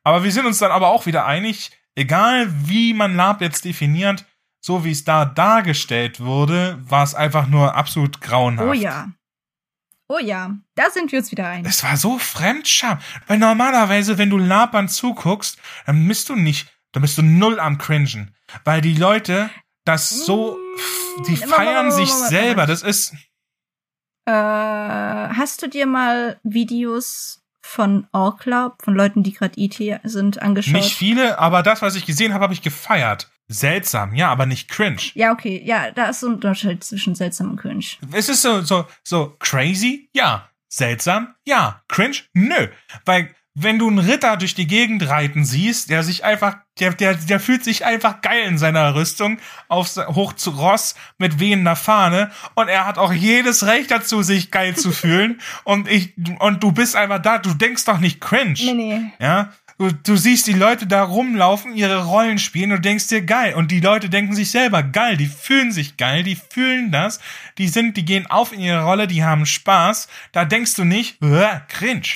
[0.03, 4.26] aber wir sind uns dann aber auch wieder einig, egal wie man Lab jetzt definiert,
[4.61, 8.68] so wie es da dargestellt wurde, war es einfach nur absolut grauenhaft.
[8.68, 9.07] oh ja.
[10.11, 11.68] Oh ja, da sind wir uns wieder einig.
[11.69, 12.98] Es war so Fremdscham.
[13.27, 17.77] Weil normalerweise, wenn du Labern zuguckst, dann bist du nicht, dann bist du null am
[17.77, 18.36] Cringen.
[18.64, 19.49] Weil die Leute
[19.86, 20.57] das so,
[21.18, 22.65] Mm, die feiern sich selber.
[22.65, 23.14] Das ist,
[24.26, 30.73] Äh, hast du dir mal Videos von Orclub, von Leuten, die gerade IT sind, angeschaut?
[30.73, 33.31] nicht viele, aber das, was ich gesehen habe, habe ich gefeiert.
[33.51, 35.01] Seltsam, ja, aber nicht cringe.
[35.15, 37.84] ja, okay, ja, da ist so ein Unterschied zwischen seltsam und cringe.
[38.11, 40.47] Es ist so, so, so crazy, ja.
[40.71, 41.81] Seltsam, ja.
[41.88, 42.67] Cringe, nö.
[43.05, 47.15] Weil, wenn du einen Ritter durch die Gegend reiten siehst, der sich einfach, der, der,
[47.15, 52.30] der fühlt sich einfach geil in seiner Rüstung, auf, hoch zu Ross mit wehender Fahne
[52.53, 56.71] und er hat auch jedes Recht dazu, sich geil zu fühlen und ich, und du
[56.71, 58.59] bist einfach da, du denkst doch nicht cringe.
[58.59, 59.01] Nee, nee.
[59.19, 63.53] Ja, Du, du siehst die Leute da rumlaufen, ihre Rollen spielen und denkst dir geil.
[63.56, 67.22] Und die Leute denken sich selber geil, die fühlen sich geil, die fühlen das,
[67.57, 70.10] die sind, die gehen auf in ihre Rolle, die haben Spaß.
[70.34, 71.19] Da denkst du nicht,
[71.69, 72.10] cringe.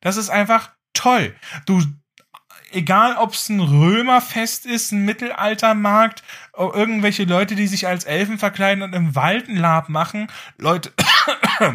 [0.00, 1.36] Das ist einfach toll.
[1.66, 1.82] Du,
[2.72, 6.24] egal ob es ein Römerfest ist, ein Mittelaltermarkt,
[6.58, 10.26] irgendwelche Leute, die sich als Elfen verkleiden und im Wald ein Lab machen,
[10.58, 10.92] Leute,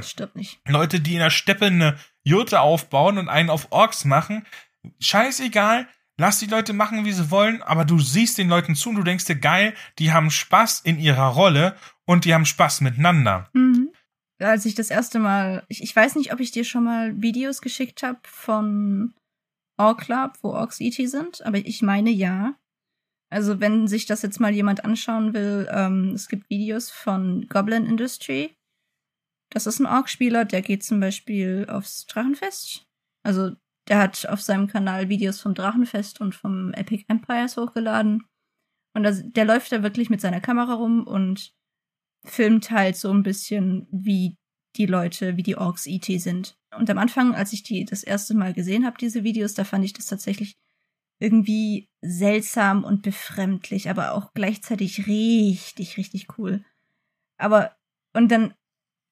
[0.01, 0.59] Stimmt nicht.
[0.67, 4.45] Leute, die in der Steppe eine Jurte aufbauen und einen auf Orks machen,
[4.99, 5.87] scheißegal,
[6.17, 9.03] lass die Leute machen, wie sie wollen, aber du siehst den Leuten zu und du
[9.03, 11.75] denkst dir, geil, die haben Spaß in ihrer Rolle
[12.05, 13.49] und die haben Spaß miteinander.
[13.53, 13.91] Mhm.
[14.39, 17.61] Als ich das erste Mal, ich, ich weiß nicht, ob ich dir schon mal Videos
[17.61, 19.13] geschickt habe von
[19.77, 22.55] Orc Club, wo Orks ET sind, aber ich meine ja.
[23.31, 27.85] Also wenn sich das jetzt mal jemand anschauen will, ähm, es gibt Videos von Goblin
[27.85, 28.55] Industry.
[29.51, 32.87] Das ist ein Orc-Spieler, der geht zum Beispiel aufs Drachenfest.
[33.23, 33.55] Also
[33.89, 38.23] der hat auf seinem Kanal Videos vom Drachenfest und vom Epic Empires hochgeladen.
[38.93, 41.53] Und das, der läuft da wirklich mit seiner Kamera rum und
[42.23, 44.37] filmt halt so ein bisschen, wie
[44.75, 46.55] die Leute, wie die Orks IT sind.
[46.75, 49.83] Und am Anfang, als ich die das erste Mal gesehen habe, diese Videos, da fand
[49.83, 50.57] ich das tatsächlich
[51.19, 56.63] irgendwie seltsam und befremdlich, aber auch gleichzeitig richtig, richtig cool.
[57.37, 57.75] Aber,
[58.13, 58.53] und dann,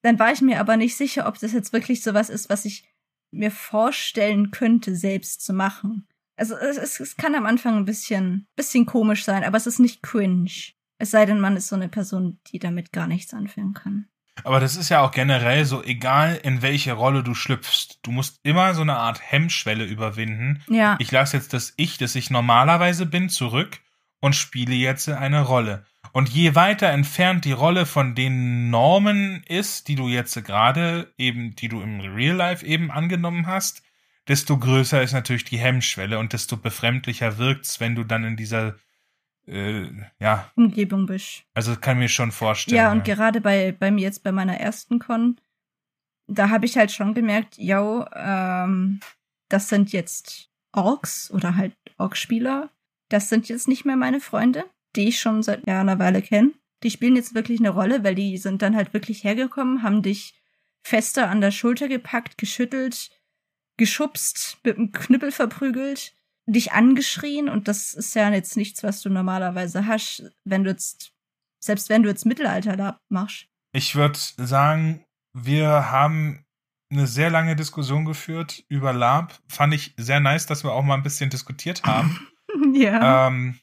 [0.03, 2.87] dann war ich mir aber nicht sicher, ob das jetzt wirklich sowas ist, was ich
[3.31, 6.07] mir vorstellen könnte, selbst zu machen.
[6.37, 9.79] Also es, es, es kann am Anfang ein bisschen, bisschen komisch sein, aber es ist
[9.79, 10.73] nicht cringe.
[10.99, 14.07] Es sei denn, man ist so eine Person, die damit gar nichts anfangen kann.
[14.43, 18.39] Aber das ist ja auch generell so, egal in welche Rolle du schlüpfst, du musst
[18.43, 20.63] immer so eine Art Hemmschwelle überwinden.
[20.69, 20.95] Ja.
[20.99, 23.79] Ich lasse jetzt das Ich, das ich normalerweise bin, zurück
[24.19, 25.85] und spiele jetzt eine Rolle.
[26.13, 31.55] Und je weiter entfernt die Rolle von den Normen ist, die du jetzt gerade eben,
[31.55, 33.83] die du im Real Life eben angenommen hast,
[34.27, 38.75] desto größer ist natürlich die Hemmschwelle und desto befremdlicher wirkt's, wenn du dann in dieser
[39.47, 39.87] äh,
[40.19, 41.43] ja, Umgebung bist.
[41.53, 42.77] also kann ich mir schon vorstellen.
[42.77, 45.39] Ja, und gerade bei, bei mir jetzt bei meiner ersten Con,
[46.27, 48.99] da habe ich halt schon gemerkt, yo, ähm,
[49.47, 52.69] das sind jetzt Orks oder halt Ork-Spieler.
[53.09, 56.51] Das sind jetzt nicht mehr meine Freunde, die ich schon seit ja, einer Weile kenne.
[56.83, 60.35] Die spielen jetzt wirklich eine Rolle, weil die sind dann halt wirklich hergekommen, haben dich
[60.83, 63.09] fester an der Schulter gepackt, geschüttelt,
[63.77, 66.13] geschubst, mit einem Knüppel verprügelt,
[66.45, 71.11] dich angeschrien und das ist ja jetzt nichts, was du normalerweise hast, wenn du jetzt,
[71.59, 73.47] selbst wenn du jetzt Mittelalter da machst.
[73.73, 75.03] Ich würde sagen,
[75.33, 76.45] wir haben
[76.89, 79.37] eine sehr lange Diskussion geführt über Lab.
[79.49, 82.27] Fand ich sehr nice, dass wir auch mal ein bisschen diskutiert haben.
[82.73, 83.27] ja.
[83.27, 83.59] ähm,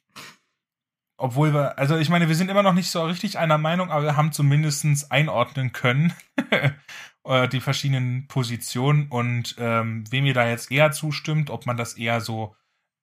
[1.16, 4.02] obwohl wir, also ich meine, wir sind immer noch nicht so richtig einer Meinung, aber
[4.02, 6.12] wir haben zumindest einordnen können
[7.24, 11.94] äh, die verschiedenen Positionen und ähm, wem ihr da jetzt eher zustimmt, ob man das
[11.94, 12.56] eher so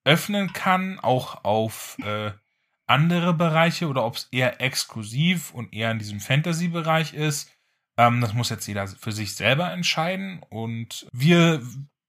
[0.04, 2.32] öffnen kann, auch auf äh,
[2.88, 7.52] andere Bereiche oder ob es eher exklusiv und eher in diesem Fantasy-Bereich ist.
[7.98, 10.42] Ähm, das muss jetzt jeder für sich selber entscheiden.
[10.50, 11.62] Und wir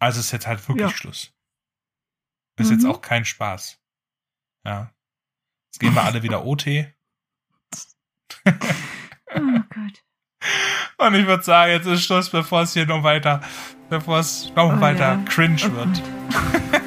[0.00, 0.96] Also ist jetzt halt wirklich Ja.
[0.96, 1.32] Schluss.
[2.58, 2.90] Ist jetzt Mhm.
[2.90, 3.78] auch kein Spaß.
[4.64, 4.92] Ja.
[5.70, 6.66] Jetzt gehen wir alle wieder OT.
[9.36, 10.04] Oh Gott.
[10.98, 13.40] Und ich würde sagen, jetzt ist Schluss, bevor es hier noch weiter,
[13.88, 15.24] bevor es noch Oh weiter ja.
[15.24, 16.02] cringe Oh wird.